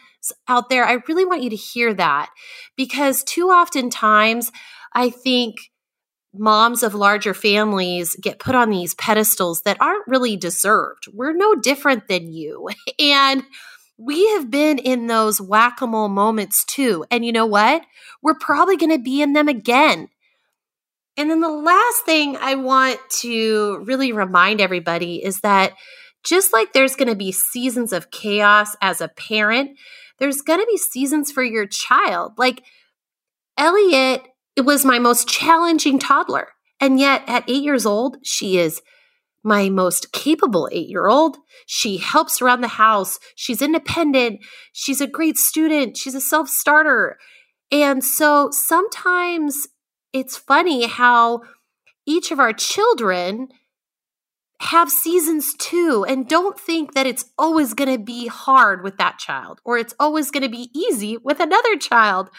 out 0.48 0.70
there, 0.70 0.84
I 0.84 0.98
really 1.08 1.26
want 1.26 1.44
you 1.44 1.50
to 1.52 1.56
hear 1.56 1.94
that 1.94 2.30
because 2.76 3.24
too 3.24 3.50
often 3.50 3.90
times 3.90 4.52
I 4.94 5.12
think 5.12 5.72
moms 6.34 6.84
of 6.84 6.96
larger 6.96 7.34
families 7.34 8.16
get 8.22 8.40
put 8.40 8.56
on 8.56 8.70
these 8.70 8.96
pedestals 8.96 9.62
that 9.62 9.80
aren't 9.80 10.08
really 10.08 10.36
deserved. 10.36 11.08
We're 11.14 11.34
no 11.34 11.56
different 11.56 12.08
than 12.08 12.34
you. 12.34 12.70
And 13.00 13.44
we 13.98 14.30
have 14.30 14.50
been 14.50 14.78
in 14.78 15.08
those 15.08 15.42
whack 15.42 15.82
a 15.82 15.88
mole 15.88 16.08
moments 16.08 16.64
too. 16.64 17.06
And 17.12 17.26
you 17.26 17.34
know 17.34 17.46
what? 17.46 17.84
We're 18.22 18.34
probably 18.34 18.78
going 18.78 18.92
to 18.92 18.98
be 18.98 19.22
in 19.22 19.34
them 19.34 19.50
again. 19.50 20.08
And 21.20 21.30
then 21.30 21.42
the 21.42 21.52
last 21.52 22.06
thing 22.06 22.38
I 22.38 22.56
want 22.56 23.00
to 23.22 23.84
really 23.86 24.12
remind 24.12 24.62
everybody 24.62 25.24
is 25.24 25.42
that 25.42 25.74
just 26.24 26.54
like 26.54 26.74
there's 26.74 26.96
going 26.96 27.10
to 27.10 27.16
be 27.16 27.32
seasons 27.32 27.94
of 27.94 28.10
chaos 28.10 28.76
as 28.82 29.02
a 29.02 29.10
parent, 29.10 29.78
there's 30.18 30.42
going 30.42 30.60
to 30.60 30.66
be 30.66 30.78
seasons 30.78 31.32
for 31.32 31.44
your 31.44 31.68
child. 31.68 32.34
Like 32.38 32.64
Elliot 33.58 34.24
it 34.60 34.66
was 34.66 34.84
my 34.84 35.00
most 35.00 35.28
challenging 35.28 36.00
toddler. 36.00 36.50
And 36.82 37.00
yet, 37.00 37.24
at 37.28 37.50
eight 37.50 37.64
years 37.64 37.86
old, 37.86 38.18
she 38.24 38.58
is 38.58 38.82
my 39.42 39.70
most 39.70 40.12
capable 40.12 40.68
eight 40.74 40.90
year 40.90 41.08
old. 41.08 41.38
She 41.66 41.96
helps 41.96 42.42
around 42.42 42.60
the 42.60 42.68
house. 42.68 43.20
She's 43.36 43.62
independent. 43.62 44.42
She's 44.74 45.00
a 45.00 45.08
great 45.08 45.38
student. 45.38 45.96
She's 45.96 46.14
a 46.14 46.20
self 46.20 46.50
starter. 46.50 47.18
And 47.72 48.04
so 48.04 48.50
sometimes 48.52 49.68
it's 50.14 50.38
funny 50.38 50.88
how 50.88 51.42
each 52.06 52.32
of 52.32 52.40
our 52.40 52.54
children 52.54 53.50
have 54.62 54.90
seasons 54.90 55.54
too. 55.58 56.06
And 56.08 56.28
don't 56.28 56.60
think 56.60 56.94
that 56.94 57.08
it's 57.08 57.26
always 57.38 57.74
going 57.74 57.92
to 57.92 58.04
be 58.04 58.28
hard 58.28 58.84
with 58.84 58.98
that 58.98 59.18
child 59.18 59.62
or 59.64 59.78
it's 59.78 59.96
always 60.00 60.32
going 60.32 60.44
to 60.44 60.50
be 60.50 60.70
easy 60.74 61.18
with 61.18 61.40
another 61.40 61.78
child. 61.78 62.30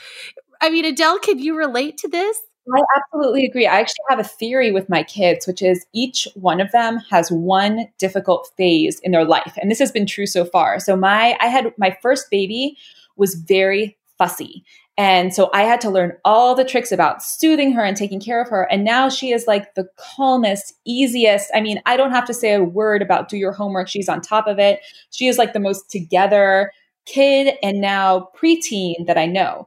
I 0.61 0.69
mean, 0.69 0.85
Adele, 0.85 1.19
can 1.19 1.39
you 1.39 1.57
relate 1.57 1.97
to 1.99 2.09
this? 2.09 2.39
I 2.73 2.81
absolutely 2.97 3.47
agree. 3.47 3.67
I 3.67 3.81
actually 3.81 4.05
have 4.11 4.19
a 4.19 4.25
theory 4.25 4.71
with 4.71 4.89
my 4.89 5.03
kids, 5.03 5.47
which 5.47 5.63
is 5.63 5.87
each 5.95 6.29
one 6.35 6.61
of 6.61 6.71
them 6.73 6.99
has 7.11 7.31
one 7.31 7.87
difficult 7.99 8.51
phase 8.57 9.01
in 9.01 9.13
their 9.13 9.25
life. 9.25 9.57
And 9.61 9.71
this 9.71 9.79
has 9.79 9.91
been 9.91 10.07
true 10.07 10.27
so 10.27 10.45
far. 10.45 10.79
So 10.79 10.95
my 10.95 11.37
I 11.41 11.47
had 11.47 11.73
my 11.79 11.97
first 12.03 12.31
baby 12.31 12.77
was 13.17 13.35
very 13.35 13.97
fussy. 14.19 14.65
And 15.01 15.33
so 15.33 15.49
I 15.55 15.63
had 15.63 15.81
to 15.81 15.89
learn 15.89 16.13
all 16.27 16.55
the 16.55 16.63
tricks 16.63 16.93
about 16.93 17.23
soothing 17.23 17.73
her 17.73 17.83
and 17.83 17.97
taking 17.97 18.21
care 18.21 18.43
of 18.43 18.51
her. 18.51 18.65
And 18.71 18.85
now 18.85 19.09
she 19.09 19.33
is 19.33 19.47
like 19.47 19.75
the 19.75 19.89
calmest, 19.97 20.75
easiest. 20.85 21.51
I 21.55 21.63
mean, 21.63 21.81
I 21.87 21.97
don't 21.97 22.11
have 22.11 22.27
to 22.27 22.35
say 22.35 22.53
a 22.53 22.63
word 22.63 23.01
about 23.01 23.31
do 23.31 23.39
your 23.39 23.53
homework. 23.53 23.89
She's 23.89 24.11
on 24.11 24.21
top 24.21 24.47
of 24.47 24.59
it. 24.59 24.81
She 25.09 25.27
is 25.27 25.39
like 25.39 25.55
the 25.55 25.59
most 25.59 25.91
together 25.91 26.71
kid 27.07 27.55
and 27.63 27.81
now 27.81 28.29
preteen 28.37 29.07
that 29.07 29.17
I 29.17 29.25
know. 29.25 29.67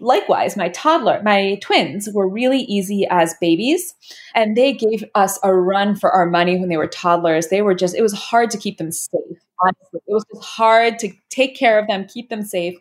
Likewise, 0.00 0.56
my 0.56 0.70
toddler, 0.70 1.20
my 1.22 1.58
twins 1.60 2.08
were 2.14 2.26
really 2.26 2.60
easy 2.60 3.06
as 3.10 3.34
babies, 3.42 3.94
and 4.34 4.56
they 4.56 4.72
gave 4.72 5.04
us 5.14 5.38
a 5.42 5.54
run 5.54 5.96
for 5.96 6.10
our 6.12 6.24
money 6.26 6.58
when 6.58 6.70
they 6.70 6.78
were 6.78 6.86
toddlers. 6.86 7.48
They 7.48 7.60
were 7.60 7.74
just, 7.74 7.94
it 7.94 8.02
was 8.02 8.14
hard 8.14 8.50
to 8.52 8.58
keep 8.58 8.78
them 8.78 8.90
safe, 8.90 9.20
honestly. 9.62 10.00
It 10.06 10.12
was 10.14 10.24
just 10.34 10.46
hard 10.46 10.98
to 11.00 11.12
take 11.28 11.56
care 11.56 11.78
of 11.78 11.86
them, 11.88 12.06
keep 12.06 12.30
them 12.30 12.42
safe. 12.42 12.74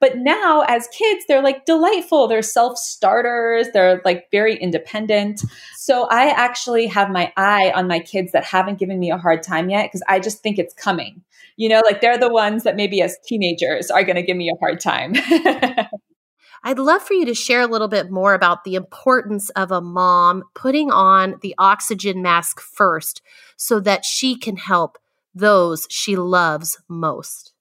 But 0.00 0.18
now, 0.18 0.62
as 0.68 0.88
kids, 0.88 1.24
they're 1.26 1.42
like 1.42 1.64
delightful. 1.64 2.28
They're 2.28 2.42
self 2.42 2.76
starters. 2.76 3.68
They're 3.72 4.02
like 4.04 4.30
very 4.30 4.56
independent. 4.56 5.42
So 5.76 6.04
I 6.04 6.26
actually 6.26 6.86
have 6.86 7.10
my 7.10 7.32
eye 7.36 7.72
on 7.74 7.88
my 7.88 8.00
kids 8.00 8.32
that 8.32 8.44
haven't 8.44 8.78
given 8.78 8.98
me 8.98 9.10
a 9.10 9.18
hard 9.18 9.42
time 9.42 9.70
yet 9.70 9.86
because 9.86 10.02
I 10.08 10.20
just 10.20 10.42
think 10.42 10.58
it's 10.58 10.74
coming. 10.74 11.22
You 11.56 11.70
know, 11.70 11.82
like 11.84 12.02
they're 12.02 12.18
the 12.18 12.32
ones 12.32 12.64
that 12.64 12.76
maybe 12.76 13.00
as 13.00 13.16
teenagers 13.24 13.90
are 13.90 14.04
going 14.04 14.16
to 14.16 14.22
give 14.22 14.36
me 14.36 14.50
a 14.50 14.58
hard 14.60 14.80
time. 14.80 15.14
I'd 16.62 16.78
love 16.78 17.02
for 17.02 17.14
you 17.14 17.24
to 17.26 17.34
share 17.34 17.60
a 17.60 17.66
little 17.66 17.88
bit 17.88 18.10
more 18.10 18.34
about 18.34 18.64
the 18.64 18.74
importance 18.74 19.50
of 19.50 19.70
a 19.70 19.80
mom 19.80 20.42
putting 20.54 20.90
on 20.90 21.36
the 21.40 21.54
oxygen 21.58 22.22
mask 22.22 22.60
first 22.60 23.22
so 23.56 23.78
that 23.80 24.04
she 24.04 24.36
can 24.36 24.56
help 24.56 24.98
those 25.32 25.86
she 25.88 26.16
loves 26.16 26.78
most. 26.88 27.52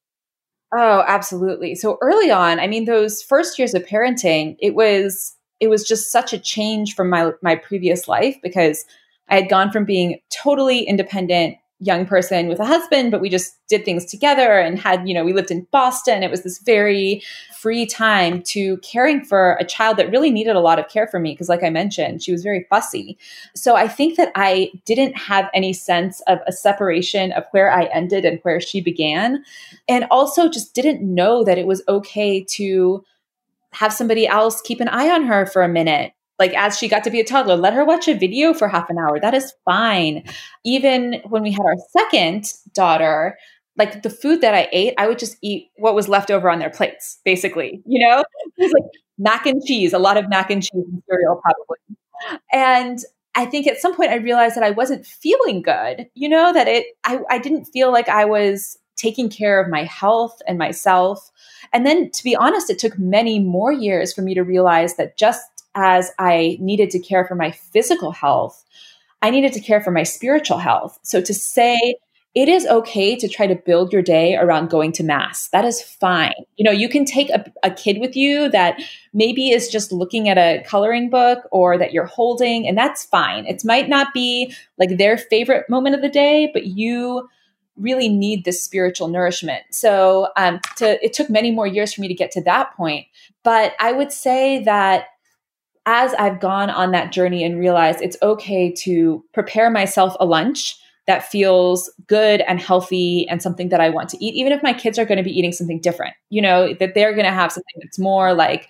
Oh, 0.78 1.04
absolutely. 1.08 1.76
So 1.76 1.98
early 2.02 2.32
on, 2.32 2.60
I 2.60 2.68
mean 2.68 2.86
those 2.86 3.22
first 3.22 3.58
years 3.58 3.74
of 3.74 3.86
parenting, 3.86 4.58
it 4.60 4.76
was 4.76 5.36
it 5.62 5.70
was 5.70 5.88
just 5.88 6.12
such 6.12 6.34
a 6.34 6.40
change 6.40 6.96
from 6.96 7.10
my 7.10 7.32
my 7.42 7.56
previous 7.56 8.08
life 8.08 8.38
because 8.44 8.84
I 9.30 9.36
had 9.36 9.50
gone 9.50 9.72
from 9.72 9.86
being 9.86 10.20
totally 10.30 10.82
independent 10.82 11.58
young 11.80 12.06
person 12.06 12.48
with 12.48 12.60
a 12.60 12.66
husband, 12.66 13.12
but 13.12 13.20
we 13.20 13.30
just 13.30 13.56
did 13.68 13.84
things 13.84 14.06
together 14.06 14.60
and 14.60 14.80
had, 14.80 15.08
you 15.08 15.14
know, 15.14 15.26
we 15.26 15.34
lived 15.34 15.52
in 15.52 15.68
Boston. 15.72 16.24
It 16.24 16.32
was 16.32 16.44
this 16.44 16.60
very 16.60 17.22
free 17.60 17.86
time 17.86 18.42
to 18.44 18.78
caring 18.78 19.24
for 19.26 19.58
a 19.60 19.66
child 19.66 19.98
that 19.98 20.10
really 20.10 20.32
needed 20.32 20.56
a 20.56 20.62
lot 20.62 20.80
of 20.80 20.88
care 20.88 21.08
for 21.08 21.20
me. 21.20 21.34
Because, 21.34 21.50
like 21.50 21.64
I 21.64 21.70
mentioned, 21.70 22.24
she 22.24 22.32
was 22.32 22.44
very 22.44 22.66
fussy. 22.70 23.18
So 23.56 23.76
I 23.76 23.88
think 23.88 24.16
that 24.16 24.32
I 24.36 24.72
didn't 24.86 25.18
have 25.18 25.50
any 25.54 25.74
sense 25.74 26.22
of 26.28 26.40
a 26.48 26.54
separation 26.54 27.34
of 27.34 27.44
where 27.52 27.72
I 27.72 27.86
ended 27.86 28.24
and 28.24 28.40
where 28.44 28.62
she 28.62 28.80
began. 28.80 29.44
And 29.90 30.06
also 30.10 30.48
just 30.48 30.74
didn't 30.74 31.02
know 31.02 31.44
that 31.44 31.58
it 31.58 31.68
was 31.68 31.84
okay 31.90 32.44
to 32.52 33.04
have 33.72 33.92
somebody 33.92 34.26
else 34.26 34.62
keep 34.62 34.80
an 34.80 34.88
eye 34.88 35.10
on 35.10 35.26
her 35.26 35.46
for 35.46 35.62
a 35.62 35.68
minute 35.68 36.14
like 36.40 36.54
as 36.54 36.78
she 36.78 36.88
got 36.88 37.04
to 37.04 37.10
be 37.12 37.20
a 37.20 37.26
toddler 37.26 37.56
let 37.56 37.74
her 37.74 37.86
watch 37.86 38.08
a 38.08 38.14
video 38.14 38.54
for 38.54 38.68
half 38.68 38.90
an 38.90 38.98
hour. 38.98 39.20
That 39.20 39.34
is 39.34 39.54
fine. 39.66 40.24
Even 40.64 41.22
when 41.30 41.44
we 41.44 41.52
had 41.52 41.66
our 41.66 41.76
second 41.92 42.52
daughter 42.74 43.38
like 43.78 44.04
the 44.04 44.10
food 44.10 44.42
that 44.42 44.54
i 44.54 44.68
ate 44.72 44.94
i 44.98 45.08
would 45.08 45.20
just 45.20 45.38
eat 45.42 45.70
what 45.78 45.96
was 45.96 46.08
left 46.08 46.32
over 46.32 46.50
on 46.50 46.60
their 46.60 46.70
plates 46.70 47.20
basically 47.26 47.82
you 47.86 48.08
know? 48.08 48.24
It 48.58 48.64
was 48.64 48.72
like 48.72 48.92
mac 49.18 49.46
and 49.46 49.62
cheese 49.66 49.94
a 49.94 50.00
lot 50.00 50.18
of 50.18 50.30
mac 50.30 50.50
and 50.50 50.62
cheese 50.62 50.72
and 50.74 51.04
cereal 51.10 51.42
probably. 51.44 52.40
And 52.54 53.00
i 53.36 53.46
think 53.46 53.68
at 53.68 53.78
some 53.80 53.96
point 53.96 54.12
i 54.12 54.16
realized 54.16 54.56
that 54.56 54.64
i 54.64 54.72
wasn't 54.72 55.06
feeling 55.06 55.62
good 55.62 56.08
you 56.16 56.30
know 56.30 56.54
that 56.54 56.68
it 56.68 56.86
i, 57.04 57.20
I 57.30 57.38
didn't 57.38 57.66
feel 57.66 57.92
like 57.92 58.10
i 58.10 58.26
was 58.26 58.78
taking 58.96 59.30
care 59.30 59.62
of 59.62 59.70
my 59.70 59.84
health 59.84 60.42
and 60.48 60.58
myself. 60.58 61.30
And 61.74 61.86
then 61.86 62.10
to 62.12 62.24
be 62.24 62.36
honest 62.36 62.70
it 62.70 62.80
took 62.80 62.98
many 62.98 63.40
more 63.40 63.72
years 63.74 64.14
for 64.14 64.22
me 64.22 64.34
to 64.34 64.42
realize 64.42 64.96
that 64.96 65.18
just 65.18 65.55
as 65.76 66.12
I 66.18 66.58
needed 66.60 66.90
to 66.92 67.00
care 67.00 67.26
for 67.26 67.36
my 67.36 67.52
physical 67.52 68.12
health, 68.12 68.64
I 69.22 69.30
needed 69.30 69.54
to 69.54 69.60
care 69.60 69.82
for 69.82 69.92
my 69.92 70.04
spiritual 70.04 70.58
health. 70.58 71.00
So 71.04 71.22
to 71.22 71.34
say, 71.34 71.96
it 72.36 72.50
is 72.50 72.66
okay 72.68 73.16
to 73.16 73.30
try 73.30 73.48
to 73.48 73.56
build 73.56 73.94
your 73.94 74.02
day 74.02 74.36
around 74.36 74.70
going 74.70 74.92
to 74.92 75.04
mass. 75.04 75.48
That 75.48 75.64
is 75.64 75.82
fine. 75.82 76.34
You 76.58 76.66
know, 76.66 76.72
you 76.72 76.90
can 76.90 77.06
take 77.06 77.30
a, 77.30 77.46
a, 77.64 77.72
kid 77.72 78.00
with 78.02 78.18
you 78.18 78.50
that 78.50 78.82
maybe 79.14 79.52
is 79.52 79.70
just 79.70 79.94
looking 79.94 80.28
at 80.28 80.38
a 80.38 80.62
coloring 80.68 81.10
book 81.10 81.48
or 81.52 81.78
that 81.78 81.94
you're 81.94 82.06
holding, 82.06 82.68
and 82.68 82.78
that's 82.78 83.06
fine. 83.06 83.46
It 83.46 83.64
might 83.64 83.88
not 83.88 84.14
be 84.14 84.54
like 84.78 84.98
their 84.98 85.18
favorite 85.18 85.70
moment 85.70 85.96
of 85.96 86.02
the 86.02 86.10
day, 86.10 86.50
but 86.52 86.66
you 86.66 87.30
really 87.78 88.10
need 88.10 88.44
this 88.44 88.62
spiritual 88.62 89.08
nourishment. 89.08 89.64
So, 89.72 90.28
um, 90.36 90.60
to 90.76 91.04
it 91.04 91.14
took 91.14 91.30
many 91.30 91.52
more 91.52 91.68
years 91.68 91.94
for 91.94 92.02
me 92.02 92.10
to 92.10 92.14
get 92.14 92.32
to 92.32 92.44
that 92.44 92.76
point. 92.76 93.08
But 93.44 93.74
I 93.80 93.94
would 93.94 94.12
say 94.12 94.62
that 94.64 95.06
as 95.86 96.14
I've 96.16 96.40
gone 96.40 96.70
on 96.70 96.92
that 96.92 97.12
journey 97.12 97.44
and 97.44 97.60
realized 97.60 98.02
it's 98.02 98.18
okay 98.22 98.72
to 98.80 99.24
prepare 99.34 99.70
myself 99.70 100.16
a 100.20 100.26
lunch 100.26 100.78
that 101.08 101.30
feels 101.30 101.92
good 102.08 102.42
and 102.42 102.60
healthy 102.60 103.28
and 103.30 103.42
something 103.42 103.70
that 103.70 103.80
I 103.80 103.90
want 103.90 104.10
to 104.10 104.24
eat, 104.24 104.34
even 104.34 104.52
if 104.52 104.64
my 104.64 104.74
kids 104.74 104.98
are 104.98 105.06
going 105.06 105.18
to 105.18 105.24
be 105.24 105.38
eating 105.38 105.52
something 105.52 105.80
different, 105.80 106.16
you 106.30 106.42
know, 106.42 106.74
that 106.80 106.96
they're 106.96 107.14
going 107.14 107.26
to 107.26 107.32
have 107.32 107.52
something 107.52 107.76
that's 107.82 108.00
more 108.00 108.34
like 108.34 108.70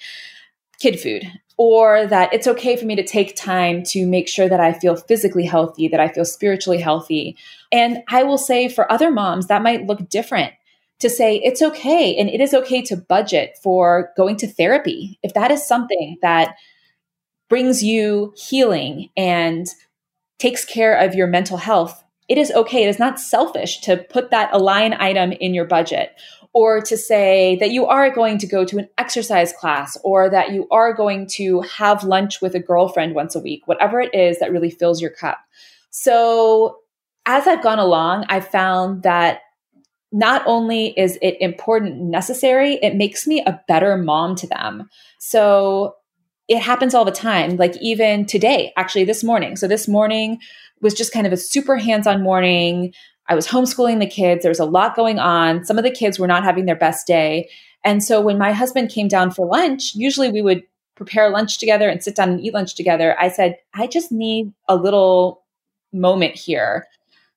kid 0.79 0.99
food, 0.99 1.23
or 1.57 2.05
that 2.07 2.33
it's 2.33 2.47
okay 2.47 2.75
for 2.75 2.85
me 2.85 2.97
to 2.97 3.03
take 3.03 3.33
time 3.37 3.81
to 3.83 4.05
make 4.05 4.27
sure 4.27 4.49
that 4.49 4.59
I 4.59 4.73
feel 4.73 4.97
physically 4.97 5.45
healthy, 5.45 5.87
that 5.87 6.01
I 6.01 6.09
feel 6.09 6.25
spiritually 6.25 6.79
healthy. 6.79 7.37
And 7.71 7.99
I 8.09 8.23
will 8.23 8.37
say 8.37 8.67
for 8.67 8.91
other 8.91 9.09
moms, 9.09 9.47
that 9.47 9.61
might 9.61 9.85
look 9.85 10.09
different 10.09 10.53
to 10.99 11.09
say 11.09 11.37
it's 11.37 11.61
okay 11.61 12.15
and 12.17 12.29
it 12.29 12.41
is 12.41 12.53
okay 12.53 12.81
to 12.81 12.97
budget 12.97 13.57
for 13.63 14.11
going 14.17 14.35
to 14.37 14.47
therapy 14.47 15.19
if 15.23 15.33
that 15.33 15.51
is 15.51 15.65
something 15.65 16.17
that 16.21 16.55
brings 17.49 17.83
you 17.83 18.33
healing 18.35 19.09
and 19.15 19.67
takes 20.39 20.65
care 20.65 20.95
of 20.97 21.15
your 21.15 21.27
mental 21.27 21.57
health, 21.57 22.03
it 22.27 22.37
is 22.37 22.51
okay. 22.51 22.83
It 22.83 22.89
is 22.89 22.99
not 22.99 23.19
selfish 23.19 23.81
to 23.81 23.97
put 23.97 24.31
that 24.31 24.49
a 24.51 24.57
line 24.57 24.93
item 24.93 25.31
in 25.31 25.53
your 25.53 25.65
budget 25.65 26.11
or 26.53 26.81
to 26.81 26.97
say 26.97 27.57
that 27.57 27.71
you 27.71 27.85
are 27.85 28.09
going 28.09 28.37
to 28.37 28.47
go 28.47 28.63
to 28.65 28.77
an 28.77 28.89
exercise 28.97 29.53
class 29.53 29.97
or 30.03 30.29
that 30.29 30.51
you 30.51 30.67
are 30.71 30.93
going 30.93 31.27
to 31.27 31.61
have 31.61 32.03
lunch 32.03 32.41
with 32.41 32.55
a 32.55 32.59
girlfriend 32.59 33.13
once 33.13 33.35
a 33.35 33.39
week, 33.39 33.67
whatever 33.67 33.99
it 33.99 34.13
is 34.15 34.39
that 34.39 34.51
really 34.51 34.71
fills 34.71 35.01
your 35.01 35.11
cup. 35.11 35.37
So, 35.89 36.77
as 37.27 37.47
I've 37.47 37.63
gone 37.63 37.79
along, 37.79 38.25
I've 38.29 38.47
found 38.47 39.03
that 39.03 39.41
not 40.11 40.43
only 40.45 40.97
is 40.97 41.19
it 41.21 41.35
important 41.41 41.99
necessary, 41.99 42.75
it 42.81 42.95
makes 42.95 43.27
me 43.27 43.43
a 43.45 43.59
better 43.67 43.97
mom 43.97 44.35
to 44.35 44.47
them. 44.47 44.89
So 45.19 45.95
it 46.47 46.61
happens 46.61 46.93
all 46.93 47.05
the 47.05 47.11
time. 47.11 47.57
Like 47.57 47.75
even 47.81 48.25
today, 48.25 48.71
actually 48.77 49.05
this 49.05 49.23
morning. 49.23 49.55
So 49.55 49.67
this 49.67 49.87
morning 49.87 50.39
was 50.81 50.93
just 50.93 51.13
kind 51.13 51.25
of 51.25 51.33
a 51.33 51.37
super 51.37 51.77
hands-on 51.77 52.21
morning. 52.21 52.93
I 53.27 53.35
was 53.35 53.47
homeschooling 53.47 53.99
the 53.99 54.07
kids. 54.07 54.43
There 54.43 54.51
was 54.51 54.59
a 54.59 54.65
lot 54.65 54.95
going 54.95 55.17
on. 55.19 55.65
Some 55.65 55.77
of 55.77 55.83
the 55.83 55.91
kids 55.91 56.19
were 56.19 56.27
not 56.27 56.43
having 56.43 56.65
their 56.65 56.75
best 56.75 57.07
day. 57.07 57.49
And 57.83 58.03
so 58.03 58.21
when 58.21 58.37
my 58.37 58.51
husband 58.51 58.89
came 58.89 59.07
down 59.07 59.31
for 59.31 59.47
lunch, 59.47 59.93
usually 59.95 60.31
we 60.31 60.41
would 60.41 60.63
prepare 60.95 61.29
lunch 61.29 61.57
together 61.57 61.89
and 61.89 62.03
sit 62.03 62.15
down 62.15 62.29
and 62.29 62.41
eat 62.41 62.53
lunch 62.53 62.75
together. 62.75 63.15
I 63.19 63.29
said, 63.29 63.57
I 63.73 63.87
just 63.87 64.11
need 64.11 64.53
a 64.67 64.75
little 64.75 65.43
moment 65.91 66.35
here 66.35 66.87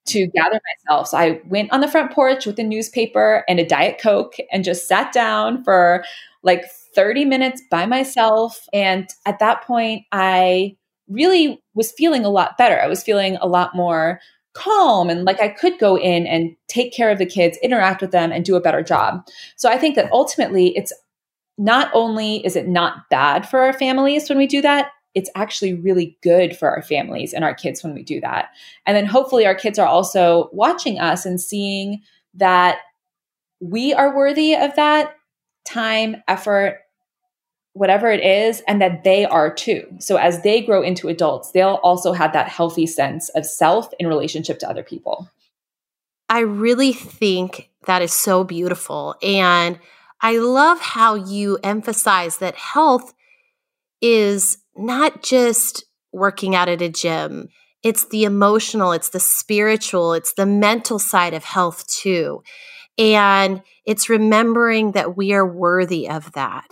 to 0.07 0.27
gather 0.29 0.61
myself. 0.87 1.09
So 1.09 1.19
I 1.19 1.41
went 1.47 1.71
on 1.73 1.81
the 1.81 1.89
front 1.89 2.13
porch 2.13 2.47
with 2.47 2.59
a 2.59 2.63
newspaper 2.63 3.45
and 3.49 3.61
a 3.61 3.67
Diet 3.67 3.99
Coke 4.01 4.37
and 4.51 4.65
just 4.65 4.89
sat 4.89 5.13
down 5.13 5.63
for 5.65 6.05
like 6.43 6.65
30 6.99 7.27
minutes 7.27 7.63
by 7.71 7.87
myself. 7.87 8.67
And 8.73 9.09
at 9.25 9.39
that 9.39 9.63
point, 9.63 10.03
I 10.11 10.77
really 11.07 11.63
was 11.75 11.93
feeling 11.93 12.25
a 12.25 12.29
lot 12.29 12.59
better. 12.59 12.83
I 12.83 12.89
was 12.89 13.05
feeling 13.05 13.37
a 13.37 13.47
lot 13.47 13.77
more 13.77 14.19
calm 14.53 15.09
and 15.09 15.25
like 15.25 15.41
I 15.41 15.47
could 15.47 15.79
go 15.79 15.97
in 15.97 16.27
and 16.27 16.57
take 16.67 16.93
care 16.93 17.09
of 17.09 17.19
the 17.19 17.25
kids, 17.25 17.57
interact 17.63 18.01
with 18.01 18.11
them, 18.11 18.33
and 18.33 18.45
do 18.45 18.57
a 18.57 18.61
better 18.61 18.83
job. 18.83 19.25
So 19.55 19.71
I 19.71 19.79
think 19.79 19.95
that 19.95 20.11
ultimately 20.11 20.77
it's 20.77 20.93
not 21.57 21.89
only 21.95 22.45
is 22.45 22.57
it 22.57 22.67
not 22.67 23.09
bad 23.11 23.49
for 23.49 23.61
our 23.61 23.73
families 23.73 24.29
when 24.29 24.37
we 24.37 24.49
do 24.49 24.61
that, 24.63 24.91
it's 25.15 25.31
actually 25.37 25.75
really 25.75 26.19
good 26.21 26.57
for 26.57 26.69
our 26.69 26.83
families 26.83 27.33
and 27.33 27.45
our 27.45 27.55
kids 27.55 27.85
when 27.85 27.95
we 27.95 28.03
do 28.03 28.21
that. 28.23 28.49
And 28.87 28.97
then 28.97 29.07
hopefully 29.07 29.47
our 29.47 29.55
kids 29.55 29.79
are 29.79 29.87
also 29.87 30.51
watching 30.53 30.99
us 30.99 31.25
and 31.25 31.41
seeing 31.41 32.03
that 32.35 32.81
we 33.61 33.95
are 33.95 34.17
worthy 34.17 34.57
of 34.57 34.75
that 34.75 35.15
time, 35.65 36.17
effort, 36.27 36.81
whatever 37.79 38.11
it 38.11 38.25
is, 38.25 38.61
and 38.67 38.83
that 38.83 39.05
they 39.05 39.25
are 39.25 39.53
too. 39.53 39.87
So 40.01 40.17
as 40.17 40.43
they 40.43 40.61
grow 40.61 40.83
into 40.83 41.09
adults, 41.09 41.53
they'll 41.53 41.81
also 41.83 42.13
have 42.13 42.33
that 42.33 42.49
healthy 42.49 42.87
sense 42.87 43.29
of 43.31 43.47
self 43.47 43.89
in 43.99 44.07
relationship 44.07 44.59
to 44.61 44.69
other 44.69 44.83
people. 44.83 45.31
I 46.29 46.41
really 46.41 46.93
think 46.93 47.71
that 47.87 48.03
is 48.03 48.13
so 48.13 48.45
beautiful. 48.45 49.15
And 49.23 49.79
I 50.21 50.39
love 50.39 50.81
how 50.81 51.15
you 51.15 51.59
emphasize 51.63 52.39
that 52.39 52.57
health 52.57 53.15
is 54.03 54.59
not 54.77 55.23
just 55.23 55.85
working 56.13 56.55
out 56.55 56.69
at 56.69 56.83
a 56.83 56.89
gym. 56.89 57.49
It's 57.83 58.07
the 58.07 58.25
emotional, 58.25 58.93
it's 58.93 59.11
the 59.11 59.21
spiritual, 59.21 60.13
it's 60.13 60.35
the 60.35 60.47
mental 60.47 60.99
side 60.99 61.35
of 61.35 61.45
health 61.45 61.87
too. 61.87 62.43
And 62.99 63.63
it's 63.87 64.11
remembering 64.11 64.93
that 64.93 65.17
we 65.17 65.33
are 65.33 65.47
worthy 65.47 66.09
of 66.09 66.33
that 66.33 66.67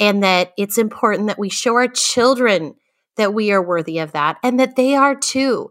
and 0.00 0.22
that 0.22 0.52
it's 0.56 0.78
important 0.78 1.28
that 1.28 1.38
we 1.38 1.50
show 1.50 1.74
our 1.74 1.86
children 1.86 2.74
that 3.16 3.34
we 3.34 3.52
are 3.52 3.62
worthy 3.62 3.98
of 3.98 4.12
that 4.12 4.38
and 4.42 4.58
that 4.58 4.74
they 4.74 4.94
are 4.94 5.14
too. 5.14 5.70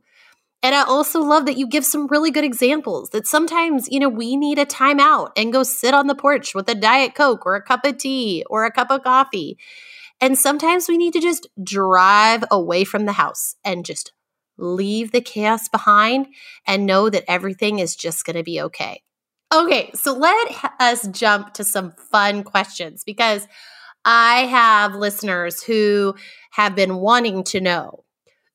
And 0.61 0.75
I 0.75 0.83
also 0.83 1.21
love 1.21 1.45
that 1.45 1.57
you 1.57 1.67
give 1.67 1.85
some 1.85 2.07
really 2.07 2.31
good 2.31 2.43
examples 2.43 3.09
that 3.11 3.25
sometimes, 3.25 3.87
you 3.89 3.99
know, 3.99 4.09
we 4.09 4.35
need 4.35 4.59
a 4.59 4.65
timeout 4.65 5.31
and 5.35 5.53
go 5.53 5.63
sit 5.63 5.93
on 5.93 6.07
the 6.07 6.15
porch 6.15 6.53
with 6.53 6.69
a 6.69 6.75
Diet 6.75 7.15
Coke 7.15 7.45
or 7.45 7.55
a 7.55 7.61
cup 7.61 7.85
of 7.85 7.97
tea 7.97 8.43
or 8.49 8.65
a 8.65 8.71
cup 8.71 8.91
of 8.91 9.03
coffee. 9.03 9.57
And 10.21 10.37
sometimes 10.37 10.87
we 10.87 10.97
need 10.97 11.13
to 11.13 11.21
just 11.21 11.47
drive 11.63 12.43
away 12.51 12.83
from 12.83 13.05
the 13.05 13.13
house 13.13 13.55
and 13.63 13.85
just 13.85 14.11
leave 14.57 15.11
the 15.11 15.21
chaos 15.21 15.69
behind 15.69 16.27
and 16.67 16.85
know 16.85 17.09
that 17.09 17.23
everything 17.27 17.79
is 17.79 17.95
just 17.95 18.25
going 18.25 18.35
to 18.35 18.43
be 18.43 18.61
okay. 18.61 19.01
Okay, 19.53 19.91
so 19.95 20.13
let 20.13 20.71
us 20.79 21.07
jump 21.07 21.53
to 21.53 21.63
some 21.63 21.91
fun 21.91 22.43
questions 22.43 23.03
because 23.05 23.47
I 24.05 24.45
have 24.45 24.95
listeners 24.95 25.63
who 25.63 26.15
have 26.51 26.75
been 26.75 26.95
wanting 26.95 27.43
to 27.45 27.61
know. 27.61 28.03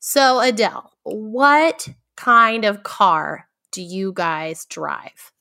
So, 0.01 0.41
Adele, 0.41 0.93
what 1.03 1.89
kind 2.17 2.65
of 2.65 2.83
car 2.83 3.49
do 3.73 3.83
you 3.83 4.13
guys 4.13 4.67
drive? 4.67 5.33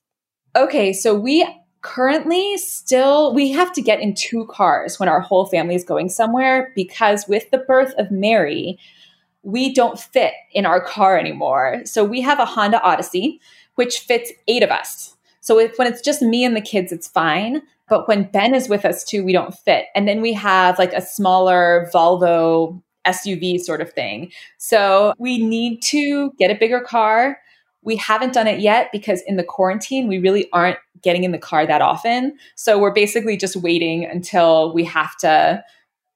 Okay, 0.56 0.93
so 0.93 1.16
we 1.16 1.47
currently 1.82 2.58
still 2.58 3.34
we 3.34 3.51
have 3.51 3.74
to 3.74 3.82
get 3.82 3.99
in 3.99 4.16
two 4.16 4.45
cars 4.45 4.99
when 4.99 5.10
our 5.10 5.20
whole 5.20 5.45
family 5.45 5.76
is 5.76 5.84
going 5.84 6.08
somewhere 6.08 6.72
because 6.76 7.28
with 7.28 7.49
the 7.51 7.58
birth 7.58 7.93
of 7.97 8.10
Mary, 8.10 8.80
we 9.43 9.74
don't 9.74 9.99
fit 9.99 10.34
in 10.54 10.66
our 10.66 10.80
car 10.80 11.18
anymore. 11.18 11.82
So 11.86 12.04
we 12.06 12.22
have 12.22 12.39
a 12.39 12.45
Honda 12.45 12.82
Odyssey 12.82 13.41
which 13.76 13.99
fits 13.99 14.32
8 14.47 14.64
of 14.64 14.70
us. 14.70 15.16
So 15.41 15.60
if, 15.60 15.78
when 15.78 15.88
it's 15.88 16.01
just 16.01 16.22
me 16.22 16.45
and 16.45 16.56
the 16.56 16.62
kids 16.62 16.91
it's 16.91 17.08
fine, 17.08 17.64
but 17.93 18.07
when 18.07 18.23
Ben 18.23 18.55
is 18.55 18.67
with 18.67 18.85
us 18.85 19.03
too, 19.03 19.23
we 19.23 19.31
don't 19.31 19.53
fit. 19.53 19.85
And 19.93 20.07
then 20.07 20.19
we 20.19 20.33
have 20.33 20.79
like 20.79 20.93
a 20.93 21.01
smaller 21.01 21.87
Volvo 21.93 22.81
SUV 23.05 23.59
sort 23.59 23.81
of 23.81 23.93
thing. 23.93 24.31
So 24.57 25.13
we 25.19 25.37
need 25.37 25.83
to 25.83 26.31
get 26.39 26.49
a 26.49 26.55
bigger 26.55 26.79
car. 26.79 27.37
We 27.83 27.95
haven't 27.97 28.33
done 28.33 28.47
it 28.47 28.61
yet 28.61 28.89
because 28.91 29.21
in 29.27 29.35
the 29.35 29.43
quarantine, 29.43 30.07
we 30.07 30.17
really 30.17 30.49
aren't 30.53 30.79
getting 31.03 31.23
in 31.23 31.33
the 31.33 31.37
car 31.37 31.67
that 31.67 31.83
often. 31.83 32.35
So 32.55 32.79
we're 32.79 32.95
basically 32.95 33.37
just 33.37 33.57
waiting 33.57 34.05
until 34.05 34.73
we 34.73 34.85
have 34.85 35.15
to 35.17 35.63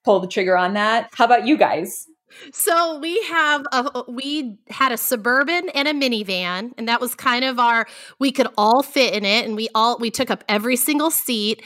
pull 0.04 0.20
the 0.20 0.28
trigger 0.28 0.58
on 0.58 0.74
that. 0.74 1.12
How 1.14 1.26
about 1.26 1.46
you 1.46 1.60
guys? 1.60 2.08
So 2.52 3.00
we 3.00 3.22
have 3.24 3.66
a 3.72 4.04
we 4.08 4.58
had 4.70 4.92
a 4.92 4.98
suburban 4.98 5.70
and 5.70 5.88
a 5.88 5.94
minivan 5.94 6.74
and 6.78 6.88
that 6.88 7.00
was 7.00 7.16
kind 7.16 7.46
of 7.46 7.58
our 7.58 7.88
we 8.20 8.32
could 8.32 8.48
all 8.58 8.84
fit 8.84 9.14
in 9.14 9.24
it 9.24 9.46
and 9.46 9.56
we 9.56 9.70
all 9.74 9.98
we 9.98 10.12
took 10.12 10.30
up 10.30 10.44
every 10.50 10.76
single 10.76 11.10
seat 11.10 11.64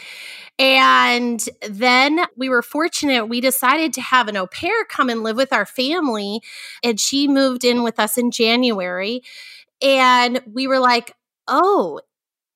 and 0.62 1.44
then 1.68 2.20
we 2.38 2.48
were 2.48 2.62
fortunate, 2.62 3.26
we 3.26 3.42
decided 3.42 3.94
to 3.94 4.02
have 4.02 4.28
an 4.28 4.38
au 4.38 4.46
pair 4.46 4.86
come 4.86 5.10
and 5.10 5.24
live 5.24 5.36
with 5.36 5.52
our 5.52 5.66
family. 5.66 6.42
And 6.84 7.00
she 7.00 7.28
moved 7.28 7.66
in 7.66 7.82
with 7.82 8.00
us 8.00 8.16
in 8.16 8.30
January. 8.30 9.24
And 9.82 10.40
we 10.46 10.68
were 10.68 10.80
like, 10.80 11.16
oh, 11.48 12.02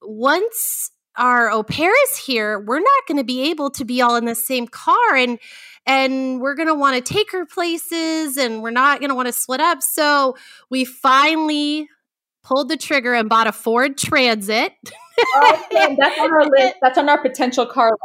once 0.03 0.91
our 1.17 1.49
au 1.49 1.63
pair 1.63 1.91
is 2.03 2.17
here, 2.17 2.59
we're 2.59 2.79
not 2.79 3.07
going 3.07 3.17
to 3.17 3.23
be 3.23 3.49
able 3.49 3.71
to 3.71 3.83
be 3.83 4.03
all 4.03 4.15
in 4.17 4.25
the 4.25 4.35
same 4.35 4.67
car. 4.67 5.15
And 5.15 5.39
and 5.86 6.41
we're 6.41 6.55
going 6.55 6.67
to 6.67 6.73
want 6.73 6.95
to 7.03 7.13
take 7.13 7.31
her 7.31 7.45
places 7.45 8.38
and 8.38 8.61
we're 8.61 8.71
not 8.71 8.99
going 8.99 9.09
to 9.09 9.15
want 9.15 9.27
to 9.27 9.33
split 9.33 9.61
up. 9.61 9.81
So 9.81 10.36
we 10.69 10.86
finally 10.86 11.88
pulled 12.43 12.69
the 12.69 12.77
trigger 12.77 13.13
and 13.13 13.27
bought 13.27 13.47
a 13.47 13.51
Ford 13.51 13.97
Transit. 13.97 14.73
oh, 15.19 15.65
that's 15.71 16.19
on 16.19 16.31
our 16.31 16.45
list. 16.49 16.75
That's 16.81 16.97
on 16.97 17.09
our 17.09 17.21
potential 17.21 17.65
car 17.65 17.89
list. 17.91 18.01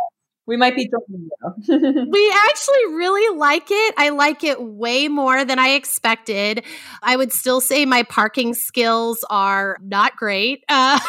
We 0.46 0.56
might 0.56 0.74
be 0.74 0.88
joining 0.88 1.28
you. 1.68 2.08
we 2.10 2.34
actually 2.48 2.96
really 2.96 3.36
like 3.36 3.68
it. 3.70 3.94
I 3.96 4.08
like 4.08 4.42
it 4.42 4.60
way 4.60 5.06
more 5.06 5.44
than 5.44 5.60
I 5.60 5.70
expected. 5.74 6.64
I 7.02 7.16
would 7.16 7.32
still 7.32 7.60
say 7.60 7.86
my 7.86 8.02
parking 8.02 8.54
skills 8.54 9.24
are 9.30 9.78
not 9.80 10.16
great. 10.16 10.64
Uh, 10.68 10.98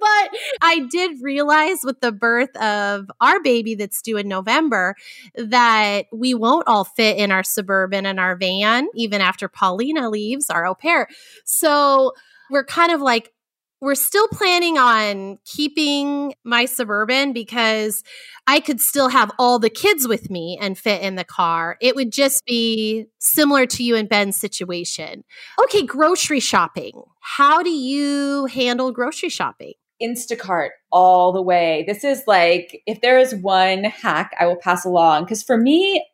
but 0.00 0.30
I 0.62 0.86
did 0.90 1.18
realize 1.22 1.78
with 1.84 2.00
the 2.00 2.12
birth 2.12 2.54
of 2.56 3.10
our 3.20 3.40
baby 3.42 3.74
that's 3.74 4.02
due 4.02 4.16
in 4.16 4.28
November 4.28 4.96
that 5.34 6.06
we 6.12 6.34
won't 6.34 6.68
all 6.68 6.84
fit 6.84 7.18
in 7.18 7.30
our 7.32 7.42
suburban 7.42 8.06
and 8.06 8.20
our 8.20 8.36
van, 8.36 8.88
even 8.94 9.20
after 9.20 9.48
Paulina 9.48 10.10
leaves, 10.10 10.50
our 10.50 10.66
au 10.66 10.74
pair. 10.74 11.08
So 11.44 12.12
we're 12.50 12.64
kind 12.64 12.92
of 12.92 13.00
like, 13.00 13.32
we're 13.80 13.94
still 13.94 14.28
planning 14.28 14.76
on 14.76 15.38
keeping 15.44 16.34
my 16.44 16.66
suburban 16.66 17.32
because 17.32 18.02
I 18.46 18.60
could 18.60 18.80
still 18.80 19.08
have 19.08 19.30
all 19.38 19.58
the 19.58 19.70
kids 19.70 20.06
with 20.06 20.30
me 20.30 20.58
and 20.60 20.76
fit 20.76 21.02
in 21.02 21.14
the 21.14 21.24
car. 21.24 21.76
It 21.80 21.96
would 21.96 22.12
just 22.12 22.44
be 22.44 23.06
similar 23.18 23.66
to 23.66 23.82
you 23.82 23.96
and 23.96 24.08
Ben's 24.08 24.36
situation. 24.36 25.24
Okay, 25.62 25.82
grocery 25.82 26.40
shopping. 26.40 27.02
How 27.20 27.62
do 27.62 27.70
you 27.70 28.46
handle 28.46 28.92
grocery 28.92 29.30
shopping? 29.30 29.74
Instacart 30.02 30.70
all 30.90 31.32
the 31.32 31.42
way. 31.42 31.84
This 31.86 32.04
is 32.04 32.22
like, 32.26 32.82
if 32.86 33.00
there 33.00 33.18
is 33.18 33.34
one 33.34 33.84
hack 33.84 34.34
I 34.38 34.46
will 34.46 34.56
pass 34.56 34.84
along, 34.84 35.24
because 35.24 35.42
for 35.42 35.56
me, 35.56 36.06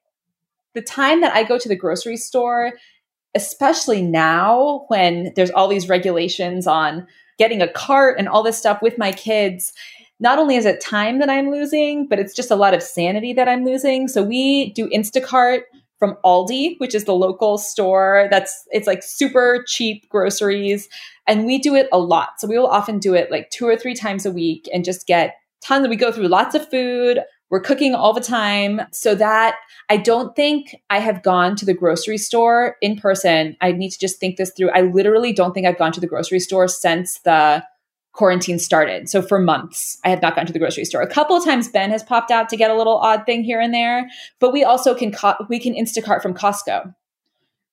the 0.74 0.82
time 0.82 1.20
that 1.20 1.34
I 1.34 1.42
go 1.42 1.58
to 1.58 1.68
the 1.68 1.76
grocery 1.76 2.16
store, 2.16 2.72
especially 3.34 4.02
now 4.02 4.84
when 4.88 5.32
there's 5.36 5.50
all 5.50 5.68
these 5.68 5.88
regulations 5.88 6.66
on 6.66 7.06
getting 7.38 7.62
a 7.62 7.68
cart 7.68 8.16
and 8.18 8.28
all 8.28 8.42
this 8.42 8.58
stuff 8.58 8.80
with 8.82 8.98
my 8.98 9.12
kids, 9.12 9.72
not 10.20 10.38
only 10.38 10.56
is 10.56 10.64
it 10.64 10.80
time 10.80 11.18
that 11.18 11.28
I'm 11.28 11.50
losing, 11.50 12.06
but 12.06 12.18
it's 12.18 12.34
just 12.34 12.50
a 12.50 12.56
lot 12.56 12.74
of 12.74 12.82
sanity 12.82 13.32
that 13.34 13.48
I'm 13.48 13.64
losing. 13.64 14.08
So 14.08 14.22
we 14.22 14.72
do 14.72 14.88
Instacart 14.88 15.62
from 15.98 16.16
Aldi, 16.24 16.78
which 16.78 16.94
is 16.94 17.04
the 17.04 17.14
local 17.14 17.58
store 17.58 18.28
that's 18.30 18.66
it's 18.70 18.86
like 18.86 19.02
super 19.02 19.64
cheap 19.66 20.08
groceries 20.08 20.88
and 21.26 21.46
we 21.46 21.58
do 21.58 21.74
it 21.74 21.88
a 21.92 21.98
lot. 21.98 22.38
So 22.38 22.48
we 22.48 22.58
will 22.58 22.66
often 22.66 22.98
do 22.98 23.14
it 23.14 23.30
like 23.30 23.50
two 23.50 23.66
or 23.66 23.76
three 23.76 23.94
times 23.94 24.26
a 24.26 24.30
week 24.30 24.68
and 24.72 24.84
just 24.84 25.06
get 25.06 25.36
tons 25.62 25.88
we 25.88 25.96
go 25.96 26.12
through 26.12 26.28
lots 26.28 26.54
of 26.54 26.68
food. 26.70 27.20
We're 27.50 27.60
cooking 27.60 27.94
all 27.94 28.12
the 28.12 28.20
time. 28.20 28.82
So 28.92 29.14
that 29.14 29.56
I 29.88 29.96
don't 29.96 30.34
think 30.34 30.76
I 30.90 30.98
have 30.98 31.22
gone 31.22 31.56
to 31.56 31.64
the 31.64 31.74
grocery 31.74 32.18
store 32.18 32.76
in 32.82 32.96
person. 32.96 33.56
I 33.60 33.72
need 33.72 33.90
to 33.90 33.98
just 33.98 34.18
think 34.18 34.36
this 34.36 34.52
through. 34.56 34.70
I 34.70 34.82
literally 34.82 35.32
don't 35.32 35.52
think 35.52 35.66
I've 35.66 35.78
gone 35.78 35.92
to 35.92 36.00
the 36.00 36.06
grocery 36.06 36.40
store 36.40 36.68
since 36.68 37.20
the 37.20 37.62
quarantine 38.16 38.58
started. 38.58 39.08
So 39.08 39.22
for 39.22 39.38
months, 39.38 39.98
I 40.04 40.08
have 40.08 40.22
not 40.22 40.34
gone 40.34 40.46
to 40.46 40.52
the 40.52 40.58
grocery 40.58 40.84
store. 40.86 41.02
A 41.02 41.06
couple 41.06 41.36
of 41.36 41.44
times 41.44 41.68
Ben 41.68 41.90
has 41.90 42.02
popped 42.02 42.30
out 42.30 42.48
to 42.48 42.56
get 42.56 42.70
a 42.70 42.74
little 42.74 42.96
odd 42.96 43.26
thing 43.26 43.44
here 43.44 43.60
and 43.60 43.72
there, 43.72 44.08
but 44.40 44.52
we 44.52 44.64
also 44.64 44.94
can 44.94 45.12
co- 45.12 45.36
we 45.48 45.60
can 45.60 45.74
Instacart 45.74 46.22
from 46.22 46.34
Costco. 46.34 46.94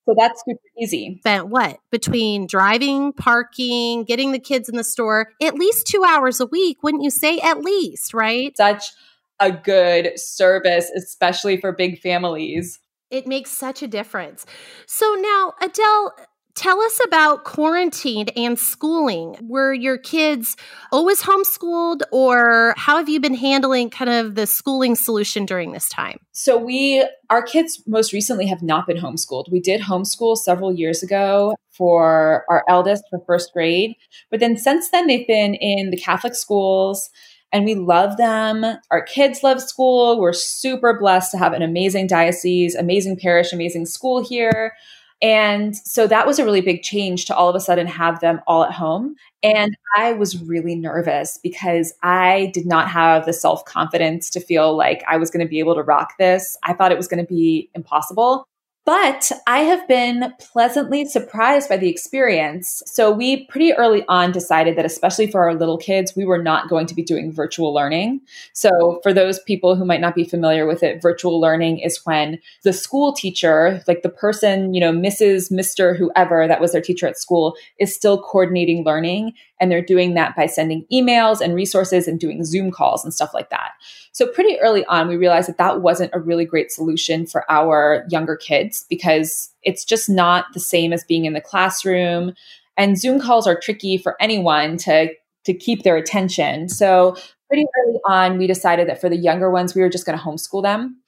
So 0.05 0.13
that's 0.17 0.43
super 0.45 0.59
easy. 0.77 1.17
Spent 1.21 1.47
what? 1.47 1.79
Between 1.89 2.45
driving, 2.45 3.13
parking, 3.13 4.03
getting 4.03 4.33
the 4.33 4.39
kids 4.39 4.67
in 4.67 4.75
the 4.75 4.83
store, 4.83 5.29
at 5.41 5.55
least 5.55 5.87
2 5.87 6.03
hours 6.03 6.41
a 6.41 6.45
week, 6.45 6.83
wouldn't 6.83 7.03
you 7.03 7.09
say 7.09 7.39
at 7.39 7.61
least, 7.61 8.13
right? 8.13 8.55
Such 8.57 8.91
a 9.39 9.51
good 9.51 10.19
service 10.19 10.89
especially 10.95 11.57
for 11.57 11.71
big 11.71 11.99
families. 11.99 12.79
It 13.09 13.27
makes 13.27 13.51
such 13.51 13.83
a 13.83 13.87
difference. 13.87 14.45
So 14.87 15.15
now, 15.15 15.53
Adele, 15.61 16.13
Tell 16.55 16.79
us 16.81 16.99
about 17.03 17.45
quarantine 17.45 18.27
and 18.35 18.59
schooling. 18.59 19.35
Were 19.41 19.73
your 19.73 19.97
kids 19.97 20.55
always 20.91 21.19
homeschooled, 21.23 22.01
or 22.11 22.75
how 22.77 22.97
have 22.97 23.09
you 23.09 23.19
been 23.19 23.33
handling 23.33 23.89
kind 23.89 24.11
of 24.11 24.35
the 24.35 24.45
schooling 24.45 24.95
solution 24.95 25.47
during 25.47 25.71
this 25.71 25.89
time? 25.89 26.19
So, 26.31 26.55
we, 26.55 27.07
our 27.31 27.41
kids 27.41 27.81
most 27.87 28.13
recently 28.13 28.45
have 28.45 28.61
not 28.61 28.85
been 28.85 28.97
homeschooled. 28.97 29.51
We 29.51 29.61
did 29.61 29.81
homeschool 29.81 30.37
several 30.37 30.71
years 30.71 31.01
ago 31.01 31.55
for 31.71 32.45
our 32.47 32.63
eldest 32.69 33.03
for 33.09 33.19
first 33.25 33.51
grade, 33.51 33.95
but 34.29 34.39
then 34.39 34.55
since 34.55 34.91
then, 34.91 35.07
they've 35.07 35.27
been 35.27 35.55
in 35.55 35.89
the 35.89 35.97
Catholic 35.97 36.35
schools 36.35 37.09
and 37.53 37.65
we 37.65 37.75
love 37.75 38.17
them. 38.17 38.65
Our 38.89 39.03
kids 39.03 39.43
love 39.43 39.61
school. 39.61 40.19
We're 40.19 40.33
super 40.33 40.97
blessed 40.99 41.31
to 41.31 41.37
have 41.37 41.53
an 41.53 41.61
amazing 41.61 42.07
diocese, 42.07 42.75
amazing 42.75 43.17
parish, 43.17 43.53
amazing 43.53 43.85
school 43.85 44.23
here. 44.23 44.73
And 45.21 45.77
so 45.77 46.05
that 46.07 46.27
was 46.27 46.37
a 46.37 46.43
really 46.43 46.59
big 46.59 46.81
change 46.81 47.25
to 47.25 47.35
all 47.35 47.47
of 47.47 47.55
a 47.55 47.59
sudden 47.61 47.87
have 47.87 48.19
them 48.19 48.41
all 48.45 48.65
at 48.65 48.73
home. 48.73 49.15
And 49.41 49.77
I 49.95 50.11
was 50.13 50.41
really 50.41 50.75
nervous 50.75 51.39
because 51.41 51.93
I 52.03 52.51
did 52.53 52.65
not 52.65 52.89
have 52.89 53.25
the 53.25 53.31
self 53.31 53.63
confidence 53.63 54.29
to 54.31 54.41
feel 54.41 54.75
like 54.75 55.01
I 55.07 55.15
was 55.15 55.29
going 55.29 55.45
to 55.45 55.49
be 55.49 55.59
able 55.59 55.75
to 55.75 55.83
rock 55.83 56.15
this. 56.19 56.57
I 56.63 56.73
thought 56.73 56.91
it 56.91 56.97
was 56.97 57.07
going 57.07 57.25
to 57.25 57.33
be 57.33 57.69
impossible. 57.73 58.47
But 58.85 59.31
I 59.47 59.59
have 59.59 59.87
been 59.87 60.33
pleasantly 60.39 61.05
surprised 61.05 61.69
by 61.69 61.77
the 61.77 61.87
experience. 61.87 62.83
So, 62.85 63.11
we 63.11 63.45
pretty 63.45 63.71
early 63.73 64.03
on 64.09 64.33
decided 64.33 64.77
that, 64.77 64.85
especially 64.85 65.31
for 65.31 65.41
our 65.41 65.55
little 65.55 65.77
kids, 65.77 66.17
we 66.17 66.25
were 66.25 66.41
not 66.41 66.67
going 66.67 66.85
to 66.87 66.95
be 66.95 67.01
doing 67.01 67.31
virtual 67.31 67.73
learning. 67.73 68.19
So, 68.51 68.99
for 69.01 69.13
those 69.13 69.39
people 69.39 69.77
who 69.77 69.85
might 69.85 70.01
not 70.01 70.15
be 70.15 70.25
familiar 70.25 70.67
with 70.67 70.83
it, 70.83 71.01
virtual 71.01 71.39
learning 71.39 71.79
is 71.79 72.01
when 72.03 72.39
the 72.63 72.73
school 72.73 73.13
teacher, 73.13 73.81
like 73.87 74.01
the 74.01 74.09
person, 74.09 74.73
you 74.73 74.81
know, 74.81 74.91
Mrs., 74.91 75.49
Mr., 75.49 75.97
whoever 75.97 76.45
that 76.45 76.59
was 76.59 76.73
their 76.73 76.81
teacher 76.81 77.07
at 77.07 77.17
school, 77.17 77.55
is 77.79 77.95
still 77.95 78.21
coordinating 78.21 78.83
learning. 78.83 79.31
And 79.61 79.71
they're 79.71 79.81
doing 79.81 80.13
that 80.15 80.35
by 80.35 80.45
sending 80.45 80.85
emails 80.91 81.39
and 81.39 81.55
resources 81.55 82.05
and 82.05 82.19
doing 82.19 82.43
Zoom 82.43 82.69
calls 82.69 83.05
and 83.05 83.13
stuff 83.13 83.33
like 83.33 83.49
that. 83.49 83.71
So, 84.13 84.27
pretty 84.27 84.59
early 84.59 84.85
on, 84.85 85.07
we 85.07 85.17
realized 85.17 85.49
that 85.49 85.57
that 85.57 85.81
wasn't 85.81 86.11
a 86.13 86.19
really 86.19 86.45
great 86.45 86.71
solution 86.71 87.25
for 87.25 87.49
our 87.51 88.05
younger 88.09 88.35
kids 88.35 88.85
because 88.87 89.49
it's 89.63 89.83
just 89.83 90.07
not 90.07 90.45
the 90.53 90.59
same 90.59 90.93
as 90.93 91.03
being 91.03 91.25
in 91.25 91.33
the 91.33 91.41
classroom. 91.41 92.33
And 92.77 92.97
Zoom 92.97 93.19
calls 93.19 93.47
are 93.47 93.59
tricky 93.59 93.97
for 93.97 94.15
anyone 94.21 94.77
to, 94.77 95.09
to 95.45 95.53
keep 95.53 95.83
their 95.83 95.97
attention. 95.97 96.69
So, 96.69 97.17
pretty 97.47 97.65
early 97.83 97.99
on, 98.07 98.37
we 98.37 98.45
decided 98.45 98.87
that 98.87 99.01
for 99.01 99.09
the 99.09 99.17
younger 99.17 99.49
ones, 99.49 99.73
we 99.73 99.81
were 99.81 99.89
just 99.89 100.05
going 100.05 100.17
to 100.17 100.23
homeschool 100.23 100.61
them. 100.61 101.01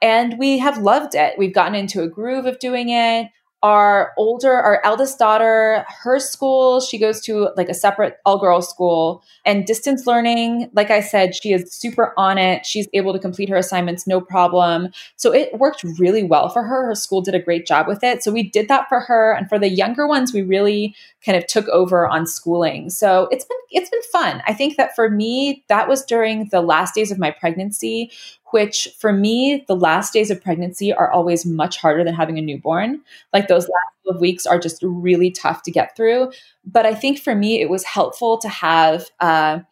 And 0.00 0.38
we 0.38 0.58
have 0.58 0.78
loved 0.78 1.14
it. 1.14 1.34
We've 1.38 1.54
gotten 1.54 1.74
into 1.74 2.02
a 2.02 2.08
groove 2.08 2.46
of 2.46 2.58
doing 2.60 2.90
it 2.90 3.28
our 3.62 4.12
older 4.16 4.52
our 4.52 4.80
eldest 4.84 5.18
daughter 5.18 5.84
her 6.02 6.18
school 6.18 6.80
she 6.80 6.98
goes 6.98 7.20
to 7.20 7.50
like 7.56 7.68
a 7.68 7.74
separate 7.74 8.16
all 8.24 8.38
girls 8.38 8.68
school. 8.68 9.22
And 9.44 9.64
distance 9.64 10.06
learning 10.06 10.70
like 10.74 10.90
i 10.90 11.00
said 11.00 11.34
she 11.34 11.52
is 11.52 11.72
super 11.72 12.12
on 12.16 12.38
it. 12.38 12.66
She's 12.66 12.88
able 12.92 13.12
to 13.12 13.18
complete 13.18 13.48
her 13.48 13.56
assignments 13.56 14.06
no 14.06 14.20
problem. 14.20 14.88
So 15.16 15.32
it 15.32 15.58
worked 15.58 15.84
really 15.98 16.22
well 16.22 16.48
for 16.48 16.62
her. 16.62 16.86
Her 16.86 16.94
school 16.94 17.20
did 17.20 17.34
a 17.34 17.40
great 17.40 17.66
job 17.66 17.86
with 17.86 18.02
it. 18.02 18.22
So 18.22 18.32
we 18.32 18.42
did 18.42 18.68
that 18.68 18.88
for 18.88 19.00
her. 19.00 19.32
And 19.32 19.48
for 19.48 19.58
the 19.58 19.68
younger 19.68 20.06
ones 20.06 20.32
we 20.32 20.42
really 20.42 20.94
kind 21.24 21.38
of 21.38 21.46
took 21.46 21.68
over 21.68 22.08
on 22.08 22.26
schooling. 22.26 22.90
So 22.90 23.28
it's 23.30 23.44
been 23.44 23.58
it's 23.70 23.90
been 23.90 24.02
fun. 24.12 24.42
I 24.46 24.54
think 24.54 24.76
that 24.76 24.94
for 24.96 25.08
me 25.08 25.64
that 25.68 25.88
was 25.88 26.04
during 26.04 26.48
the 26.48 26.60
last 26.60 26.94
days 26.94 27.12
of 27.12 27.18
my 27.18 27.30
pregnancy 27.30 28.10
which 28.52 28.88
for 28.98 29.12
me, 29.12 29.64
the 29.68 29.76
last 29.76 30.12
days 30.12 30.30
of 30.30 30.42
pregnancy 30.42 30.92
are 30.92 31.10
always 31.10 31.44
much 31.44 31.76
harder 31.76 32.04
than 32.04 32.14
having 32.14 32.38
a 32.38 32.42
newborn. 32.42 33.00
Like 33.32 33.48
those 33.48 33.64
last 33.64 33.96
couple 33.98 34.16
of 34.16 34.20
weeks 34.20 34.46
are 34.46 34.58
just 34.58 34.82
really 34.82 35.30
tough 35.30 35.62
to 35.64 35.70
get 35.70 35.96
through. 35.96 36.32
But 36.64 36.86
I 36.86 36.94
think 36.94 37.18
for 37.18 37.34
me, 37.34 37.60
it 37.60 37.68
was 37.68 37.84
helpful 37.84 38.38
to 38.38 38.48
have 38.48 39.10
a 39.20 39.64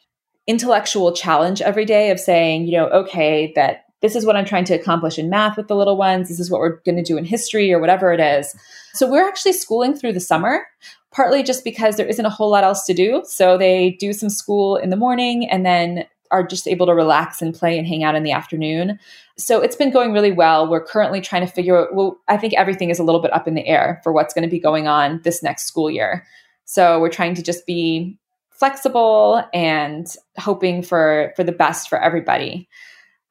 intellectual 0.46 1.12
challenge 1.12 1.62
every 1.62 1.84
day 1.84 2.10
of 2.10 2.18
saying, 2.18 2.66
you 2.66 2.72
know, 2.72 2.88
okay, 2.88 3.52
that 3.54 3.84
this 4.00 4.16
is 4.16 4.24
what 4.24 4.36
I'm 4.36 4.44
trying 4.44 4.64
to 4.64 4.74
accomplish 4.74 5.18
in 5.18 5.30
math 5.30 5.56
with 5.56 5.68
the 5.68 5.76
little 5.76 5.96
ones. 5.96 6.28
This 6.28 6.40
is 6.40 6.50
what 6.50 6.60
we're 6.60 6.80
going 6.80 6.96
to 6.96 7.02
do 7.02 7.16
in 7.16 7.24
history 7.24 7.72
or 7.72 7.78
whatever 7.78 8.12
it 8.12 8.20
is. 8.20 8.54
So 8.94 9.08
we're 9.08 9.28
actually 9.28 9.52
schooling 9.52 9.94
through 9.94 10.14
the 10.14 10.20
summer, 10.20 10.66
partly 11.12 11.42
just 11.42 11.64
because 11.64 11.96
there 11.96 12.06
isn't 12.06 12.24
a 12.24 12.30
whole 12.30 12.50
lot 12.50 12.64
else 12.64 12.84
to 12.86 12.94
do. 12.94 13.22
So 13.26 13.58
they 13.58 13.90
do 14.00 14.12
some 14.12 14.30
school 14.30 14.76
in 14.76 14.90
the 14.90 14.96
morning 14.96 15.48
and 15.48 15.64
then 15.64 16.06
are 16.30 16.46
just 16.46 16.68
able 16.68 16.86
to 16.86 16.94
relax 16.94 17.42
and 17.42 17.54
play 17.54 17.78
and 17.78 17.86
hang 17.86 18.04
out 18.04 18.14
in 18.14 18.22
the 18.22 18.32
afternoon. 18.32 18.98
So 19.36 19.60
it's 19.60 19.76
been 19.76 19.90
going 19.90 20.12
really 20.12 20.32
well. 20.32 20.68
We're 20.68 20.84
currently 20.84 21.20
trying 21.20 21.46
to 21.46 21.52
figure 21.52 21.76
out, 21.76 21.94
well, 21.94 22.18
I 22.28 22.36
think 22.36 22.54
everything 22.54 22.90
is 22.90 22.98
a 22.98 23.04
little 23.04 23.20
bit 23.20 23.32
up 23.32 23.48
in 23.48 23.54
the 23.54 23.66
air 23.66 24.00
for 24.04 24.12
what's 24.12 24.34
going 24.34 24.44
to 24.44 24.50
be 24.50 24.60
going 24.60 24.86
on 24.86 25.20
this 25.22 25.42
next 25.42 25.66
school 25.66 25.90
year. 25.90 26.24
So 26.64 27.00
we're 27.00 27.10
trying 27.10 27.34
to 27.34 27.42
just 27.42 27.66
be 27.66 28.16
flexible 28.50 29.42
and 29.54 30.06
hoping 30.38 30.82
for 30.82 31.32
for 31.34 31.42
the 31.42 31.52
best 31.52 31.88
for 31.88 32.00
everybody. 32.00 32.68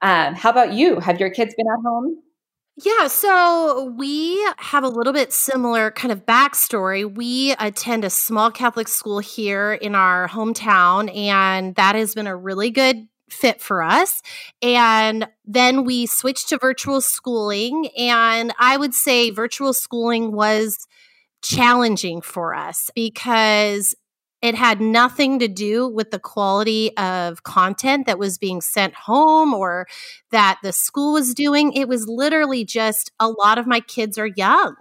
Um, 0.02 0.34
how 0.34 0.50
about 0.50 0.74
you? 0.74 1.00
Have 1.00 1.20
your 1.20 1.30
kids 1.30 1.54
been 1.56 1.68
at 1.68 1.84
home? 1.86 2.18
Yeah, 2.82 3.08
so 3.08 3.94
we 3.98 4.42
have 4.58 4.86
a 4.86 4.90
little 4.90 5.12
bit 5.12 5.34
similar 5.34 5.92
kind 5.92 6.14
of 6.14 6.26
backstory. 6.26 7.14
We 7.14 7.54
attend 7.60 8.06
a 8.06 8.10
small 8.10 8.52
Catholic 8.52 8.88
school 8.88 9.20
here 9.20 9.74
in 9.74 9.96
our 9.96 10.30
hometown, 10.30 11.14
and 11.14 11.76
that 11.76 11.96
has 11.96 12.16
been 12.16 12.28
a 12.28 12.36
really 12.38 12.70
good 12.70 13.08
fit 13.30 13.60
for 13.60 13.84
us. 13.84 14.22
And 14.62 15.28
then 15.46 15.84
we 15.84 16.06
switched 16.06 16.50
to 16.50 16.58
virtual 16.58 17.02
schooling, 17.02 17.90
and 17.98 18.54
I 18.58 18.78
would 18.78 18.94
say 18.94 19.30
virtual 19.30 19.74
schooling 19.74 20.32
was 20.32 20.88
challenging 21.42 22.22
for 22.22 22.56
us 22.56 22.90
because 22.96 23.94
it 24.42 24.56
had 24.56 24.80
nothing 24.80 25.40
to 25.40 25.48
do 25.48 25.88
with 25.88 26.12
the 26.12 26.20
quality 26.20 26.96
of 26.98 27.44
content 27.44 28.06
that 28.06 28.20
was 28.20 28.38
being 28.38 28.62
sent 28.62 28.94
home 28.94 29.54
or 29.54 29.88
that 30.32 30.60
the 30.64 30.72
school 30.72 31.14
was 31.14 31.34
doing. 31.34 31.74
It 31.74 31.88
was 31.90 32.08
literally 32.08 32.64
just 32.64 33.12
a 33.20 33.28
lot 33.28 33.58
of 33.58 33.68
my 33.68 33.82
kids 33.82 34.18
are 34.18 34.28
young. 34.28 34.76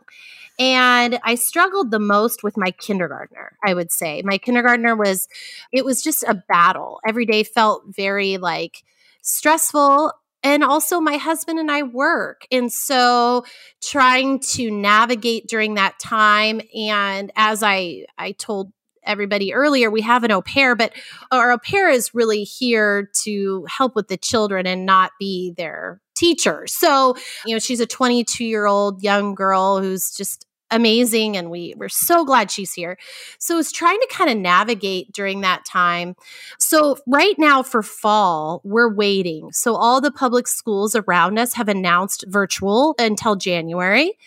And 0.60 1.20
I 1.24 1.36
struggled 1.36 1.90
the 1.90 2.00
most 2.00 2.42
with 2.42 2.56
my 2.56 2.72
kindergartner, 2.72 3.56
I 3.64 3.74
would 3.74 3.92
say. 3.92 4.22
My 4.24 4.38
kindergartner 4.38 4.96
was, 4.96 5.28
it 5.72 5.84
was 5.84 6.02
just 6.02 6.24
a 6.24 6.34
battle. 6.34 7.00
Every 7.06 7.26
day 7.26 7.44
felt 7.44 7.84
very 7.86 8.38
like 8.38 8.82
stressful 9.22 10.12
and 10.42 10.64
also 10.64 11.00
my 11.00 11.16
husband 11.16 11.58
and 11.58 11.70
I 11.70 11.82
work. 11.82 12.46
And 12.50 12.72
so 12.72 13.44
trying 13.82 14.40
to 14.40 14.70
navigate 14.70 15.46
during 15.48 15.74
that 15.74 15.98
time 15.98 16.60
and 16.74 17.32
as 17.36 17.62
I 17.62 18.06
I 18.16 18.32
told 18.32 18.72
everybody 19.04 19.52
earlier, 19.52 19.90
we 19.90 20.00
have 20.02 20.24
an 20.24 20.32
au 20.32 20.42
pair, 20.42 20.74
but 20.74 20.92
our 21.30 21.52
au 21.52 21.58
pair 21.58 21.88
is 21.88 22.14
really 22.14 22.44
here 22.44 23.10
to 23.22 23.66
help 23.68 23.94
with 23.94 24.08
the 24.08 24.16
children 24.16 24.66
and 24.66 24.86
not 24.86 25.12
be 25.18 25.54
their 25.56 26.00
teacher. 26.14 26.64
So, 26.66 27.14
you 27.46 27.54
know, 27.54 27.58
she's 27.58 27.80
a 27.80 27.86
22 27.86 28.44
year 28.44 28.66
old 28.66 29.02
young 29.02 29.34
girl 29.34 29.80
who's 29.80 30.10
just 30.10 30.46
amazing 30.70 31.36
and 31.36 31.50
we 31.50 31.74
we're 31.76 31.88
so 31.88 32.24
glad 32.24 32.50
she's 32.50 32.72
here. 32.72 32.98
So 33.38 33.58
it's 33.58 33.72
trying 33.72 34.00
to 34.00 34.08
kind 34.10 34.30
of 34.30 34.36
navigate 34.36 35.12
during 35.12 35.40
that 35.40 35.64
time. 35.64 36.16
So 36.58 36.98
right 37.06 37.34
now 37.38 37.62
for 37.62 37.82
fall, 37.82 38.60
we're 38.64 38.92
waiting. 38.92 39.50
So 39.52 39.74
all 39.74 40.00
the 40.00 40.10
public 40.10 40.46
schools 40.46 40.94
around 40.94 41.38
us 41.38 41.54
have 41.54 41.68
announced 41.68 42.24
virtual 42.28 42.94
until 42.98 43.36
January. 43.36 44.18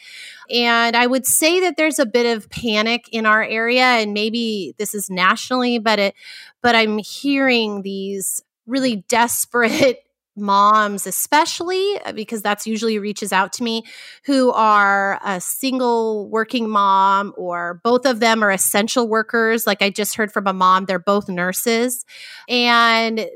And 0.49 0.95
I 0.95 1.07
would 1.07 1.25
say 1.25 1.61
that 1.61 1.77
there's 1.77 1.99
a 1.99 2.05
bit 2.05 2.35
of 2.35 2.49
panic 2.49 3.07
in 3.11 3.25
our 3.25 3.43
area 3.43 3.83
and 3.83 4.13
maybe 4.13 4.75
this 4.77 4.93
is 4.93 5.09
nationally, 5.09 5.79
but 5.79 5.99
it 5.99 6.15
but 6.61 6.75
I'm 6.75 6.97
hearing 6.97 7.81
these 7.81 8.41
really 8.65 8.95
desperate 9.07 10.03
moms, 10.36 11.05
especially 11.05 11.99
uh, 12.05 12.13
because 12.13 12.41
that's 12.41 12.65
usually 12.65 12.99
reaches 12.99 13.34
out 13.34 13.53
to 13.53 13.63
me, 13.63 13.84
who 14.25 14.51
are 14.51 15.19
a 15.23 15.41
single 15.41 16.29
working 16.29 16.69
mom 16.69 17.34
or 17.38 17.82
both 17.84 18.05
of 18.05 18.19
them 18.19 18.43
are 18.43 18.51
essential 18.51 19.07
workers. 19.07 19.67
Like 19.67 19.82
I 19.82 19.89
just 19.89 20.15
heard 20.15 20.32
from 20.32 20.47
a 20.47 20.53
mom, 20.53 20.86
they're 20.86 20.99
both 20.99 21.29
nurses. 21.29 22.05
And 22.47 23.27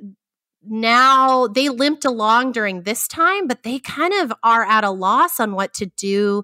now 0.68 1.48
they 1.48 1.70
limped 1.70 2.06
along 2.06 2.54
during 2.54 2.84
this 2.84 3.08
time, 3.08 3.48
but 3.48 3.64
they 3.64 3.80
kind 3.80 4.14
of 4.14 4.34
are 4.44 4.64
at 4.64 4.84
a 4.84 4.90
loss 4.90 5.40
on 5.40 5.54
what 5.54 5.74
to 5.76 5.86
do 5.86 6.44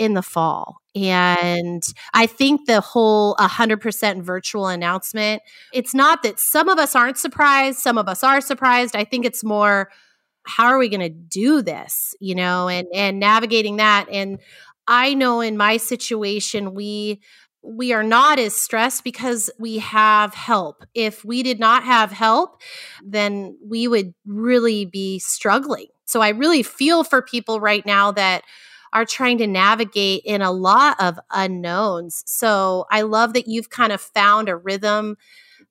in 0.00 0.14
the 0.14 0.22
fall. 0.22 0.80
And 0.94 1.82
I 2.14 2.26
think 2.26 2.66
the 2.66 2.80
whole 2.80 3.36
100% 3.36 4.22
virtual 4.22 4.66
announcement, 4.66 5.42
it's 5.72 5.94
not 5.94 6.22
that 6.22 6.40
some 6.40 6.70
of 6.70 6.78
us 6.78 6.96
aren't 6.96 7.18
surprised, 7.18 7.78
some 7.78 7.98
of 7.98 8.08
us 8.08 8.24
are 8.24 8.40
surprised. 8.40 8.96
I 8.96 9.04
think 9.04 9.26
it's 9.26 9.44
more 9.44 9.90
how 10.46 10.68
are 10.68 10.78
we 10.78 10.88
going 10.88 11.00
to 11.00 11.10
do 11.10 11.60
this, 11.60 12.14
you 12.18 12.34
know, 12.34 12.68
and 12.68 12.88
and 12.94 13.20
navigating 13.20 13.76
that 13.76 14.08
and 14.10 14.40
I 14.88 15.12
know 15.14 15.42
in 15.42 15.56
my 15.58 15.76
situation 15.76 16.74
we 16.74 17.20
we 17.62 17.92
are 17.92 18.02
not 18.02 18.38
as 18.38 18.54
stressed 18.54 19.04
because 19.04 19.50
we 19.58 19.78
have 19.78 20.32
help. 20.32 20.82
If 20.94 21.26
we 21.26 21.42
did 21.42 21.60
not 21.60 21.84
have 21.84 22.10
help, 22.10 22.62
then 23.04 23.58
we 23.62 23.86
would 23.86 24.14
really 24.26 24.86
be 24.86 25.18
struggling. 25.18 25.88
So 26.06 26.22
I 26.22 26.30
really 26.30 26.62
feel 26.62 27.04
for 27.04 27.20
people 27.20 27.60
right 27.60 27.84
now 27.84 28.12
that 28.12 28.44
are 28.92 29.04
trying 29.04 29.38
to 29.38 29.46
navigate 29.46 30.22
in 30.24 30.42
a 30.42 30.52
lot 30.52 31.00
of 31.00 31.18
unknowns. 31.30 32.22
So 32.26 32.86
I 32.90 33.02
love 33.02 33.32
that 33.34 33.48
you've 33.48 33.70
kind 33.70 33.92
of 33.92 34.00
found 34.00 34.48
a 34.48 34.56
rhythm 34.56 35.16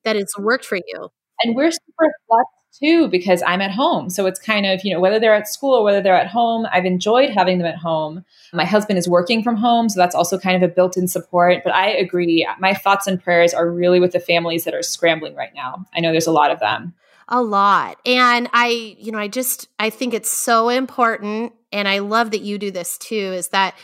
that 0.04 0.16
has 0.16 0.32
worked 0.38 0.64
for 0.64 0.76
you. 0.76 1.08
And 1.42 1.54
we're 1.54 1.70
super 1.70 2.12
blessed 2.28 2.48
too 2.80 3.08
because 3.08 3.42
I'm 3.46 3.60
at 3.60 3.70
home. 3.70 4.10
So 4.10 4.26
it's 4.26 4.38
kind 4.38 4.64
of, 4.66 4.84
you 4.84 4.92
know, 4.92 5.00
whether 5.00 5.18
they're 5.18 5.34
at 5.34 5.48
school 5.48 5.74
or 5.74 5.82
whether 5.82 6.00
they're 6.00 6.14
at 6.16 6.28
home, 6.28 6.66
I've 6.72 6.84
enjoyed 6.84 7.30
having 7.30 7.58
them 7.58 7.66
at 7.66 7.76
home. 7.76 8.24
My 8.52 8.64
husband 8.64 8.98
is 8.98 9.08
working 9.08 9.42
from 9.42 9.56
home, 9.56 9.88
so 9.88 9.98
that's 9.98 10.14
also 10.14 10.38
kind 10.38 10.56
of 10.56 10.68
a 10.68 10.72
built 10.72 10.96
in 10.96 11.08
support. 11.08 11.62
But 11.64 11.74
I 11.74 11.90
agree. 11.90 12.46
My 12.58 12.74
thoughts 12.74 13.06
and 13.06 13.22
prayers 13.22 13.52
are 13.52 13.70
really 13.70 14.00
with 14.00 14.12
the 14.12 14.20
families 14.20 14.64
that 14.64 14.74
are 14.74 14.82
scrambling 14.82 15.34
right 15.34 15.54
now. 15.54 15.84
I 15.94 16.00
know 16.00 16.12
there's 16.12 16.26
a 16.26 16.32
lot 16.32 16.50
of 16.50 16.60
them. 16.60 16.94
A 17.28 17.42
lot. 17.42 17.98
And 18.04 18.48
I, 18.52 18.96
you 18.98 19.12
know, 19.12 19.18
I 19.18 19.28
just, 19.28 19.68
I 19.78 19.90
think 19.90 20.14
it's 20.14 20.30
so 20.30 20.68
important. 20.68 21.52
And 21.72 21.88
I 21.88 22.00
love 22.00 22.30
that 22.32 22.40
you 22.42 22.58
do 22.58 22.70
this 22.70 22.98
too, 22.98 23.14
is 23.16 23.48
that 23.48 23.74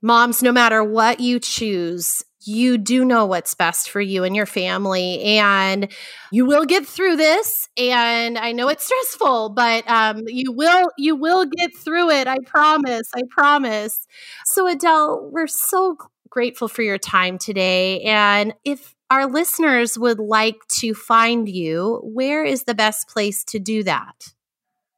moms, 0.00 0.42
no 0.42 0.52
matter 0.52 0.82
what 0.82 1.20
you 1.20 1.38
choose, 1.38 2.22
you 2.44 2.76
do 2.76 3.04
know 3.04 3.24
what's 3.24 3.54
best 3.54 3.88
for 3.88 4.00
you 4.00 4.24
and 4.24 4.34
your 4.34 4.46
family. 4.46 5.22
And 5.22 5.88
you 6.32 6.44
will 6.44 6.64
get 6.64 6.86
through 6.86 7.16
this 7.16 7.68
and 7.78 8.36
i 8.36 8.52
know 8.52 8.68
it's 8.68 8.84
stressful 8.84 9.50
but 9.50 9.88
um, 9.88 10.22
you 10.26 10.52
will 10.52 10.90
you 10.98 11.16
will 11.16 11.46
get 11.46 11.70
through 11.76 12.10
it 12.10 12.26
i 12.26 12.36
promise 12.46 13.08
i 13.14 13.22
promise. 13.30 14.06
So 14.46 14.66
adele 14.68 15.30
we're 15.32 15.46
so 15.46 15.96
grateful 16.30 16.68
for 16.68 16.82
your 16.82 16.98
time 16.98 17.38
today. 17.38 18.00
And 18.02 18.54
if 18.64 18.94
our 19.10 19.26
listeners 19.26 19.98
would 19.98 20.18
like 20.18 20.56
to 20.80 20.94
find 20.94 21.48
you 21.48 22.00
where 22.04 22.44
is 22.44 22.64
the 22.64 22.74
best 22.74 23.08
place 23.08 23.44
to 23.44 23.58
do 23.58 23.82
that 23.84 24.32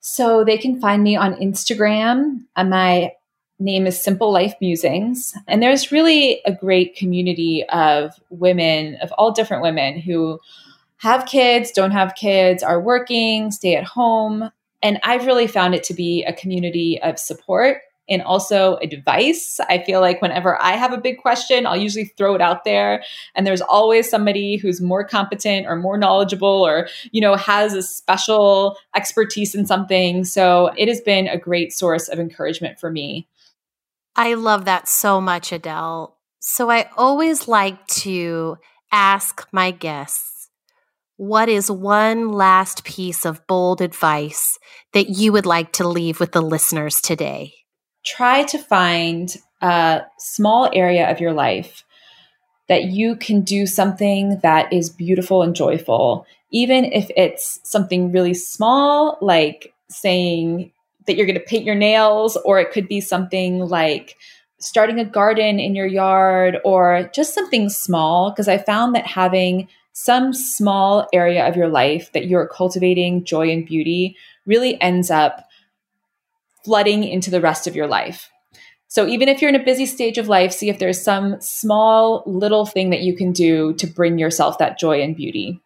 so 0.06 0.44
they 0.44 0.58
can 0.58 0.78
find 0.78 1.02
me 1.02 1.16
on 1.16 1.34
instagram 1.36 2.44
and 2.56 2.68
my 2.68 3.10
name 3.58 3.86
is 3.86 4.00
Simple 4.00 4.32
Life 4.32 4.54
Musings. 4.60 5.32
And 5.46 5.62
there's 5.62 5.92
really 5.92 6.40
a 6.44 6.52
great 6.52 6.96
community 6.96 7.64
of 7.68 8.12
women, 8.30 8.96
of 8.96 9.12
all 9.12 9.30
different 9.32 9.62
women 9.62 9.98
who 9.98 10.40
have 10.96 11.26
kids, 11.26 11.70
don't 11.70 11.92
have 11.92 12.14
kids, 12.14 12.62
are 12.62 12.80
working, 12.80 13.50
stay 13.50 13.76
at 13.76 13.84
home. 13.84 14.50
And 14.82 14.98
I've 15.02 15.26
really 15.26 15.46
found 15.46 15.74
it 15.74 15.84
to 15.84 15.94
be 15.94 16.24
a 16.24 16.32
community 16.32 17.00
of 17.02 17.18
support 17.18 17.82
and 18.08 18.22
also 18.22 18.76
advice. 18.76 19.58
I 19.68 19.82
feel 19.82 20.00
like 20.00 20.20
whenever 20.20 20.60
I 20.60 20.72
have 20.72 20.92
a 20.92 20.98
big 20.98 21.18
question, 21.18 21.66
I'll 21.66 21.76
usually 21.76 22.06
throw 22.16 22.34
it 22.34 22.40
out 22.40 22.64
there 22.64 23.02
and 23.34 23.46
there's 23.46 23.62
always 23.62 24.08
somebody 24.08 24.56
who's 24.56 24.80
more 24.80 25.04
competent 25.04 25.66
or 25.66 25.76
more 25.76 25.96
knowledgeable 25.96 26.66
or, 26.66 26.88
you 27.12 27.20
know, 27.20 27.34
has 27.36 27.74
a 27.74 27.82
special 27.82 28.76
expertise 28.94 29.54
in 29.54 29.66
something. 29.66 30.24
So 30.24 30.70
it 30.76 30.88
has 30.88 31.00
been 31.00 31.28
a 31.28 31.38
great 31.38 31.72
source 31.72 32.08
of 32.08 32.18
encouragement 32.18 32.78
for 32.78 32.90
me. 32.90 33.26
I 34.16 34.34
love 34.34 34.66
that 34.66 34.88
so 34.88 35.20
much, 35.20 35.50
Adele. 35.50 36.16
So 36.38 36.70
I 36.70 36.90
always 36.96 37.48
like 37.48 37.86
to 37.86 38.58
ask 38.92 39.48
my 39.50 39.70
guests, 39.70 40.50
what 41.16 41.48
is 41.48 41.70
one 41.70 42.32
last 42.32 42.84
piece 42.84 43.24
of 43.24 43.46
bold 43.46 43.80
advice 43.80 44.58
that 44.92 45.08
you 45.08 45.32
would 45.32 45.46
like 45.46 45.72
to 45.72 45.88
leave 45.88 46.20
with 46.20 46.32
the 46.32 46.42
listeners 46.42 47.00
today? 47.00 47.54
Try 48.04 48.44
to 48.44 48.58
find 48.58 49.34
a 49.60 50.02
small 50.18 50.70
area 50.72 51.10
of 51.10 51.20
your 51.20 51.32
life 51.32 51.84
that 52.68 52.84
you 52.84 53.16
can 53.16 53.42
do 53.42 53.66
something 53.66 54.38
that 54.42 54.72
is 54.72 54.88
beautiful 54.90 55.42
and 55.42 55.54
joyful, 55.54 56.26
even 56.50 56.84
if 56.84 57.10
it's 57.16 57.60
something 57.62 58.12
really 58.12 58.34
small, 58.34 59.18
like 59.20 59.74
saying, 59.88 60.70
that 61.06 61.16
you're 61.16 61.26
going 61.26 61.38
to 61.38 61.44
paint 61.44 61.64
your 61.64 61.74
nails, 61.74 62.38
or 62.46 62.58
it 62.58 62.72
could 62.72 62.88
be 62.88 63.00
something 63.00 63.58
like 63.58 64.16
starting 64.58 64.98
a 64.98 65.04
garden 65.04 65.60
in 65.60 65.74
your 65.74 65.86
yard 65.86 66.56
or 66.64 67.10
just 67.14 67.34
something 67.34 67.68
small. 67.68 68.30
Because 68.30 68.48
I 68.48 68.56
found 68.56 68.94
that 68.94 69.06
having 69.06 69.68
some 69.92 70.32
small 70.32 71.06
area 71.12 71.46
of 71.46 71.56
your 71.56 71.68
life 71.68 72.10
that 72.12 72.26
you're 72.26 72.48
cultivating 72.48 73.24
joy 73.24 73.50
and 73.50 73.66
beauty 73.66 74.16
really 74.46 74.80
ends 74.80 75.10
up 75.10 75.46
flooding 76.64 77.04
into 77.04 77.30
the 77.30 77.40
rest 77.40 77.66
of 77.66 77.76
your 77.76 77.86
life. 77.86 78.30
So 78.88 79.06
even 79.06 79.28
if 79.28 79.42
you're 79.42 79.48
in 79.48 79.60
a 79.60 79.64
busy 79.64 79.86
stage 79.86 80.18
of 80.18 80.28
life, 80.28 80.52
see 80.52 80.68
if 80.68 80.78
there's 80.78 81.02
some 81.02 81.40
small 81.40 82.22
little 82.26 82.64
thing 82.64 82.90
that 82.90 83.00
you 83.00 83.16
can 83.16 83.32
do 83.32 83.74
to 83.74 83.86
bring 83.86 84.18
yourself 84.18 84.58
that 84.58 84.78
joy 84.78 85.02
and 85.02 85.16
beauty. 85.16 85.60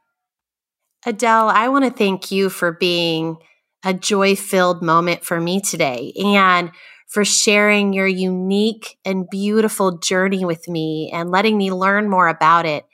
Adele, 1.05 1.49
I 1.49 1.69
want 1.69 1.85
to 1.85 1.91
thank 1.91 2.31
you 2.31 2.49
for 2.49 2.73
being 2.73 3.37
a 3.85 3.95
joy 3.95 4.35
filled 4.35 4.83
moment 4.83 5.25
for 5.25 5.41
me 5.41 5.61
today 5.61 6.13
and 6.17 6.71
for 7.07 7.25
sharing 7.25 7.93
your 7.93 8.07
unique 8.07 8.99
and 9.05 9.29
beautiful 9.31 9.99
journey 9.99 10.45
with 10.45 10.69
me 10.69 11.11
and 11.13 11.31
letting 11.31 11.57
me 11.57 11.73
learn 11.73 12.11
more 12.11 12.29
about 12.29 12.67
it. 12.67 12.85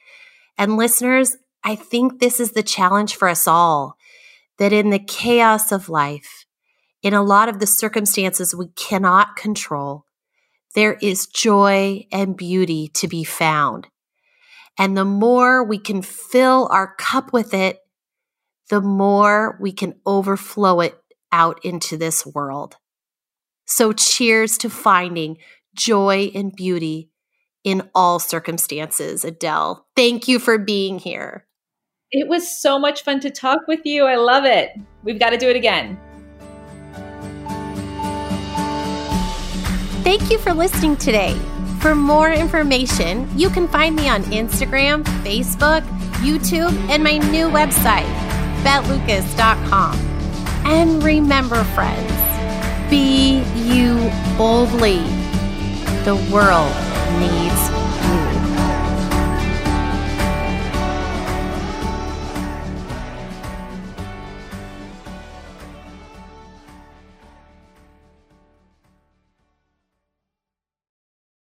And 0.57 0.77
listeners, 0.77 1.37
I 1.65 1.75
think 1.75 2.21
this 2.21 2.39
is 2.39 2.53
the 2.53 2.63
challenge 2.63 3.17
for 3.17 3.29
us 3.29 3.49
all 3.49 3.97
that 4.59 4.73
in 4.73 4.91
the 4.91 4.99
chaos 4.99 5.73
of 5.73 5.89
life, 5.89 6.44
in 7.05 7.13
a 7.13 7.23
lot 7.23 7.51
of 7.51 7.61
the 7.61 7.67
circumstances 7.67 8.55
we 8.55 8.69
cannot 8.75 9.37
control, 9.37 10.07
there 10.75 10.95
is 10.95 11.27
joy 11.27 12.07
and 12.11 12.37
beauty 12.37 12.89
to 12.95 13.07
be 13.07 13.23
found. 13.23 13.87
And 14.79 14.97
the 14.97 15.05
more 15.05 15.63
we 15.63 15.79
can 15.79 16.01
fill 16.03 16.67
our 16.73 16.97
cup 16.97 17.33
with 17.33 17.53
it, 17.53 17.79
the 18.71 18.81
more 18.81 19.57
we 19.61 19.71
can 19.71 19.95
overflow 20.07 20.81
it 20.81 20.99
out 21.31 21.61
into 21.63 21.99
this 21.99 22.25
world. 22.27 22.77
So, 23.67 23.93
cheers 23.93 24.59
to 24.59 24.71
finding 24.71 25.37
joy 25.77 26.31
and 26.35 26.53
beauty 26.55 27.11
in 27.65 27.89
all 27.95 28.19
circumstances, 28.19 29.25
Adele. 29.25 29.87
Thank 29.95 30.27
you 30.27 30.39
for 30.39 30.59
being 30.59 30.99
here. 30.99 31.47
It 32.11 32.29
was 32.29 32.61
so 32.61 32.79
much 32.79 33.03
fun 33.03 33.21
to 33.21 33.31
talk 33.31 33.61
with 33.69 33.85
you. 33.85 34.05
I 34.05 34.17
love 34.17 34.45
it. 34.45 34.71
We've 35.03 35.19
got 35.19 35.31
to 35.31 35.39
do 35.39 35.49
it 35.49 35.57
again. 35.57 35.99
Thank 40.05 40.31
you 40.31 40.39
for 40.39 40.53
listening 40.53 40.97
today. 40.97 41.35
For 41.81 41.95
more 41.95 42.31
information, 42.31 43.29
you 43.37 43.51
can 43.51 43.67
find 43.67 43.97
me 43.97 44.09
on 44.09 44.23
Instagram, 44.25 45.03
Facebook, 45.25 45.83
YouTube, 46.23 46.73
and 46.89 47.03
my 47.03 47.19
new 47.19 47.49
website 47.49 48.09
bethlucas.com. 48.65 49.95
And 50.65 51.03
remember, 51.03 51.63
friends, 51.77 52.11
be 52.89 53.45
you 53.55 54.11
boldly. 54.39 55.03
The 56.05 56.17
world 56.33 56.73
needs 57.21 57.44